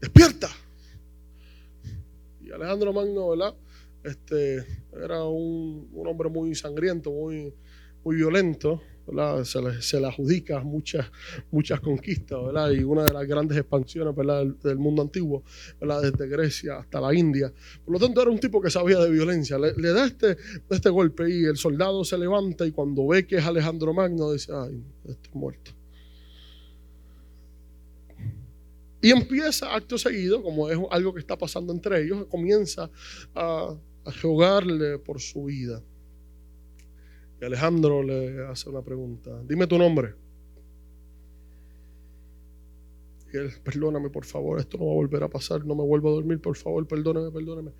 despierta. 0.00 0.48
Y 2.40 2.50
Alejandro 2.50 2.94
Magno, 2.94 3.28
¿verdad? 3.28 3.54
Este, 4.02 4.64
era 4.92 5.24
un, 5.24 5.90
hombre 6.06 6.30
muy 6.30 6.54
sangriento, 6.54 7.10
muy, 7.10 7.52
muy 8.02 8.16
violento, 8.16 8.80
Se, 9.44 10.00
le, 10.00 10.06
adjudica 10.06 10.60
muchas, 10.60 11.06
muchas 11.52 11.80
conquistas, 11.80 12.38
¿verdad? 12.44 12.70
Y 12.72 12.82
una 12.82 13.04
de 13.04 13.12
las 13.12 13.26
grandes 13.26 13.56
expansiones. 13.56 14.14
Del, 14.62 14.76
mundo 14.78 15.02
antiguo. 15.02 15.44
Desde 15.80 16.28
Grecia 16.28 16.78
hasta 16.78 17.00
la 17.00 17.14
India. 17.14 17.52
Por 17.84 17.94
lo 17.94 18.00
tanto, 18.00 18.20
era 18.20 18.30
un 18.30 18.38
tipo 18.38 18.60
que 18.60 18.70
sabía 18.70 18.98
de 18.98 19.10
violencia. 19.10 19.58
Le, 19.58 19.92
da 19.92 20.06
este, 20.06 20.36
este 20.70 20.90
golpe 20.90 21.30
y 21.30 21.44
el 21.44 21.56
soldado 21.56 22.04
se 22.04 22.18
levanta 22.18 22.66
y 22.66 22.72
cuando 22.72 23.06
ve 23.06 23.26
que 23.26 23.36
es 23.36 23.44
Alejandro 23.44 23.94
Magno, 23.94 24.32
dice, 24.32 24.52
ay, 24.52 24.82
estoy 25.08 25.32
muerto. 25.34 25.70
Y 29.00 29.10
empieza 29.10 29.72
acto 29.74 29.98
seguido, 29.98 30.42
como 30.42 30.68
es 30.68 30.78
algo 30.90 31.14
que 31.14 31.20
está 31.20 31.38
pasando 31.38 31.72
entre 31.72 32.02
ellos, 32.02 32.26
comienza 32.26 32.90
a, 33.34 33.76
a 34.04 34.12
jugarle 34.20 34.98
por 34.98 35.20
su 35.20 35.44
vida. 35.44 35.80
Y 37.40 37.44
Alejandro 37.44 38.02
le 38.02 38.46
hace 38.46 38.70
una 38.70 38.82
pregunta. 38.82 39.42
Dime 39.46 39.66
tu 39.66 39.78
nombre. 39.78 40.14
Y 43.32 43.36
él, 43.36 43.52
perdóname 43.62 44.08
por 44.08 44.24
favor, 44.24 44.60
esto 44.60 44.78
no 44.78 44.86
va 44.86 44.92
a 44.92 44.94
volver 44.94 45.22
a 45.22 45.28
pasar, 45.28 45.64
no 45.64 45.74
me 45.74 45.82
vuelvo 45.82 46.10
a 46.10 46.12
dormir, 46.12 46.40
por 46.40 46.56
favor, 46.56 46.86
perdóname, 46.86 47.30
perdóname. 47.30 47.72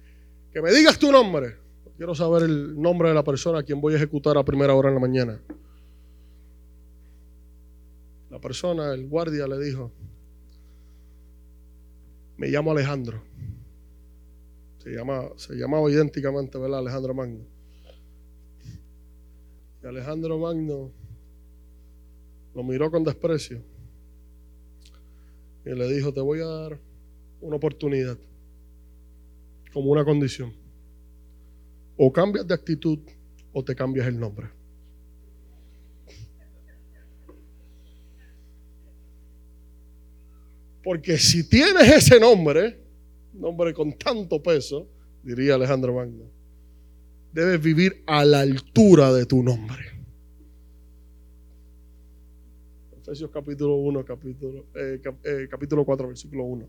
Que 0.53 0.61
me 0.61 0.73
digas 0.73 0.99
tu 0.99 1.11
nombre. 1.11 1.57
Quiero 1.97 2.15
saber 2.15 2.43
el 2.43 2.81
nombre 2.81 3.09
de 3.09 3.15
la 3.15 3.25
persona 3.25 3.61
a 3.61 3.63
quien 3.63 3.81
voy 3.81 3.95
a 3.95 3.97
ejecutar 3.97 4.37
a 4.37 4.45
primera 4.45 4.75
hora 4.75 4.89
en 4.89 4.95
la 4.95 5.01
mañana. 5.01 5.41
La 8.31 8.39
persona, 8.39 8.93
el 8.93 9.09
guardia, 9.09 9.47
le 9.47 9.59
dijo, 9.65 9.91
me 12.37 12.49
llamo 12.49 12.73
Alejandro. 12.73 13.23
Se, 14.79 14.91
llama, 14.91 15.31
se 15.37 15.55
llamaba 15.55 15.91
idénticamente, 15.91 16.59
¿verdad? 16.59 16.81
Alejandro 16.81 17.15
Magno. 17.15 17.56
Y 19.83 19.87
Alejandro 19.87 20.39
Magno 20.39 20.91
lo 22.55 22.63
miró 22.63 22.91
con 22.91 23.05
desprecio 23.05 23.63
y 25.65 25.71
le 25.71 25.93
dijo, 25.93 26.13
te 26.13 26.21
voy 26.21 26.41
a 26.41 26.47
dar 26.47 26.79
una 27.41 27.57
oportunidad 27.57 28.17
como 29.73 29.91
una 29.91 30.05
condición. 30.05 30.55
O 31.97 32.13
cambias 32.13 32.47
de 32.47 32.55
actitud 32.55 33.01
o 33.53 33.65
te 33.65 33.75
cambias 33.75 34.07
el 34.07 34.19
nombre. 34.19 34.49
Porque 40.83 41.19
si 41.19 41.49
tienes 41.49 41.91
ese 41.91 42.21
nombre, 42.21 42.79
nombre 43.33 43.75
con 43.75 43.93
tanto 43.93 44.41
peso, 44.41 44.89
diría 45.21 45.57
Alejandro 45.57 45.95
Magno, 45.95 46.31
debes 47.37 47.61
vivir 47.63 48.03
a 48.07 48.25
la 48.25 48.41
altura 48.41 49.13
de 49.13 49.27
tu 49.27 49.43
nombre. 49.43 49.85
Efesios 53.03 53.31
capítulo 53.31 53.75
1, 53.77 54.05
capítulo, 54.07 54.67
eh, 54.75 54.99
eh, 55.23 55.47
capítulo 55.49 55.85
4, 55.85 56.09
versículo 56.09 56.45
1. 56.45 56.69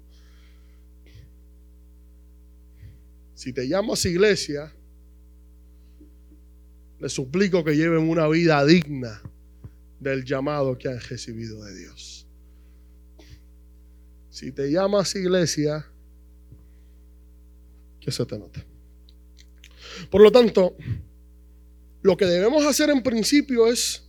Si 3.34 3.54
te 3.54 3.66
llamas 3.66 4.06
iglesia, 4.06 4.74
les 7.00 7.14
suplico 7.14 7.64
que 7.64 7.78
lleven 7.78 8.10
una 8.10 8.28
vida 8.28 8.66
digna 8.66 9.22
del 10.02 10.26
llamado 10.26 10.78
que 10.78 10.90
han 10.90 11.00
recibido 11.00 11.64
de 11.64 11.76
Dios. 11.80 12.28
Si 14.30 14.52
te 14.52 14.70
llamas 14.70 15.16
iglesia, 15.16 15.86
que 18.02 18.12
se 18.12 18.26
te 18.26 18.38
note. 18.38 18.77
Por 20.10 20.22
lo 20.22 20.32
tanto, 20.32 20.76
lo 22.02 22.16
que 22.18 22.26
debemos 22.26 22.66
hacer 22.66 22.90
en 22.90 23.02
principio 23.02 23.68
es 23.68 24.04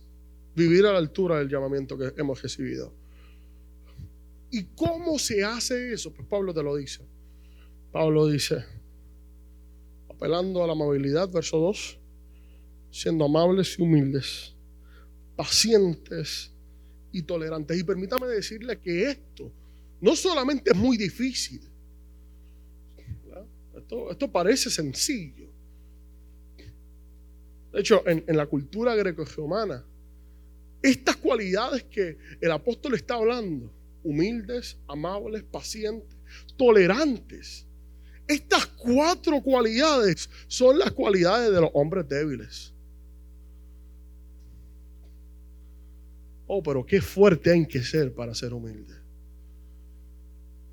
vivir 0.55 0.85
a 0.85 0.93
la 0.93 0.99
altura 0.99 1.39
del 1.39 1.49
llamamiento 1.49 1.97
que 1.97 2.13
hemos 2.17 2.41
recibido. 2.41 2.93
¿Y 4.51 4.63
cómo 4.75 5.19
se 5.19 5.43
hace 5.43 5.93
eso? 5.93 6.11
Pues 6.13 6.27
Pablo 6.27 6.53
te 6.53 6.63
lo 6.63 6.75
dice. 6.75 7.01
Pablo 7.91 8.27
dice, 8.27 8.63
apelando 10.09 10.63
a 10.63 10.67
la 10.67 10.73
amabilidad, 10.73 11.29
verso 11.29 11.57
2, 11.57 11.99
siendo 12.91 13.25
amables 13.25 13.77
y 13.77 13.81
humildes, 13.81 14.55
pacientes 15.35 16.51
y 17.11 17.21
tolerantes. 17.23 17.79
Y 17.79 17.83
permítame 17.83 18.27
decirle 18.27 18.79
que 18.79 19.11
esto 19.11 19.51
no 20.01 20.15
solamente 20.15 20.71
es 20.71 20.77
muy 20.77 20.97
difícil, 20.97 21.61
esto, 24.11 24.31
parece 24.31 24.69
sencillo. 24.69 25.48
De 27.71 27.81
hecho, 27.81 28.03
en, 28.07 28.23
la 28.35 28.47
cultura 28.47 28.95
greco-romana, 28.95 29.85
estas 30.81 31.17
cualidades 31.17 31.83
que 31.83 32.17
el 32.41 32.51
apóstol 32.51 32.95
está 32.95 33.15
hablando, 33.15 33.71
humildes, 34.03 34.77
amables, 34.87 35.43
pacientes, 35.43 36.17
tolerantes, 36.57 37.65
estas 38.27 38.67
cuatro 38.67 39.41
cualidades 39.41 40.29
son 40.47 40.77
las 40.77 40.91
cualidades 40.91 41.51
de 41.51 41.61
los 41.61 41.71
hombres 41.73 42.07
débiles. 42.07 42.73
Oh, 46.45 46.61
pero 46.63 46.85
qué 46.85 47.01
fuerte 47.01 47.51
hay 47.51 47.65
que 47.67 47.83
ser 47.83 48.13
para 48.13 48.35
ser 48.35 48.53
humilde. 48.53 48.95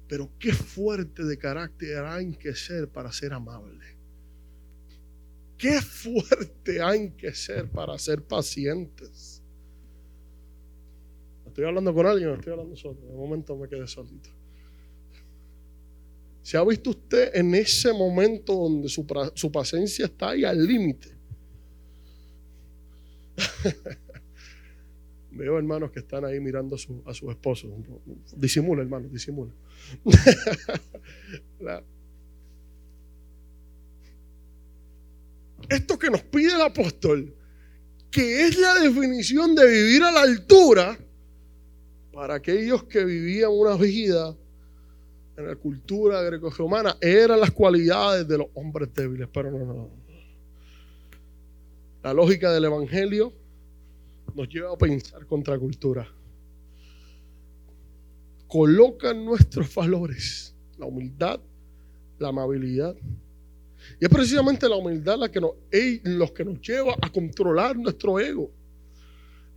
Pero 0.08 0.30
qué 0.38 0.52
fuerte 0.52 1.24
de 1.24 1.38
carácter 1.38 2.04
hay 2.04 2.32
que 2.36 2.54
ser 2.54 2.88
para 2.88 3.10
ser 3.10 3.32
amable. 3.32 3.95
Qué 5.58 5.80
fuerte 5.80 6.82
hay 6.82 7.10
que 7.12 7.32
ser 7.32 7.68
para 7.70 7.98
ser 7.98 8.22
pacientes. 8.22 9.42
estoy 11.46 11.64
hablando 11.64 11.94
con 11.94 12.06
alguien 12.06 12.30
estoy 12.30 12.52
hablando 12.52 12.76
solo. 12.76 13.00
De 13.00 13.14
momento 13.14 13.56
me 13.56 13.66
quedé 13.68 13.86
solito. 13.86 14.28
¿Se 16.42 16.56
ha 16.56 16.64
visto 16.64 16.90
usted 16.90 17.34
en 17.34 17.54
ese 17.54 17.92
momento 17.92 18.54
donde 18.54 18.88
su, 18.88 19.06
paciencia 19.50 20.04
está 20.04 20.30
ahí 20.30 20.44
al 20.44 20.64
límite? 20.64 21.08
Veo 25.32 25.58
hermanos 25.58 25.90
que 25.90 25.98
están 26.00 26.24
ahí 26.24 26.38
mirando 26.38 26.76
a 26.76 26.78
su, 26.78 27.02
a 27.04 27.12
su 27.14 27.30
esposo. 27.30 27.68
Disimula, 28.36 28.82
hermano, 28.82 29.08
disimula. 29.08 29.52
Esto 35.68 35.98
que 35.98 36.10
nos 36.10 36.22
pide 36.22 36.54
el 36.54 36.62
apóstol, 36.62 37.34
que 38.10 38.46
es 38.46 38.58
la 38.58 38.74
definición 38.74 39.54
de 39.54 39.66
vivir 39.66 40.02
a 40.02 40.10
la 40.10 40.22
altura 40.22 40.98
para 42.12 42.34
aquellos 42.36 42.84
que 42.84 43.04
vivían 43.04 43.50
una 43.52 43.76
vida 43.76 44.34
en 45.36 45.46
la 45.46 45.56
cultura 45.56 46.22
greco-romana, 46.22 46.96
eran 47.00 47.40
las 47.40 47.50
cualidades 47.50 48.26
de 48.26 48.38
los 48.38 48.46
hombres 48.54 48.88
débiles, 48.94 49.28
pero 49.32 49.50
no, 49.50 49.58
no. 49.64 49.90
La 52.02 52.14
lógica 52.14 52.52
del 52.52 52.64
Evangelio 52.64 53.32
nos 54.34 54.48
lleva 54.48 54.72
a 54.72 54.78
pensar 54.78 55.26
contra 55.26 55.58
cultura. 55.58 56.06
Colocan 58.46 59.24
nuestros 59.24 59.74
valores, 59.74 60.54
la 60.78 60.86
humildad, 60.86 61.40
la 62.18 62.28
amabilidad. 62.28 62.94
Y 64.00 64.04
es 64.04 64.10
precisamente 64.10 64.68
la 64.68 64.76
humildad 64.76 65.18
la 65.18 65.30
que 65.30 65.40
nos, 65.40 65.52
los 66.04 66.32
que 66.32 66.44
nos 66.44 66.60
lleva 66.60 66.94
a 67.00 67.10
controlar 67.10 67.76
nuestro 67.76 68.18
ego, 68.20 68.50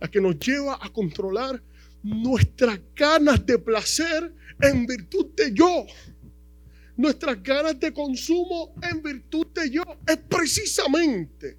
la 0.00 0.08
que 0.08 0.20
nos 0.20 0.38
lleva 0.38 0.78
a 0.80 0.90
controlar 0.92 1.62
nuestras 2.02 2.80
ganas 2.96 3.44
de 3.44 3.58
placer 3.58 4.32
en 4.60 4.86
virtud 4.86 5.26
de 5.36 5.52
yo. 5.52 5.86
Nuestras 6.96 7.42
ganas 7.42 7.78
de 7.80 7.92
consumo 7.92 8.74
en 8.82 9.02
virtud 9.02 9.46
de 9.54 9.70
yo. 9.70 9.82
Es 10.06 10.18
precisamente 10.18 11.56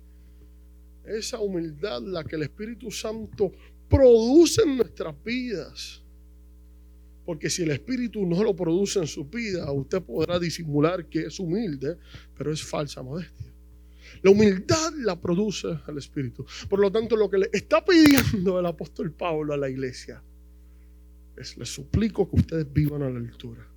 esa 1.04 1.40
humildad 1.40 2.02
la 2.02 2.24
que 2.24 2.36
el 2.36 2.44
Espíritu 2.44 2.92
Santo 2.92 3.52
produce 3.90 4.62
en 4.64 4.78
nuestras 4.78 5.16
vidas. 5.24 6.01
Porque 7.26 7.50
si 7.50 7.64
el 7.64 7.72
Espíritu 7.72 8.26
no 8.26 8.44
lo 8.44 8.56
produce 8.56 9.00
en 9.00 9.08
su 9.08 9.26
vida, 9.26 9.72
usted 9.72 10.02
podrá 10.02 10.40
disimular 10.40 11.06
que 11.06 11.22
es 11.28 11.40
humilde, 11.40 11.98
pero 12.36 12.52
es 12.52 12.64
falsa 12.64 13.04
modestia. 13.04 13.52
La 14.22 14.32
humildad 14.32 14.94
la 14.98 15.20
produce 15.20 15.68
el 15.88 15.98
Espíritu. 15.98 16.46
Por 16.70 16.80
lo 16.80 16.92
tanto, 16.92 17.16
lo 17.16 17.30
que 17.30 17.38
le 17.38 17.50
está 17.54 17.84
pidiendo 17.84 18.60
el 18.60 18.66
apóstol 18.66 19.12
Pablo 19.12 19.54
a 19.54 19.58
la 19.58 19.70
iglesia 19.70 20.22
es, 21.38 21.58
les 21.58 21.70
suplico 21.70 22.30
que 22.30 22.38
ustedes 22.38 22.72
vivan 22.72 23.04
a 23.04 23.10
la 23.10 23.20
altura. 23.20 23.68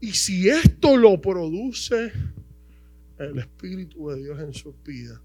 Y 0.00 0.12
si 0.12 0.48
esto 0.48 0.96
lo 0.96 1.20
produce 1.20 2.12
el 3.18 3.38
Espíritu 3.38 4.08
de 4.10 4.22
Dios 4.22 4.40
en 4.40 4.54
su 4.54 4.74
vida, 4.84 5.20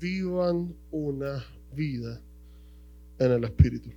vivan 0.00 0.74
una 0.90 1.44
vida 1.74 2.20
en 3.18 3.32
el 3.32 3.44
Espíritu. 3.44 3.90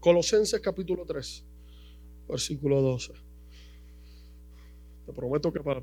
Colosenses 0.00 0.60
capítulo 0.60 1.04
3, 1.04 1.44
versículo 2.28 2.80
12. 2.80 3.12
Te 5.06 5.12
prometo 5.12 5.52
que 5.52 5.60
para, 5.60 5.82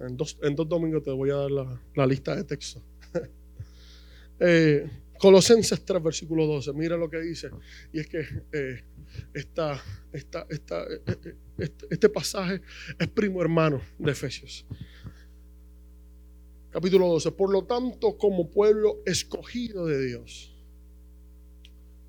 en, 0.00 0.16
dos, 0.16 0.38
en, 0.42 0.54
dos, 0.56 0.68
domingos 0.68 1.02
te 1.02 1.10
voy 1.10 1.30
a 1.30 1.36
dar 1.36 1.50
la, 1.50 2.06
lista 2.06 2.34
de 2.34 2.44
textos. 2.44 2.82
eh, 4.40 4.88
Colosenses 5.18 5.84
3, 5.84 6.02
versículo 6.02 6.46
12. 6.46 6.72
Mira 6.72 6.96
lo 6.96 7.10
que 7.10 7.20
dice. 7.20 7.50
Y 7.92 8.00
es 8.00 8.06
que 8.08 8.20
eh, 8.52 8.84
esta, 9.34 9.82
esta, 10.12 10.46
esta, 10.48 10.82
eh, 10.84 11.02
eh, 11.06 11.34
este, 11.58 11.86
este 11.90 12.08
pasaje 12.08 12.62
es 12.98 13.08
primo 13.08 13.42
hermano 13.42 13.82
de 13.98 14.12
Efesios 14.12 14.66
capítulo 16.70 17.08
12. 17.08 17.32
Por 17.32 17.50
lo 17.50 17.64
tanto, 17.64 18.16
como 18.16 18.50
pueblo 18.50 19.02
escogido 19.04 19.86
de 19.86 20.06
Dios. 20.06 20.49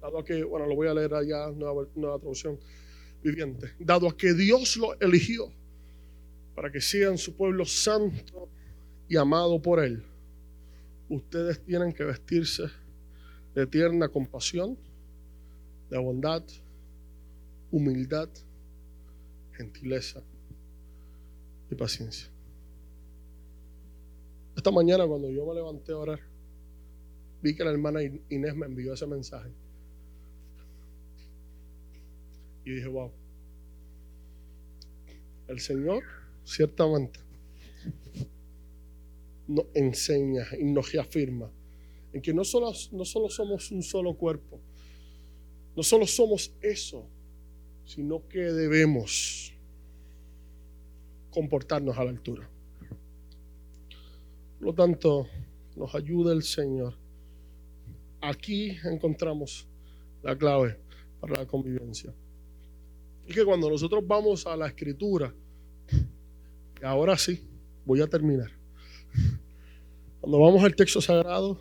Dado 0.01 0.19
a 0.19 0.25
que, 0.25 0.43
bueno, 0.43 0.65
lo 0.65 0.75
voy 0.75 0.87
a 0.87 0.93
leer 0.93 1.13
allá, 1.13 1.51
nueva, 1.51 1.87
nueva 1.95 2.17
traducción 2.17 2.59
viviente. 3.23 3.71
Dado 3.79 4.07
a 4.07 4.17
que 4.17 4.33
Dios 4.33 4.77
lo 4.77 4.99
eligió 4.99 5.51
para 6.55 6.71
que 6.71 6.81
sean 6.81 7.17
su 7.17 7.35
pueblo 7.35 7.65
santo 7.65 8.49
y 9.07 9.15
amado 9.15 9.61
por 9.61 9.83
Él, 9.83 10.03
ustedes 11.07 11.63
tienen 11.63 11.93
que 11.93 12.03
vestirse 12.03 12.63
de 13.53 13.67
tierna 13.67 14.07
compasión, 14.07 14.77
de 15.89 15.97
bondad, 15.97 16.43
humildad, 17.69 18.29
gentileza 19.53 20.23
y 21.69 21.75
paciencia. 21.75 22.27
Esta 24.55 24.71
mañana 24.71 25.05
cuando 25.05 25.29
yo 25.29 25.45
me 25.45 25.53
levanté 25.53 25.91
a 25.91 25.97
orar, 25.97 26.19
vi 27.41 27.55
que 27.55 27.63
la 27.63 27.71
hermana 27.71 28.01
Inés 28.29 28.55
me 28.55 28.65
envió 28.65 28.93
ese 28.93 29.05
mensaje. 29.07 29.49
Y 32.65 32.71
dije, 32.71 32.87
wow, 32.87 33.11
el 35.47 35.59
Señor 35.59 36.03
ciertamente 36.43 37.19
nos 39.47 39.65
enseña 39.73 40.45
y 40.57 40.63
nos 40.63 40.91
reafirma 40.91 41.51
en 42.13 42.21
que 42.21 42.33
no 42.33 42.43
solo, 42.43 42.71
no 42.91 43.05
solo 43.05 43.29
somos 43.29 43.71
un 43.71 43.83
solo 43.83 44.13
cuerpo, 44.15 44.59
no 45.75 45.83
solo 45.83 46.05
somos 46.05 46.53
eso, 46.61 47.07
sino 47.85 48.27
que 48.27 48.39
debemos 48.39 49.53
comportarnos 51.29 51.97
a 51.97 52.03
la 52.03 52.11
altura. 52.11 52.49
Por 54.57 54.67
lo 54.67 54.73
tanto, 54.73 55.27
nos 55.75 55.95
ayuda 55.95 56.33
el 56.33 56.43
Señor. 56.43 56.95
Aquí 58.21 58.77
encontramos 58.83 59.67
la 60.21 60.37
clave 60.37 60.77
para 61.19 61.37
la 61.37 61.47
convivencia. 61.47 62.13
Y 63.27 63.33
que 63.33 63.45
cuando 63.45 63.69
nosotros 63.69 64.05
vamos 64.05 64.45
a 64.45 64.55
la 64.55 64.67
escritura, 64.67 65.33
ahora 66.81 67.17
sí, 67.17 67.41
voy 67.85 68.01
a 68.01 68.07
terminar. 68.07 68.51
Cuando 70.19 70.39
vamos 70.39 70.63
al 70.63 70.75
texto 70.75 71.01
sagrado, 71.01 71.59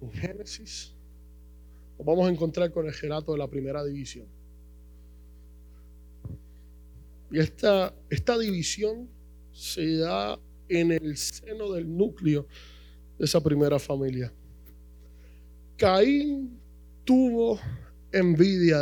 en 0.00 0.12
Génesis, 0.12 0.94
nos 1.98 2.06
vamos 2.06 2.28
a 2.28 2.32
encontrar 2.32 2.70
con 2.70 2.86
el 2.86 2.92
gerato 2.92 3.32
de 3.32 3.38
la 3.38 3.48
primera 3.48 3.84
división. 3.84 4.26
Y 7.30 7.38
esta, 7.38 7.94
esta 8.08 8.38
división 8.38 9.08
se 9.52 9.96
da 9.96 10.38
en 10.68 10.92
el 10.92 11.16
seno 11.16 11.72
del 11.72 11.96
núcleo 11.96 12.46
de 13.18 13.24
esa 13.24 13.42
primera 13.42 13.78
familia. 13.78 14.32
Caín 15.76 16.58
tuvo 17.04 17.58
envidia 18.12 18.78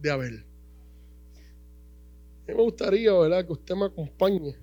de 0.00 0.10
Abel. 0.10 0.44
Me 2.54 2.62
gustaría, 2.62 3.12
¿verdad?, 3.12 3.46
que 3.46 3.52
usted 3.52 3.74
me 3.74 3.86
acompañe. 3.86 4.56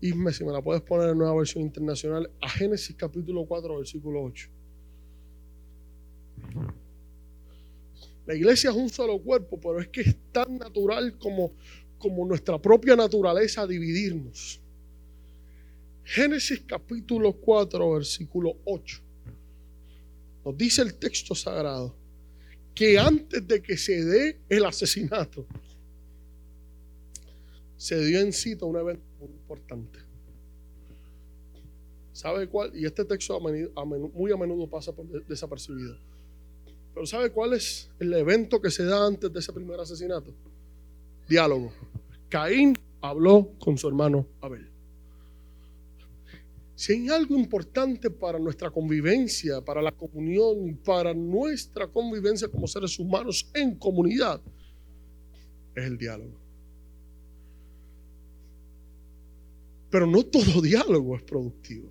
Isme, 0.00 0.32
si 0.32 0.44
me 0.44 0.52
la 0.52 0.62
puedes 0.62 0.82
poner 0.82 1.10
en 1.10 1.18
nueva 1.18 1.34
versión 1.36 1.62
internacional, 1.62 2.30
a 2.40 2.48
Génesis 2.48 2.94
capítulo 2.96 3.46
4, 3.46 3.78
versículo 3.78 4.22
8. 4.22 4.48
La 8.26 8.34
iglesia 8.34 8.70
es 8.70 8.76
un 8.76 8.88
solo 8.88 9.18
cuerpo, 9.18 9.58
pero 9.60 9.80
es 9.80 9.88
que 9.88 10.00
es 10.02 10.16
tan 10.32 10.58
natural 10.58 11.18
como, 11.18 11.52
como 11.98 12.26
nuestra 12.26 12.60
propia 12.60 12.96
naturaleza 12.96 13.66
dividirnos. 13.66 14.60
Génesis 16.04 16.62
capítulo 16.66 17.32
4, 17.32 17.92
versículo 17.92 18.56
8. 18.64 19.00
Nos 20.44 20.56
dice 20.56 20.82
el 20.82 20.94
texto 20.94 21.34
sagrado 21.34 21.94
que 22.74 22.98
antes 22.98 23.46
de 23.46 23.62
que 23.62 23.76
se 23.76 24.04
dé 24.04 24.40
el 24.48 24.64
asesinato, 24.64 25.46
se 27.84 28.02
dio 28.02 28.18
en 28.18 28.32
cita 28.32 28.64
un 28.64 28.76
evento 28.76 29.04
muy 29.20 29.28
importante. 29.28 29.98
¿Sabe 32.12 32.48
cuál? 32.48 32.74
Y 32.74 32.86
este 32.86 33.04
texto 33.04 33.38
muy 33.38 34.32
a 34.32 34.36
menudo 34.38 34.66
pasa 34.70 34.90
por 34.90 35.06
desapercibido. 35.26 35.94
Pero 36.94 37.04
¿sabe 37.04 37.28
cuál 37.28 37.52
es 37.52 37.90
el 37.98 38.14
evento 38.14 38.58
que 38.58 38.70
se 38.70 38.86
da 38.86 39.06
antes 39.06 39.30
de 39.30 39.38
ese 39.38 39.52
primer 39.52 39.78
asesinato? 39.78 40.32
Diálogo. 41.28 41.74
Caín 42.30 42.74
habló 43.02 43.50
con 43.58 43.76
su 43.76 43.86
hermano 43.86 44.26
Abel. 44.40 44.66
Si 46.76 46.94
hay 46.94 47.08
algo 47.10 47.34
importante 47.34 48.08
para 48.08 48.38
nuestra 48.38 48.70
convivencia, 48.70 49.60
para 49.60 49.82
la 49.82 49.92
comunión 49.92 50.70
y 50.70 50.72
para 50.72 51.12
nuestra 51.12 51.86
convivencia 51.86 52.48
como 52.48 52.66
seres 52.66 52.98
humanos 52.98 53.50
en 53.52 53.74
comunidad, 53.74 54.40
es 55.74 55.84
el 55.84 55.98
diálogo. 55.98 56.43
Pero 59.94 60.08
no 60.08 60.24
todo 60.26 60.60
diálogo 60.60 61.14
es 61.14 61.22
productivo. 61.22 61.88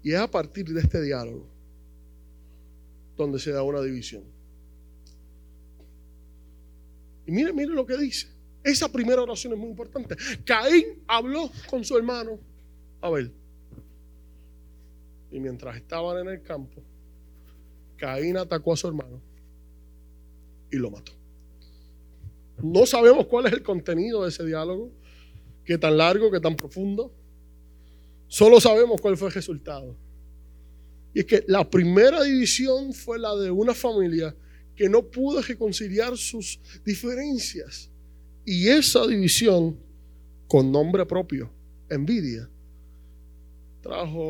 Y 0.00 0.12
es 0.12 0.20
a 0.20 0.30
partir 0.30 0.64
de 0.66 0.80
este 0.80 1.02
diálogo 1.02 1.44
donde 3.16 3.40
se 3.40 3.50
da 3.50 3.64
una 3.64 3.80
división. 3.80 4.22
Y 7.26 7.32
mire, 7.32 7.52
mire 7.52 7.74
lo 7.74 7.84
que 7.84 7.96
dice. 7.96 8.28
Esa 8.62 8.92
primera 8.92 9.22
oración 9.22 9.54
es 9.54 9.58
muy 9.58 9.70
importante. 9.70 10.14
Caín 10.44 11.02
habló 11.08 11.50
con 11.68 11.84
su 11.84 11.98
hermano 11.98 12.38
Abel. 13.00 13.32
Y 15.32 15.40
mientras 15.40 15.76
estaban 15.76 16.18
en 16.18 16.28
el 16.32 16.42
campo, 16.42 16.80
Caín 17.96 18.36
atacó 18.36 18.74
a 18.74 18.76
su 18.76 18.86
hermano 18.86 19.20
y 20.70 20.76
lo 20.76 20.92
mató. 20.92 21.10
No 22.62 22.86
sabemos 22.86 23.26
cuál 23.26 23.46
es 23.46 23.52
el 23.52 23.64
contenido 23.64 24.22
de 24.22 24.28
ese 24.28 24.46
diálogo, 24.46 24.92
qué 25.64 25.78
tan 25.78 25.96
largo, 25.96 26.30
qué 26.30 26.40
tan 26.40 26.56
profundo. 26.56 27.12
Solo 28.28 28.60
sabemos 28.60 29.00
cuál 29.00 29.16
fue 29.16 29.28
el 29.28 29.34
resultado. 29.34 29.96
Y 31.14 31.20
es 31.20 31.26
que 31.26 31.44
la 31.46 31.68
primera 31.68 32.22
división 32.22 32.92
fue 32.92 33.18
la 33.18 33.34
de 33.36 33.50
una 33.50 33.74
familia 33.74 34.34
que 34.74 34.88
no 34.88 35.02
pudo 35.02 35.42
reconciliar 35.42 36.16
sus 36.16 36.58
diferencias. 36.84 37.90
Y 38.44 38.68
esa 38.68 39.06
división, 39.06 39.78
con 40.48 40.72
nombre 40.72 41.04
propio, 41.06 41.50
envidia, 41.88 42.48
trajo 43.82 44.28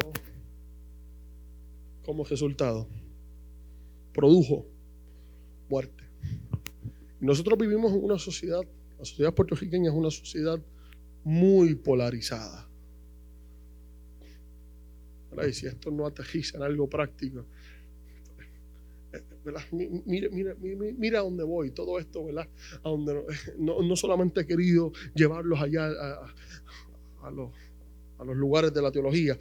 como 2.04 2.24
resultado, 2.24 2.88
produjo 4.12 4.66
muerte. 5.68 6.04
nosotros 7.20 7.58
vivimos 7.58 7.92
en 7.92 8.04
una 8.04 8.18
sociedad, 8.18 8.62
la 8.98 9.04
sociedad 9.04 9.32
puertorriqueña 9.32 9.90
es 9.90 9.96
una 9.96 10.10
sociedad 10.10 10.60
muy 11.24 11.74
polarizada. 11.74 12.68
Y 15.48 15.52
si 15.52 15.66
esto 15.66 15.90
no 15.90 16.06
aterriza 16.06 16.58
en 16.58 16.64
algo 16.64 16.88
práctico, 16.88 17.46
Mira, 19.44 20.28
mira, 20.30 20.54
mira, 20.60 20.92
mira, 20.96 21.18
a 21.18 21.22
dónde 21.22 21.42
voy, 21.42 21.72
todo 21.72 21.98
esto, 21.98 22.24
¿verdad? 22.24 22.48
A 22.84 22.88
donde 22.88 23.24
no, 23.58 23.96
solamente 23.96 24.42
he 24.42 24.46
querido 24.46 24.92
llevarlos 25.14 25.60
allá 25.60 25.86
a, 27.22 27.30
los, 27.30 27.50
lugares 28.36 28.72
de 28.72 28.80
la 28.80 28.92
teología, 28.92 29.36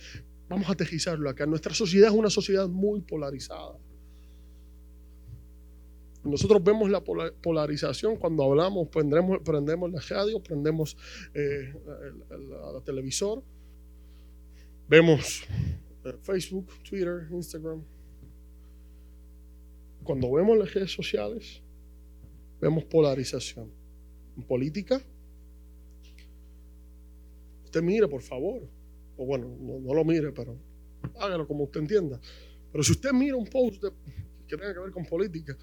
vamos 0.50 0.68
a 0.70 0.72
aterrizarlo 0.74 1.30
acá. 1.30 1.46
Nuestra 1.46 1.74
sociedad 1.74 2.10
es 2.10 2.16
una 2.16 2.32
sociedad 2.32 2.68
muy 2.68 3.02
polarizada. 3.02 3.78
Nosotros 6.24 6.64
vemos 6.64 6.90
la 6.90 7.04
polarización 7.04 8.16
cuando 8.16 8.44
hablamos, 8.44 8.88
prendemos, 8.90 9.40
prendemos 9.44 9.92
la 9.92 10.02
radio, 10.02 10.42
prendemos 10.42 10.96
eh, 11.34 11.74
el, 12.30 12.84
televisor, 12.84 13.44
vemos 14.88 15.44
eh, 16.06 16.14
Facebook, 16.22 16.68
Twitter, 16.88 17.28
Instagram. 17.32 17.84
Cuando 20.04 20.32
vemos 20.32 20.58
las 20.58 20.72
redes 20.74 20.92
sociales, 20.92 21.62
vemos 22.60 22.84
polarización. 22.86 23.72
En 24.38 24.44
política, 24.44 25.02
usted 27.66 27.82
mire, 27.82 28.08
por 28.08 28.22
favor. 28.22 28.62
O 29.18 29.26
bueno, 29.26 29.48
no, 29.60 29.94
lo 29.94 30.06
mire, 30.06 30.32
pero 30.32 30.56
hágalo 31.20 31.48
como 31.48 31.64
usted 31.64 31.82
entienda. 31.82 32.20
Pero 32.72 32.84
si 32.84 32.92
usted 32.92 33.12
mira 33.12 33.36
un 33.36 33.48
post 33.48 33.84
que 34.48 34.56
tenga 34.56 34.74
que 34.74 34.80
ver 34.80 34.92
con 34.92 35.06
política, 35.06 35.58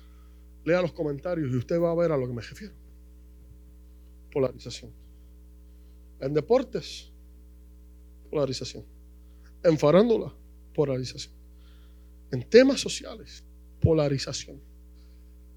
lea 0.69 0.83
los 0.83 0.93
comentarios 0.93 1.51
y 1.51 1.57
usted 1.57 1.81
va 1.81 1.91
a 1.91 1.95
ver 1.95 2.12
a 2.12 2.16
lo 2.16 2.27
que 2.27 2.35
me 2.35 2.43
refiero. 2.43 2.75
Polarización. 4.31 4.93
En 6.21 6.35
deportes, 6.35 7.11
polarización. 8.31 8.85
En 9.64 9.79
farándula, 9.79 10.33
polarización. 10.75 11.35
En 12.31 12.49
temas 12.49 12.81
sociales, 12.81 13.43
polarización. 13.81 14.61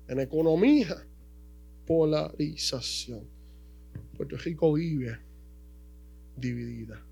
En 0.07 0.19
economía, 0.19 1.05
polarización. 1.85 3.27
Puerto 4.15 4.37
Rico 4.37 4.73
vive 4.73 5.19
dividida. 6.37 7.05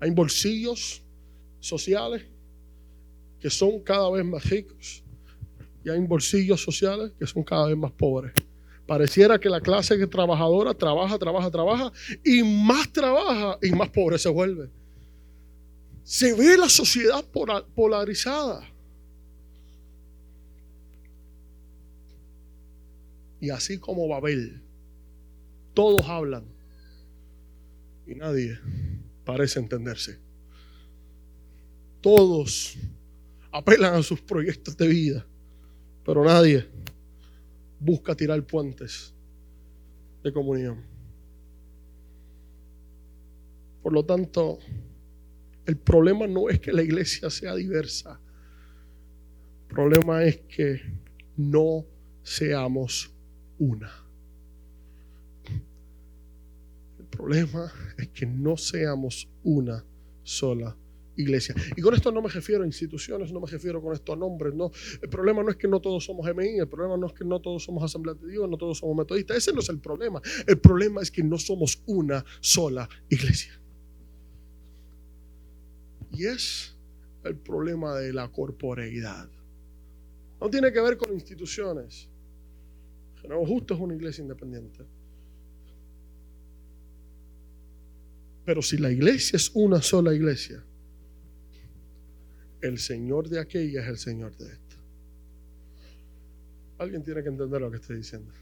Hay 0.00 0.10
bolsillos 0.10 1.02
sociales 1.60 2.22
que 3.38 3.48
son 3.48 3.80
cada 3.80 4.10
vez 4.10 4.24
más 4.24 4.44
ricos 4.48 5.02
y 5.84 5.90
hay 5.90 6.00
bolsillos 6.00 6.62
sociales 6.62 7.12
que 7.18 7.26
son 7.26 7.42
cada 7.42 7.66
vez 7.66 7.76
más 7.76 7.92
pobres. 7.92 8.32
Pareciera 8.86 9.38
que 9.38 9.48
la 9.48 9.60
clase 9.60 10.06
trabajadora 10.06 10.74
trabaja, 10.74 11.18
trabaja, 11.18 11.50
trabaja 11.50 11.92
y 12.24 12.42
más 12.42 12.92
trabaja 12.92 13.58
y 13.62 13.70
más 13.70 13.88
pobre 13.90 14.18
se 14.18 14.28
vuelve. 14.28 14.68
Se 16.02 16.34
ve 16.34 16.56
la 16.56 16.68
sociedad 16.68 17.24
polarizada. 17.74 18.68
Y 23.40 23.48
así 23.50 23.78
como 23.78 24.08
Babel, 24.08 24.60
todos 25.72 26.04
hablan 26.06 26.44
y 28.06 28.14
nadie 28.14 28.58
parece 29.24 29.60
entenderse. 29.60 30.18
Todos 32.00 32.76
apelan 33.52 33.94
a 33.94 34.02
sus 34.02 34.20
proyectos 34.20 34.76
de 34.76 34.88
vida, 34.88 35.26
pero 36.04 36.24
nadie 36.24 36.66
busca 37.78 38.14
tirar 38.14 38.42
puentes 38.44 39.12
de 40.22 40.32
comunión. 40.32 40.82
Por 43.82 43.92
lo 43.92 44.04
tanto, 44.04 44.58
el 45.66 45.76
problema 45.76 46.26
no 46.26 46.48
es 46.48 46.60
que 46.60 46.72
la 46.72 46.82
iglesia 46.82 47.30
sea 47.30 47.54
diversa. 47.54 48.20
El 49.68 49.74
problema 49.74 50.24
es 50.24 50.40
que 50.40 50.80
no 51.36 51.86
seamos 52.22 53.10
una. 53.58 53.90
El 56.98 57.06
problema 57.06 57.72
es 57.96 58.08
que 58.08 58.26
no 58.26 58.56
seamos 58.56 59.28
una 59.42 59.84
sola 60.22 60.76
iglesia. 61.20 61.54
Y 61.76 61.80
con 61.82 61.94
esto 61.94 62.10
no 62.12 62.22
me 62.22 62.28
refiero 62.28 62.62
a 62.62 62.66
instituciones, 62.66 63.32
no 63.32 63.40
me 63.40 63.46
refiero 63.46 63.80
con 63.80 63.92
esto 63.92 64.12
a 64.12 64.16
nombres, 64.16 64.54
no. 64.54 64.70
El 65.00 65.08
problema 65.08 65.42
no 65.42 65.50
es 65.50 65.56
que 65.56 65.68
no 65.68 65.80
todos 65.80 66.04
somos 66.04 66.26
MI, 66.34 66.58
el 66.58 66.68
problema 66.68 66.96
no 66.96 67.06
es 67.06 67.12
que 67.12 67.24
no 67.24 67.40
todos 67.40 67.64
somos 67.64 67.82
Asamblea 67.82 68.14
de 68.14 68.28
Dios, 68.28 68.48
no 68.48 68.56
todos 68.56 68.78
somos 68.78 68.96
metodistas, 68.96 69.36
ese 69.36 69.52
no 69.52 69.60
es 69.60 69.68
el 69.68 69.78
problema. 69.78 70.20
El 70.46 70.58
problema 70.58 71.00
es 71.00 71.10
que 71.10 71.22
no 71.22 71.38
somos 71.38 71.82
una 71.86 72.24
sola 72.40 72.88
iglesia. 73.08 73.60
Y 76.12 76.26
es 76.26 76.76
el 77.24 77.36
problema 77.36 77.96
de 77.96 78.12
la 78.12 78.28
corporeidad. 78.28 79.28
No 80.40 80.48
tiene 80.48 80.72
que 80.72 80.80
ver 80.80 80.96
con 80.96 81.12
instituciones. 81.12 82.08
General 83.20 83.46
Justo 83.46 83.74
es 83.74 83.80
una 83.80 83.94
iglesia 83.94 84.22
independiente. 84.22 84.84
Pero 88.44 88.62
si 88.62 88.78
la 88.78 88.90
iglesia 88.90 89.36
es 89.36 89.50
una 89.54 89.82
sola 89.82 90.14
iglesia, 90.14 90.64
el 92.60 92.78
Señor 92.78 93.28
de 93.28 93.40
aquella 93.40 93.82
es 93.82 93.88
el 93.88 93.98
Señor 93.98 94.36
de 94.36 94.46
esta. 94.46 94.76
Alguien 96.78 97.02
tiene 97.02 97.22
que 97.22 97.28
entender 97.28 97.60
lo 97.60 97.70
que 97.70 97.76
estoy 97.76 97.96
diciendo. 97.96 98.32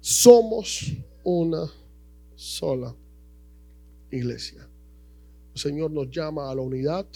Somos 0.00 0.92
una 1.24 1.70
sola 2.34 2.94
iglesia. 4.10 4.66
El 5.54 5.60
Señor 5.60 5.90
nos 5.90 6.10
llama 6.10 6.50
a 6.50 6.54
la 6.54 6.62
unidad, 6.62 7.06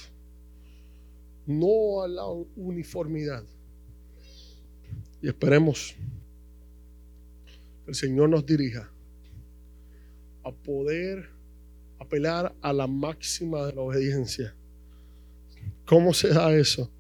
no 1.47 2.03
a 2.03 2.09
la 2.09 2.27
uniformidad. 2.57 3.45
Y 5.23 5.29
esperemos 5.29 5.95
que 7.85 7.91
el 7.91 7.95
Señor 7.95 8.29
nos 8.29 8.45
dirija 8.45 8.91
a 10.43 10.53
poder 10.53 11.31
apelar 11.99 12.55
a 12.61 12.73
la 12.73 12.87
máxima 12.87 13.67
de 13.67 13.73
la 13.73 13.81
obediencia. 13.81 14.55
¿Cómo 15.87 16.15
se 16.15 16.29
da 16.29 16.55
eso? 16.55 16.91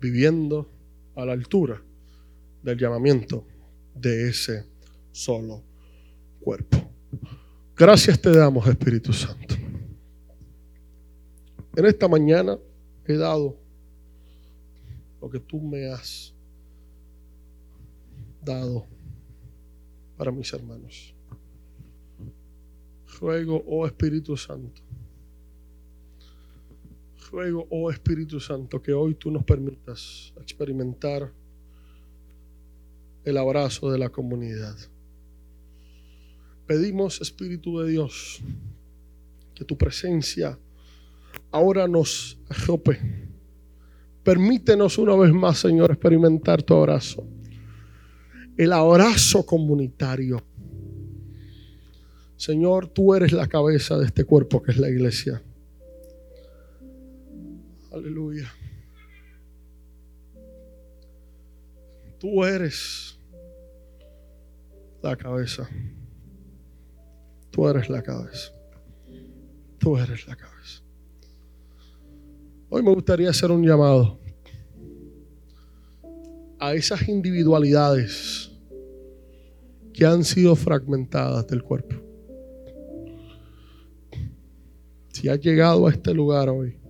Viviendo 0.00 0.70
a 1.16 1.24
la 1.24 1.32
altura 1.32 1.82
del 2.62 2.78
llamamiento 2.78 3.46
de 3.94 4.28
ese 4.28 4.66
solo 5.12 5.62
cuerpo. 6.40 6.90
Gracias 7.76 8.20
te 8.20 8.30
damos, 8.30 8.66
Espíritu 8.66 9.12
Santo. 9.12 9.54
En 11.76 11.86
esta 11.86 12.06
mañana 12.06 12.58
he 13.06 13.14
dado 13.14 13.56
lo 15.20 15.30
que 15.30 15.40
tú 15.40 15.60
me 15.60 15.90
has 15.90 16.34
dado 18.42 18.86
para 20.16 20.30
mis 20.30 20.52
hermanos. 20.52 21.14
Ruego, 23.18 23.64
oh 23.66 23.86
Espíritu 23.86 24.36
Santo, 24.36 24.82
ruego, 27.34 27.66
oh 27.70 27.90
Espíritu 27.90 28.38
Santo, 28.38 28.80
que 28.80 28.92
hoy 28.92 29.16
tú 29.16 29.30
nos 29.30 29.42
permitas 29.42 30.32
experimentar 30.40 31.32
el 33.24 33.36
abrazo 33.36 33.90
de 33.90 33.98
la 33.98 34.08
comunidad. 34.08 34.76
Pedimos, 36.66 37.20
Espíritu 37.20 37.80
de 37.80 37.90
Dios, 37.90 38.40
que 39.52 39.64
tu 39.64 39.76
presencia 39.76 40.56
ahora 41.50 41.88
nos 41.88 42.38
arrope 42.48 43.00
Permítenos 44.22 44.96
una 44.96 45.14
vez 45.16 45.34
más, 45.34 45.58
Señor, 45.58 45.90
experimentar 45.90 46.62
tu 46.62 46.72
abrazo. 46.72 47.26
El 48.56 48.72
abrazo 48.72 49.44
comunitario. 49.44 50.42
Señor, 52.36 52.88
tú 52.88 53.14
eres 53.14 53.32
la 53.32 53.46
cabeza 53.46 53.98
de 53.98 54.06
este 54.06 54.24
cuerpo 54.24 54.62
que 54.62 54.70
es 54.70 54.78
la 54.78 54.88
iglesia. 54.88 55.42
Aleluya. 57.94 58.52
Tú 62.18 62.42
eres 62.42 63.16
la 65.00 65.14
cabeza. 65.14 65.68
Tú 67.52 67.68
eres 67.68 67.88
la 67.88 68.02
cabeza. 68.02 68.50
Tú 69.78 69.96
eres 69.96 70.26
la 70.26 70.34
cabeza. 70.34 70.82
Hoy 72.68 72.82
me 72.82 72.92
gustaría 72.92 73.30
hacer 73.30 73.52
un 73.52 73.64
llamado 73.64 74.18
a 76.58 76.74
esas 76.74 77.08
individualidades 77.08 78.50
que 79.92 80.04
han 80.04 80.24
sido 80.24 80.56
fragmentadas 80.56 81.46
del 81.46 81.62
cuerpo. 81.62 81.94
Si 85.12 85.28
has 85.28 85.38
llegado 85.38 85.86
a 85.86 85.92
este 85.92 86.12
lugar 86.12 86.48
hoy 86.48 86.83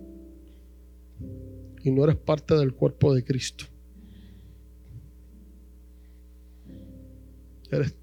y 1.85 1.91
no 1.91 2.03
eres 2.03 2.15
parte 2.15 2.55
del 2.55 2.73
cuerpo 2.73 3.13
de 3.13 3.23
Cristo, 3.23 3.65
eres, 7.69 7.95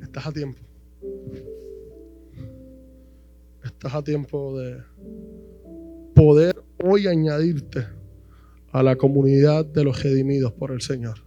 estás 0.00 0.26
a 0.28 0.32
tiempo. 0.32 0.60
Estás 3.64 3.92
a 3.92 4.04
tiempo 4.04 4.56
de 4.56 4.80
poder 6.14 6.54
hoy 6.84 7.08
añadirte 7.08 7.88
a 8.70 8.84
la 8.84 8.94
comunidad 8.94 9.66
de 9.66 9.82
los 9.82 10.00
redimidos 10.00 10.52
por 10.52 10.70
el 10.70 10.82
Señor. 10.82 11.18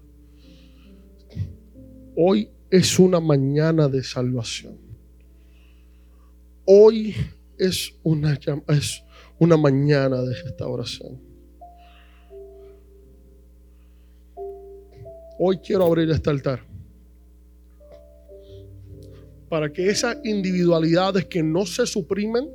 Hoy 2.16 2.52
es 2.70 2.98
una 3.00 3.20
mañana 3.20 3.90
de 3.90 4.02
salvación. 4.02 4.78
Hoy 6.64 7.14
es 7.58 7.94
una, 8.04 8.40
es 8.70 9.04
una 9.40 9.56
mañana 9.56 10.22
de 10.22 10.34
restauración. 10.36 11.20
Hoy 15.40 15.58
quiero 15.60 15.86
abrir 15.86 16.10
este 16.12 16.30
altar 16.30 16.62
para 19.48 19.72
que 19.72 19.90
esas 19.90 20.18
individualidades 20.26 21.26
que 21.26 21.42
no 21.42 21.66
se 21.66 21.88
suprimen, 21.88 22.50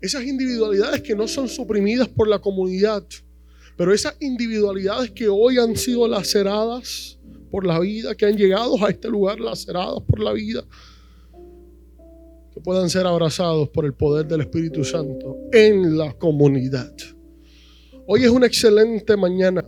esas 0.00 0.22
individualidades 0.24 1.00
que 1.00 1.16
no 1.16 1.26
son 1.26 1.48
suprimidas 1.48 2.06
por 2.06 2.28
la 2.28 2.38
comunidad, 2.38 3.02
pero 3.76 3.92
esas 3.92 4.14
individualidades 4.20 5.10
que 5.10 5.28
hoy 5.28 5.58
han 5.58 5.76
sido 5.76 6.06
laceradas 6.06 7.18
por 7.50 7.66
la 7.66 7.80
vida, 7.80 8.14
que 8.14 8.26
han 8.26 8.36
llegado 8.36 8.84
a 8.84 8.90
este 8.90 9.08
lugar 9.08 9.40
laceradas 9.40 10.02
por 10.06 10.20
la 10.20 10.32
vida, 10.32 10.64
puedan 12.64 12.88
ser 12.88 13.06
abrazados 13.06 13.68
por 13.68 13.84
el 13.84 13.92
poder 13.92 14.26
del 14.26 14.40
Espíritu 14.40 14.84
Santo 14.84 15.36
en 15.52 15.98
la 15.98 16.14
comunidad. 16.14 16.92
Hoy 18.06 18.24
es 18.24 18.30
una 18.30 18.46
excelente 18.46 19.16
mañana 19.16 19.62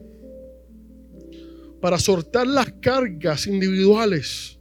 para 1.81 1.99
soltar 1.99 2.47
las 2.47 2.73
cargas 2.81 3.47
individuales 3.47 4.59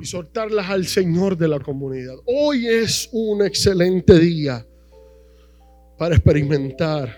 y 0.00 0.06
soltarlas 0.06 0.70
al 0.70 0.86
Señor 0.86 1.36
de 1.36 1.48
la 1.48 1.58
comunidad. 1.58 2.14
Hoy 2.24 2.68
es 2.68 3.08
un 3.12 3.44
excelente 3.44 4.16
día 4.18 4.64
para 5.98 6.14
experimentar 6.14 7.16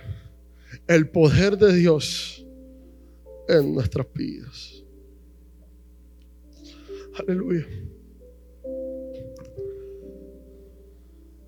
el 0.89 1.11
poder 1.11 1.59
de 1.59 1.75
Dios 1.75 2.47
en 3.49 3.75
nuestras 3.75 4.07
vidas. 4.15 4.83
Aleluya. 7.19 7.67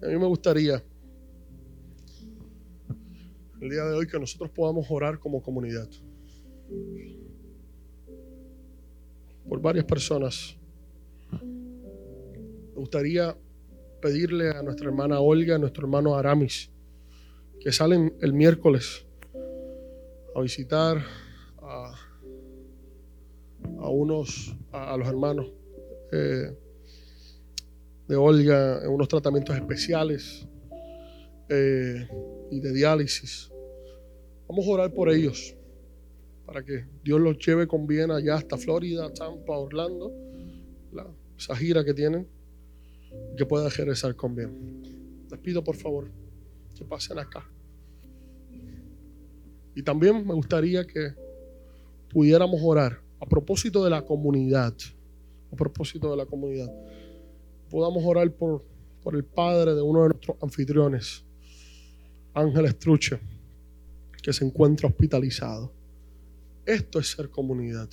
A 0.03 0.07
mí 0.07 0.19
me 0.19 0.27
gustaría 0.27 0.83
el 3.61 3.71
día 3.71 3.85
de 3.85 3.95
hoy 3.95 4.09
que 4.09 4.19
nosotros 4.19 4.51
podamos 4.51 4.87
orar 4.91 5.21
como 5.21 5.41
comunidad 5.41 5.89
por 9.49 9.61
varias 9.61 9.85
personas. 9.85 10.57
Me 11.31 12.75
gustaría 12.75 13.37
pedirle 14.01 14.51
a 14.51 14.63
nuestra 14.63 14.89
hermana 14.89 15.21
Olga, 15.21 15.55
a 15.55 15.59
nuestro 15.59 15.85
hermano 15.85 16.17
Aramis, 16.17 16.73
que 17.61 17.71
salen 17.71 18.17
el 18.21 18.33
miércoles 18.33 19.07
a 20.35 20.41
visitar 20.41 20.99
a, 21.61 21.95
unos, 23.89 24.57
a, 24.73 24.97
los 24.97 25.07
hermanos 25.07 25.53
eh, 26.11 26.59
de 28.13 28.19
Olga 28.19 28.85
en 28.85 28.91
unos 28.91 29.09
tratamientos 29.09 29.57
especiales 29.57 30.47
eh, 31.49 32.07
y 32.51 32.61
de 32.61 32.73
diálisis. 32.75 33.51
Vamos 34.47 34.67
a 34.67 34.71
orar 34.71 34.93
por 34.93 35.09
ellos 35.09 35.57
para 36.45 36.63
que 36.63 36.85
Dios 37.03 37.19
los 37.19 37.39
lleve 37.39 37.67
con 37.67 37.87
bien 37.87 38.11
allá 38.11 38.35
hasta 38.35 38.59
Florida, 38.59 39.11
Tampa, 39.15 39.57
Orlando 39.57 40.13
esa 41.39 41.57
gira 41.57 41.83
que 41.83 41.95
tienen, 41.95 42.29
que 43.35 43.47
pueda 43.47 43.71
regresar 43.71 44.15
con 44.15 44.37
bien. 44.37 45.25
Les 45.31 45.41
pido 45.41 45.65
por 45.65 45.77
favor 45.77 46.11
que 46.77 46.85
pasen 46.85 47.19
acá. 47.19 47.49
Y 49.75 49.83
también 49.83 50.27
me 50.27 50.35
gustaría 50.35 50.87
que 50.87 51.15
pudiéramos 52.11 52.61
orar 52.63 53.01
a 53.21 53.25
propósito 53.25 53.83
de 53.83 53.89
la 53.89 54.05
comunidad, 54.05 54.75
a 55.51 55.57
propósito 55.57 56.11
de 56.11 56.19
la 56.19 56.27
comunidad. 56.27 56.71
Podamos 57.73 58.05
orar 58.05 58.31
por, 58.31 58.63
por 59.03 59.17
el 59.17 59.25
padre 59.25 59.75
de 59.75 59.81
uno 59.81 60.03
de 60.03 60.09
nuestros 60.11 60.37
anfitriones, 60.43 61.25
Ángel 62.35 62.67
Estruche, 62.67 63.19
que 64.23 64.31
se 64.31 64.45
encuentra 64.45 64.89
hospitalizado. 64.89 65.73
Esto 66.67 66.99
es 66.99 67.11
ser 67.11 67.31
comunidad. 67.31 67.89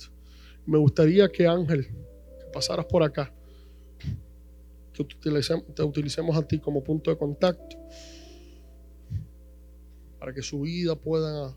Me 0.66 0.76
gustaría 0.76 1.32
que 1.32 1.46
Ángel 1.46 1.88
pasaras 2.52 2.84
por 2.84 3.02
acá, 3.02 3.32
que 4.92 5.02
te 5.02 5.82
utilicemos, 5.82 6.36
a 6.36 6.42
ti 6.42 6.58
como 6.58 6.84
punto 6.84 7.10
de 7.10 7.16
contacto 7.16 7.78
para 10.18 10.34
que 10.34 10.42
su 10.42 10.60
vida 10.60 10.94
pueda 10.94 11.56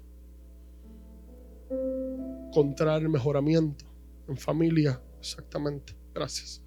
encontrar 2.48 3.02
mejoramiento 3.10 3.84
en 4.30 4.38
familia, 4.38 5.02
exactamente. 5.20 5.94
Gracias. 6.16 6.63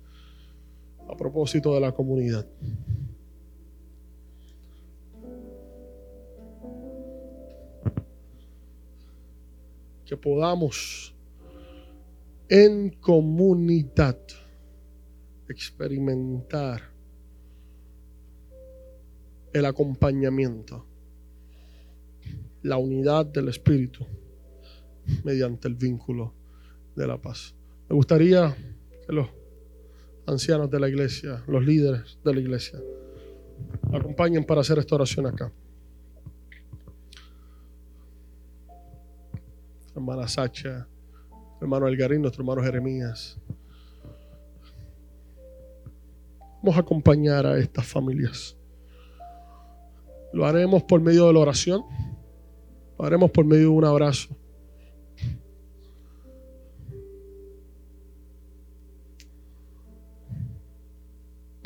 A 1.08 1.16
propósito 1.16 1.74
de 1.74 1.80
la 1.80 1.92
comunidad. 1.92 2.46
Que 10.04 10.16
podamos 10.16 11.14
en 12.48 12.90
comunidad 13.00 14.18
experimentar 15.48 16.80
el 19.52 19.64
acompañamiento, 19.64 20.86
la 22.62 22.76
unidad 22.76 23.26
del 23.26 23.48
Espíritu 23.48 24.06
mediante 25.24 25.68
el 25.68 25.74
vínculo 25.74 26.34
de 26.94 27.06
la 27.06 27.20
paz. 27.20 27.54
Me 27.88 27.96
gustaría 27.96 28.54
que 29.06 29.12
los 29.12 29.28
ancianos 30.26 30.70
de 30.70 30.80
la 30.80 30.88
iglesia, 30.88 31.42
los 31.46 31.64
líderes 31.64 32.18
de 32.24 32.34
la 32.34 32.40
iglesia, 32.40 32.80
acompañen 33.92 34.44
para 34.44 34.60
hacer 34.60 34.78
esta 34.78 34.94
oración 34.94 35.26
acá. 35.26 35.52
Hermana 39.94 40.28
Sacha 40.28 40.86
hermano 41.60 41.88
Elgarín, 41.88 42.22
nuestro 42.22 42.42
hermano 42.42 42.62
Jeremías. 42.62 43.38
Vamos 46.62 46.76
a 46.76 46.80
acompañar 46.80 47.46
a 47.46 47.58
estas 47.58 47.86
familias. 47.86 48.56
Lo 50.32 50.44
haremos 50.44 50.82
por 50.82 51.00
medio 51.00 51.26
de 51.26 51.32
la 51.32 51.38
oración. 51.40 51.82
Lo 52.98 53.04
haremos 53.04 53.30
por 53.30 53.44
medio 53.44 53.64
de 53.64 53.68
un 53.68 53.84
abrazo. 53.84 54.36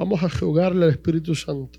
Vamos 0.00 0.22
a 0.22 0.30
jugarle 0.30 0.86
al 0.86 0.92
Espíritu 0.92 1.34
Santo. 1.34 1.78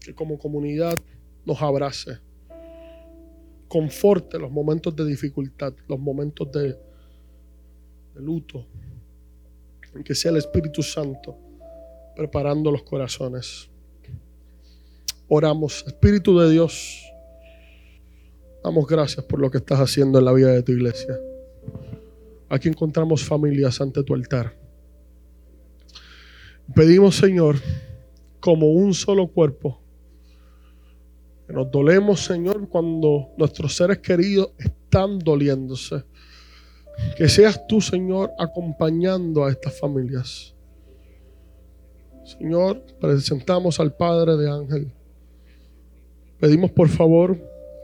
Que 0.00 0.14
como 0.14 0.38
comunidad 0.38 0.98
nos 1.44 1.60
abrace 1.60 2.18
conforte 3.68 4.38
los 4.38 4.50
momentos 4.50 4.96
de 4.96 5.04
dificultad, 5.04 5.74
los 5.86 5.98
momentos 5.98 6.50
de, 6.50 6.78
luto, 8.14 8.64
en 9.94 10.02
que 10.02 10.14
sea 10.14 10.30
el 10.30 10.38
Espíritu 10.38 10.82
Santo 10.82 11.36
preparando 12.16 12.72
los 12.72 12.82
corazones. 12.82 13.68
oramos. 15.28 15.84
Espíritu 15.86 16.38
de 16.38 16.50
Dios, 16.52 17.04
damos 18.64 18.86
gracias 18.86 19.26
por 19.26 19.40
lo 19.40 19.50
que 19.50 19.58
estás 19.58 19.78
haciendo 19.78 20.20
en 20.20 20.24
la 20.24 20.32
vida 20.32 20.52
de 20.52 20.62
tu 20.62 20.72
iglesia. 20.72 21.20
Aquí 22.48 22.68
encontramos 22.68 23.22
familias 23.22 23.78
ante 23.82 24.02
tu 24.02 24.14
altar. 24.14 24.57
Pedimos, 26.74 27.16
Señor, 27.16 27.56
como 28.40 28.70
un 28.70 28.92
solo 28.92 29.26
cuerpo, 29.28 29.80
que 31.46 31.52
nos 31.52 31.70
dolemos, 31.70 32.20
Señor, 32.20 32.68
cuando 32.68 33.30
nuestros 33.38 33.74
seres 33.74 33.98
queridos 33.98 34.50
están 34.58 35.18
doliéndose. 35.18 36.04
Que 37.16 37.28
seas 37.28 37.66
tú, 37.66 37.80
Señor, 37.80 38.32
acompañando 38.38 39.44
a 39.44 39.50
estas 39.50 39.78
familias. 39.78 40.54
Señor, 42.24 42.84
presentamos 43.00 43.80
al 43.80 43.96
Padre 43.96 44.36
de 44.36 44.50
Ángel. 44.50 44.92
Pedimos 46.38 46.70
por 46.72 46.88
favor 46.88 47.38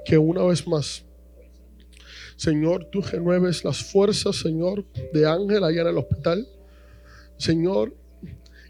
que 0.05 0.19
una 0.19 0.43
vez 0.43 0.67
más, 0.69 1.05
Señor, 2.37 2.85
tú 2.93 3.01
renueves 3.01 3.65
las 3.65 3.83
fuerzas, 3.83 4.37
Señor, 4.37 4.85
de 5.13 5.27
Ángel 5.27 5.65
allá 5.65 5.83
en 5.83 5.89
el 5.89 5.99
hospital. 5.99 6.47
Señor, 7.39 7.95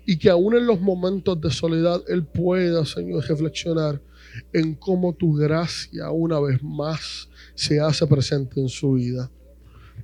y 0.07 0.19
que 0.19 0.31
aún 0.31 0.57
en 0.57 0.67
los 0.67 0.81
momentos 0.81 1.41
de 1.41 1.51
soledad 1.51 2.03
Él 2.09 2.25
pueda, 2.25 2.85
Señor, 2.85 3.25
reflexionar 3.27 4.01
en 4.53 4.75
cómo 4.75 5.15
tu 5.15 5.35
gracia 5.35 6.11
una 6.11 6.41
vez 6.41 6.63
más 6.63 7.29
se 7.55 7.81
hace 7.81 8.07
presente 8.07 8.61
en 8.61 8.69
su 8.69 8.93
vida. 8.93 9.31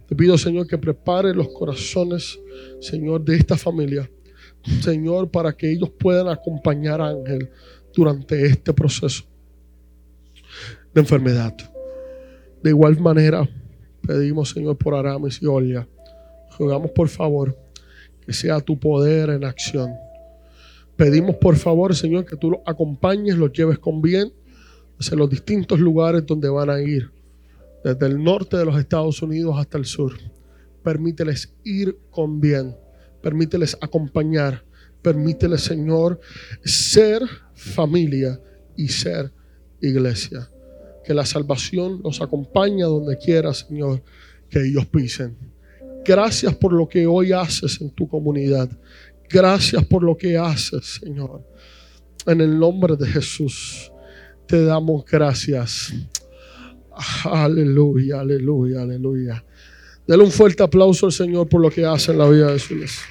Te 0.06 0.14
pido, 0.14 0.38
Señor, 0.38 0.66
que 0.66 0.78
prepare 0.78 1.34
los 1.34 1.48
corazones, 1.48 2.38
Señor, 2.80 3.24
de 3.24 3.36
esta 3.36 3.56
familia, 3.56 4.10
Señor, 4.80 5.30
para 5.30 5.52
que 5.52 5.70
ellos 5.70 5.90
puedan 5.90 6.28
acompañar 6.28 7.00
a 7.00 7.08
Ángel 7.08 7.50
durante 7.94 8.46
este 8.46 8.72
proceso 8.72 9.24
de 10.94 11.00
enfermedad. 11.00 11.56
De 12.62 12.70
igual 12.70 12.98
manera, 13.00 13.48
pedimos, 14.06 14.50
Señor, 14.50 14.76
por 14.76 14.94
Aramis 14.94 15.40
y 15.42 15.46
Olia. 15.46 15.88
Rogamos, 16.58 16.90
por 16.90 17.08
favor, 17.08 17.56
que 18.24 18.32
sea 18.32 18.60
tu 18.60 18.78
poder 18.78 19.30
en 19.30 19.44
acción. 19.44 19.92
Pedimos, 20.96 21.36
por 21.36 21.56
favor, 21.56 21.94
Señor, 21.94 22.26
que 22.26 22.36
tú 22.36 22.50
los 22.50 22.60
acompañes, 22.66 23.36
los 23.36 23.52
lleves 23.52 23.78
con 23.78 24.02
bien 24.02 24.32
hacia 24.98 25.16
los 25.16 25.30
distintos 25.30 25.80
lugares 25.80 26.26
donde 26.26 26.48
van 26.50 26.68
a 26.68 26.80
ir, 26.80 27.10
desde 27.82 28.06
el 28.06 28.22
norte 28.22 28.58
de 28.58 28.66
los 28.66 28.78
Estados 28.78 29.22
Unidos 29.22 29.56
hasta 29.58 29.78
el 29.78 29.86
sur. 29.86 30.12
Permíteles 30.82 31.54
ir 31.64 31.98
con 32.10 32.40
bien, 32.40 32.76
permíteles 33.22 33.76
acompañar, 33.80 34.62
permíteles, 35.00 35.62
Señor, 35.62 36.20
ser 36.64 37.22
familia 37.54 38.38
y 38.76 38.88
ser 38.88 39.32
iglesia. 39.80 40.50
Que 41.04 41.14
la 41.14 41.24
salvación 41.24 42.00
los 42.04 42.20
acompañe 42.20 42.82
donde 42.82 43.16
quiera, 43.16 43.54
Señor, 43.54 44.02
que 44.50 44.66
ellos 44.66 44.86
pisen. 44.86 45.36
Gracias 46.10 46.56
por 46.56 46.72
lo 46.72 46.88
que 46.88 47.06
hoy 47.06 47.30
haces 47.30 47.80
en 47.80 47.88
tu 47.90 48.08
comunidad. 48.08 48.68
Gracias 49.28 49.84
por 49.84 50.02
lo 50.02 50.16
que 50.16 50.36
haces, 50.36 50.98
Señor. 51.00 51.40
En 52.26 52.40
el 52.40 52.58
nombre 52.58 52.96
de 52.96 53.06
Jesús 53.06 53.92
te 54.44 54.64
damos 54.64 55.04
gracias. 55.04 55.94
Aleluya, 57.22 58.22
aleluya, 58.22 58.82
aleluya. 58.82 59.44
Dale 60.04 60.24
un 60.24 60.32
fuerte 60.32 60.64
aplauso 60.64 61.06
al 61.06 61.12
Señor 61.12 61.48
por 61.48 61.60
lo 61.60 61.70
que 61.70 61.86
hace 61.86 62.10
en 62.10 62.18
la 62.18 62.28
vida 62.28 62.50
de 62.50 62.58
su 62.58 62.74
iglesia. 62.74 63.04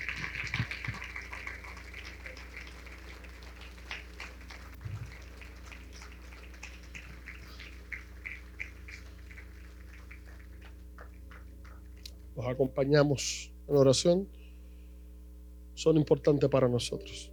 Acompañamos 12.50 13.52
en 13.68 13.76
oración. 13.76 14.28
Son 15.76 15.96
importantes 15.98 16.50
para 16.50 16.68
nosotros. 16.68 17.32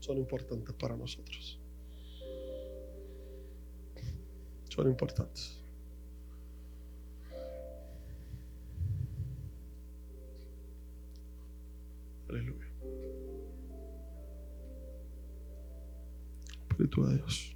Son 0.00 0.18
importantes 0.18 0.74
para 0.74 0.96
nosotros. 0.96 1.58
Son 4.68 4.88
importantes. 4.88 5.60
Aleluya. 12.28 12.66
Espíritu 16.68 17.06
de 17.06 17.14
Dios. 17.16 17.53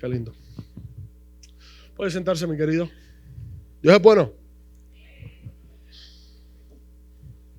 Qué 0.00 0.08
lindo. 0.08 0.34
Puede 1.94 2.10
sentarse, 2.10 2.46
mi 2.46 2.56
querido. 2.56 2.88
Dios 3.82 3.94
es 3.94 4.00
bueno. 4.00 4.32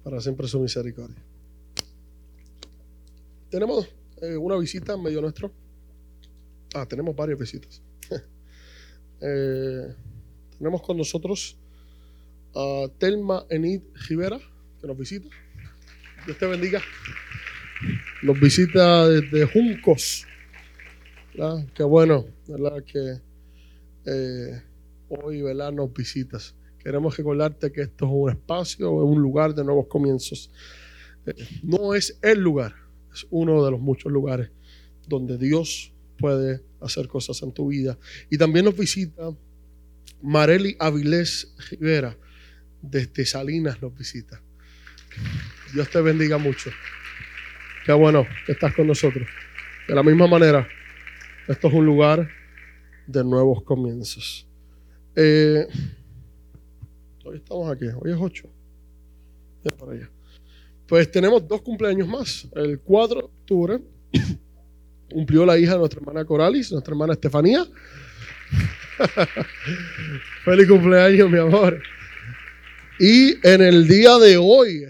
Para 0.03 0.19
siempre 0.19 0.47
su 0.47 0.59
misericordia. 0.59 1.23
Tenemos 3.51 3.87
eh, 4.23 4.35
una 4.35 4.57
visita 4.57 4.93
en 4.93 5.03
medio 5.03 5.21
nuestro. 5.21 5.51
Ah, 6.73 6.87
tenemos 6.87 7.15
varias 7.15 7.37
visitas. 7.37 7.81
Eh, 9.23 9.95
tenemos 10.57 10.81
con 10.81 10.97
nosotros 10.97 11.55
a 12.55 12.87
Telma 12.97 13.45
Enid 13.51 13.83
Rivera, 14.09 14.39
que 14.79 14.87
nos 14.87 14.97
visita. 14.97 15.29
Dios 16.25 16.39
te 16.39 16.47
bendiga. 16.47 16.81
Nos 18.23 18.39
visita 18.39 19.07
desde 19.07 19.45
Juncos. 19.45 20.25
¿Verdad? 21.41 21.67
Qué 21.73 21.83
bueno, 21.83 22.25
¿verdad? 22.47 22.83
Que 22.83 23.19
eh, 24.05 24.61
hoy, 25.09 25.41
¿verdad? 25.41 25.71
Nos 25.71 25.91
visitas. 25.91 26.55
Queremos 26.77 27.17
recordarte 27.17 27.71
que 27.71 27.81
esto 27.81 28.05
es 28.05 28.11
un 28.13 28.29
espacio, 28.29 28.91
un 28.91 29.21
lugar 29.21 29.55
de 29.55 29.63
nuevos 29.63 29.87
comienzos. 29.87 30.51
Eh, 31.25 31.33
no 31.63 31.95
es 31.95 32.17
el 32.21 32.39
lugar, 32.39 32.75
es 33.11 33.25
uno 33.31 33.63
de 33.65 33.71
los 33.71 33.79
muchos 33.79 34.11
lugares 34.11 34.51
donde 35.07 35.37
Dios 35.37 35.91
puede 36.19 36.61
hacer 36.79 37.07
cosas 37.07 37.41
en 37.41 37.51
tu 37.51 37.69
vida. 37.69 37.97
Y 38.29 38.37
también 38.37 38.65
nos 38.65 38.77
visita 38.77 39.31
Marely 40.21 40.75
Avilés 40.79 41.55
Rivera, 41.71 42.15
desde 42.83 43.25
Salinas 43.25 43.81
nos 43.81 43.97
visita. 43.97 44.41
Dios 45.73 45.89
te 45.89 46.01
bendiga 46.01 46.37
mucho. 46.37 46.69
Qué 47.83 47.93
bueno 47.93 48.27
que 48.45 48.51
estás 48.51 48.75
con 48.75 48.85
nosotros. 48.85 49.27
De 49.87 49.95
la 49.95 50.03
misma 50.03 50.27
manera, 50.27 50.67
esto 51.51 51.67
es 51.67 51.73
un 51.73 51.85
lugar 51.85 52.29
de 53.05 53.23
nuevos 53.23 53.61
comienzos. 53.63 54.47
Eh, 55.15 55.67
hoy 57.25 57.37
estamos 57.37 57.69
aquí, 57.69 57.85
hoy 57.87 58.11
es 58.11 58.17
8. 58.19 58.49
Ya 59.63 59.77
para 59.77 59.91
allá. 59.91 60.09
Pues 60.87 61.11
tenemos 61.11 61.45
dos 61.47 61.61
cumpleaños 61.61 62.07
más. 62.07 62.47
El 62.55 62.79
4 62.79 63.19
de 63.19 63.25
octubre 63.25 63.79
cumplió 65.11 65.45
la 65.45 65.57
hija 65.57 65.73
de 65.73 65.79
nuestra 65.79 65.99
hermana 65.99 66.25
Coralis, 66.25 66.71
nuestra 66.71 66.93
hermana 66.93 67.13
Estefanía. 67.13 67.65
Feliz 70.45 70.67
cumpleaños, 70.67 71.29
mi 71.29 71.37
amor. 71.37 71.81
Y 72.99 73.35
en 73.45 73.61
el 73.61 73.87
día 73.87 74.17
de 74.19 74.37
hoy 74.37 74.85